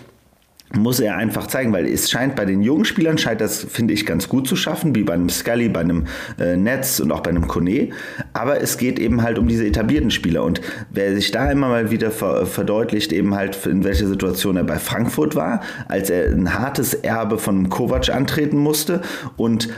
muss 0.74 1.00
er 1.00 1.16
einfach 1.16 1.46
zeigen, 1.46 1.72
weil 1.72 1.86
es 1.86 2.10
scheint 2.10 2.36
bei 2.36 2.44
den 2.44 2.62
jungen 2.62 2.84
Spielern, 2.84 3.16
scheint 3.16 3.40
das, 3.40 3.64
finde 3.64 3.94
ich, 3.94 4.04
ganz 4.04 4.28
gut 4.28 4.46
zu 4.46 4.56
schaffen, 4.56 4.94
wie 4.94 5.02
bei 5.02 5.14
einem 5.14 5.28
Scully, 5.28 5.68
bei 5.68 5.80
einem 5.80 6.04
äh, 6.38 6.56
Netz 6.56 7.00
und 7.00 7.10
auch 7.10 7.20
bei 7.20 7.30
einem 7.30 7.46
Kone. 7.46 7.90
Aber 8.34 8.60
es 8.60 8.76
geht 8.76 8.98
eben 8.98 9.22
halt 9.22 9.38
um 9.38 9.48
diese 9.48 9.66
etablierten 9.66 10.10
Spieler. 10.10 10.44
Und 10.44 10.60
wer 10.90 11.14
sich 11.14 11.30
da 11.30 11.50
immer 11.50 11.68
mal 11.68 11.90
wieder 11.90 12.10
ver 12.10 12.46
verdeutlicht, 12.46 13.12
eben 13.12 13.34
halt, 13.34 13.66
in 13.66 13.84
welcher 13.84 14.06
Situation 14.06 14.56
er 14.56 14.64
bei 14.64 14.78
Frankfurt 14.78 15.34
war, 15.34 15.62
als 15.88 16.10
er 16.10 16.30
ein 16.30 16.58
hartes 16.58 16.94
Erbe 16.94 17.38
von 17.38 17.68
Kovac 17.68 18.10
antreten 18.10 18.58
musste 18.58 19.00
und 19.36 19.68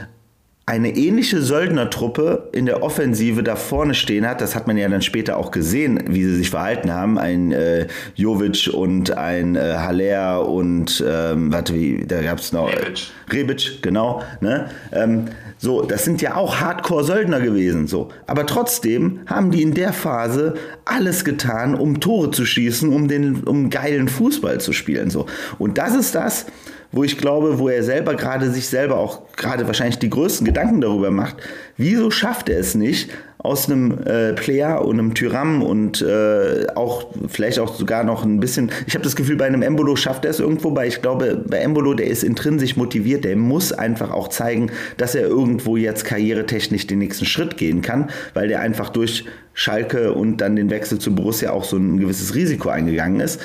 eine 0.67 0.95
ähnliche 0.95 1.41
Söldnertruppe 1.41 2.49
in 2.53 2.65
der 2.65 2.83
Offensive 2.83 3.43
da 3.43 3.55
vorne 3.55 3.93
stehen 3.93 4.27
hat. 4.27 4.41
Das 4.41 4.55
hat 4.55 4.67
man 4.67 4.77
ja 4.77 4.87
dann 4.87 5.01
später 5.01 5.37
auch 5.37 5.51
gesehen, 5.51 6.03
wie 6.07 6.23
sie 6.23 6.35
sich 6.35 6.49
verhalten 6.51 6.93
haben. 6.93 7.17
Ein 7.17 7.51
äh, 7.51 7.87
Jovic 8.15 8.69
und 8.71 9.17
ein 9.17 9.55
äh, 9.55 9.75
Haller 9.77 10.47
und 10.47 11.03
ähm, 11.05 11.51
warte, 11.51 11.73
wie, 11.73 12.05
da 12.05 12.21
gab 12.21 12.37
es 12.37 12.51
noch 12.51 12.71
Rebic. 12.71 13.11
Äh, 13.29 13.35
Rebic, 13.35 13.81
genau. 13.81 14.21
Ne? 14.39 14.69
Ähm, 14.91 15.25
so, 15.57 15.81
das 15.81 16.05
sind 16.05 16.21
ja 16.21 16.35
auch 16.35 16.55
Hardcore-Söldner 16.59 17.39
gewesen. 17.39 17.87
So. 17.87 18.09
Aber 18.27 18.45
trotzdem 18.45 19.19
haben 19.25 19.51
die 19.51 19.63
in 19.63 19.73
der 19.73 19.93
Phase 19.93 20.53
alles 20.85 21.25
getan, 21.25 21.75
um 21.75 21.99
Tore 21.99 22.31
zu 22.31 22.45
schießen, 22.45 22.93
um 22.93 23.07
den, 23.07 23.43
um 23.43 23.69
geilen 23.71 24.07
Fußball 24.07 24.61
zu 24.61 24.73
spielen. 24.73 25.09
So. 25.09 25.25
Und 25.57 25.77
das 25.77 25.95
ist 25.95 26.15
das, 26.15 26.45
wo 26.91 27.03
ich 27.03 27.17
glaube, 27.17 27.59
wo 27.59 27.69
er 27.69 27.83
selber 27.83 28.15
gerade 28.15 28.51
sich 28.51 28.67
selber 28.67 28.97
auch 28.97 29.21
gerade 29.35 29.67
wahrscheinlich 29.67 29.99
die 29.99 30.09
größten 30.09 30.45
Gedanken 30.45 30.81
darüber 30.81 31.11
macht, 31.11 31.37
wieso 31.77 32.11
schafft 32.11 32.49
er 32.49 32.59
es 32.59 32.75
nicht, 32.75 33.09
aus 33.43 33.69
einem 33.69 33.97
äh, 34.05 34.33
Player 34.33 34.85
und 34.85 34.99
einem 34.99 35.15
Tyram 35.15 35.63
und 35.63 36.01
äh, 36.01 36.67
auch 36.75 37.07
vielleicht 37.27 37.57
auch 37.57 37.73
sogar 37.73 38.03
noch 38.03 38.23
ein 38.23 38.39
bisschen, 38.39 38.69
ich 38.85 38.93
habe 38.93 39.03
das 39.03 39.15
Gefühl, 39.15 39.35
bei 39.35 39.47
einem 39.47 39.63
Embolo 39.63 39.95
schafft 39.95 40.25
er 40.25 40.31
es 40.31 40.39
irgendwo, 40.39 40.75
weil 40.75 40.87
ich 40.87 41.01
glaube, 41.01 41.43
bei 41.47 41.57
Embolo, 41.57 41.95
der 41.95 42.05
ist 42.05 42.23
intrinsisch 42.23 42.77
motiviert, 42.77 43.23
der 43.23 43.35
muss 43.35 43.73
einfach 43.73 44.11
auch 44.11 44.27
zeigen, 44.27 44.69
dass 44.97 45.15
er 45.15 45.23
irgendwo 45.23 45.75
jetzt 45.75 46.05
karrieretechnisch 46.05 46.85
den 46.85 46.99
nächsten 46.99 47.25
Schritt 47.25 47.57
gehen 47.57 47.81
kann, 47.81 48.11
weil 48.35 48.47
der 48.47 48.59
einfach 48.59 48.89
durch 48.89 49.25
Schalke 49.53 50.13
und 50.13 50.37
dann 50.37 50.55
den 50.55 50.69
Wechsel 50.69 50.99
zu 50.99 51.15
Borussia 51.15 51.51
auch 51.51 51.63
so 51.63 51.77
ein 51.77 51.97
gewisses 51.97 52.35
Risiko 52.35 52.69
eingegangen 52.69 53.21
ist. 53.21 53.41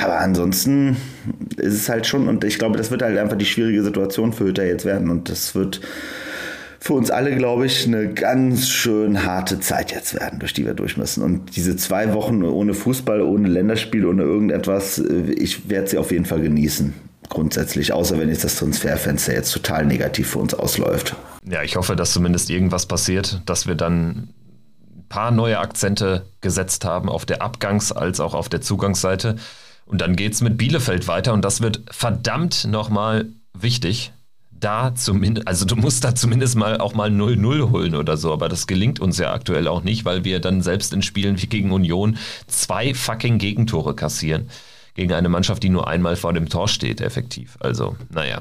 Aber 0.00 0.18
ansonsten 0.20 0.96
ist 1.56 1.74
es 1.74 1.88
halt 1.88 2.06
schon, 2.06 2.28
und 2.28 2.44
ich 2.44 2.58
glaube, 2.58 2.78
das 2.78 2.90
wird 2.90 3.02
halt 3.02 3.18
einfach 3.18 3.36
die 3.36 3.44
schwierige 3.44 3.82
Situation 3.82 4.32
für 4.32 4.44
Hütter 4.44 4.64
jetzt 4.64 4.84
werden. 4.84 5.10
Und 5.10 5.28
das 5.28 5.54
wird 5.54 5.80
für 6.80 6.94
uns 6.94 7.10
alle, 7.10 7.36
glaube 7.36 7.66
ich, 7.66 7.86
eine 7.86 8.12
ganz 8.12 8.68
schön 8.68 9.24
harte 9.24 9.60
Zeit 9.60 9.92
jetzt 9.92 10.18
werden, 10.18 10.38
durch 10.38 10.54
die 10.54 10.64
wir 10.64 10.74
durch 10.74 10.96
müssen. 10.96 11.22
Und 11.22 11.56
diese 11.56 11.76
zwei 11.76 12.14
Wochen 12.14 12.42
ohne 12.42 12.74
Fußball, 12.74 13.20
ohne 13.20 13.48
Länderspiel, 13.48 14.06
ohne 14.06 14.22
irgendetwas, 14.22 14.98
ich 14.98 15.68
werde 15.68 15.88
sie 15.88 15.98
auf 15.98 16.10
jeden 16.10 16.24
Fall 16.24 16.40
genießen. 16.40 16.94
Grundsätzlich, 17.28 17.92
außer 17.92 18.18
wenn 18.18 18.28
jetzt 18.28 18.44
das 18.44 18.56
Transferfenster 18.56 19.32
jetzt 19.32 19.52
total 19.52 19.86
negativ 19.86 20.30
für 20.30 20.38
uns 20.38 20.54
ausläuft. 20.54 21.14
Ja, 21.44 21.62
ich 21.62 21.76
hoffe, 21.76 21.96
dass 21.96 22.12
zumindest 22.12 22.50
irgendwas 22.50 22.86
passiert, 22.86 23.42
dass 23.46 23.66
wir 23.66 23.74
dann 23.74 24.08
ein 24.10 25.08
paar 25.08 25.30
neue 25.30 25.58
Akzente 25.58 26.24
gesetzt 26.40 26.84
haben 26.84 27.08
auf 27.08 27.26
der 27.26 27.42
Abgangs- 27.42 27.92
als 27.92 28.20
auch 28.20 28.34
auf 28.34 28.48
der 28.48 28.60
Zugangsseite. 28.60 29.36
Und 29.92 30.00
dann 30.00 30.16
geht 30.16 30.32
es 30.32 30.40
mit 30.40 30.56
Bielefeld 30.56 31.06
weiter 31.06 31.34
und 31.34 31.44
das 31.44 31.60
wird 31.60 31.82
verdammt 31.90 32.64
nochmal 32.64 33.26
wichtig. 33.52 34.12
Da 34.50 34.94
zumindest, 34.94 35.46
also 35.46 35.66
du 35.66 35.76
musst 35.76 36.02
da 36.02 36.14
zumindest 36.14 36.56
mal 36.56 36.78
auch 36.78 36.94
mal 36.94 37.10
0-0 37.10 37.70
holen 37.70 37.94
oder 37.94 38.16
so, 38.16 38.32
aber 38.32 38.48
das 38.48 38.66
gelingt 38.66 39.00
uns 39.00 39.18
ja 39.18 39.34
aktuell 39.34 39.68
auch 39.68 39.82
nicht, 39.82 40.06
weil 40.06 40.24
wir 40.24 40.40
dann 40.40 40.62
selbst 40.62 40.94
in 40.94 41.02
Spielen 41.02 41.42
wie 41.42 41.46
gegen 41.46 41.72
Union 41.72 42.16
zwei 42.46 42.94
fucking 42.94 43.36
Gegentore 43.36 43.94
kassieren. 43.94 44.48
Gegen 44.94 45.12
eine 45.12 45.28
Mannschaft, 45.28 45.62
die 45.62 45.68
nur 45.68 45.88
einmal 45.88 46.16
vor 46.16 46.32
dem 46.32 46.48
Tor 46.48 46.68
steht, 46.68 47.02
effektiv. 47.02 47.58
Also, 47.60 47.94
naja. 48.08 48.40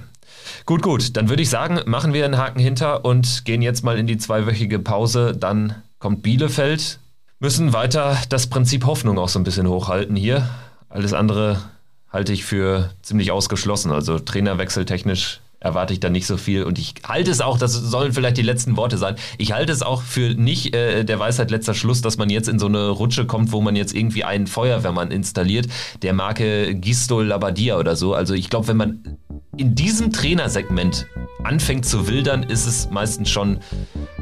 Gut, 0.65 0.81
gut, 0.81 1.17
dann 1.17 1.27
würde 1.27 1.41
ich 1.41 1.49
sagen, 1.49 1.81
machen 1.85 2.13
wir 2.13 2.23
einen 2.23 2.37
Haken 2.37 2.59
hinter 2.59 3.03
und 3.03 3.43
gehen 3.43 3.61
jetzt 3.61 3.83
mal 3.83 3.97
in 3.97 4.07
die 4.07 4.17
zweiwöchige 4.17 4.79
Pause. 4.79 5.35
Dann 5.37 5.75
kommt 5.99 6.23
Bielefeld. 6.23 6.99
Müssen 7.39 7.73
weiter 7.73 8.17
das 8.29 8.47
Prinzip 8.47 8.85
Hoffnung 8.85 9.19
auch 9.19 9.29
so 9.29 9.37
ein 9.37 9.43
bisschen 9.43 9.67
hochhalten 9.67 10.15
hier. 10.15 10.49
Alles 10.91 11.13
andere 11.13 11.61
halte 12.09 12.33
ich 12.33 12.43
für 12.43 12.91
ziemlich 13.01 13.31
ausgeschlossen. 13.31 13.91
Also 13.91 14.19
Trainerwechsel 14.19 14.85
technisch 14.85 15.39
erwarte 15.61 15.93
ich 15.93 15.99
da 15.99 16.09
nicht 16.09 16.27
so 16.27 16.35
viel. 16.35 16.63
Und 16.63 16.77
ich 16.77 16.95
halte 17.07 17.31
es 17.31 17.39
auch, 17.39 17.57
das 17.57 17.73
sollen 17.73 18.11
vielleicht 18.11 18.37
die 18.37 18.41
letzten 18.41 18.75
Worte 18.75 18.97
sein, 18.97 19.15
ich 19.37 19.53
halte 19.53 19.71
es 19.71 19.81
auch 19.83 20.01
für 20.01 20.33
nicht 20.33 20.75
äh, 20.75 21.05
der 21.05 21.19
Weisheit 21.19 21.51
letzter 21.51 21.73
Schluss, 21.73 22.01
dass 22.01 22.17
man 22.17 22.29
jetzt 22.29 22.49
in 22.49 22.59
so 22.59 22.65
eine 22.65 22.89
Rutsche 22.89 23.25
kommt, 23.25 23.51
wo 23.51 23.61
man 23.61 23.75
jetzt 23.75 23.95
irgendwie 23.95 24.23
einen 24.25 24.47
Feuerwehrmann 24.47 25.11
installiert, 25.11 25.67
der 26.01 26.13
Marke 26.13 26.75
Gistol 26.75 27.27
Labadia 27.27 27.77
oder 27.77 27.95
so. 27.95 28.13
Also 28.13 28.33
ich 28.33 28.49
glaube, 28.49 28.67
wenn 28.67 28.77
man 28.77 29.17
in 29.55 29.75
diesem 29.75 30.11
Trainersegment 30.11 31.07
anfängt 31.43 31.85
zu 31.85 32.07
wildern, 32.07 32.43
ist 32.43 32.65
es 32.65 32.89
meistens 32.89 33.29
schon 33.29 33.59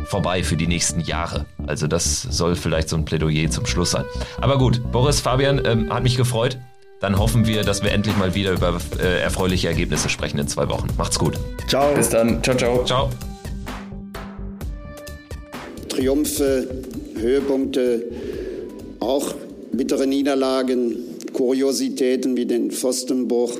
vorbei 0.05 0.43
für 0.43 0.57
die 0.57 0.67
nächsten 0.67 0.99
Jahre. 1.01 1.45
Also 1.67 1.87
das 1.87 2.21
soll 2.21 2.55
vielleicht 2.55 2.89
so 2.89 2.97
ein 2.97 3.05
Plädoyer 3.05 3.49
zum 3.49 3.65
Schluss 3.65 3.91
sein. 3.91 4.05
Aber 4.41 4.57
gut, 4.57 4.91
Boris, 4.91 5.21
Fabian, 5.21 5.61
ähm, 5.65 5.93
hat 5.93 6.03
mich 6.03 6.17
gefreut. 6.17 6.57
Dann 6.99 7.17
hoffen 7.17 7.47
wir, 7.47 7.63
dass 7.63 7.81
wir 7.81 7.91
endlich 7.91 8.17
mal 8.17 8.35
wieder 8.35 8.51
über 8.51 8.77
äh, 9.01 9.21
erfreuliche 9.21 9.69
Ergebnisse 9.69 10.09
sprechen 10.09 10.37
in 10.37 10.47
zwei 10.47 10.67
Wochen. 10.67 10.87
Macht's 10.97 11.17
gut. 11.17 11.39
Ciao. 11.67 11.93
Bis 11.93 12.09
dann. 12.09 12.43
Ciao, 12.43 12.57
ciao. 12.57 12.83
Ciao. 12.83 13.09
Triumphe, 15.87 16.67
Höhepunkte, 17.15 18.03
auch 18.99 19.33
bittere 19.71 20.07
Niederlagen, 20.07 20.97
Kuriositäten 21.33 22.35
wie 22.35 22.45
den 22.45 22.71
Pfostenbruch. 22.71 23.59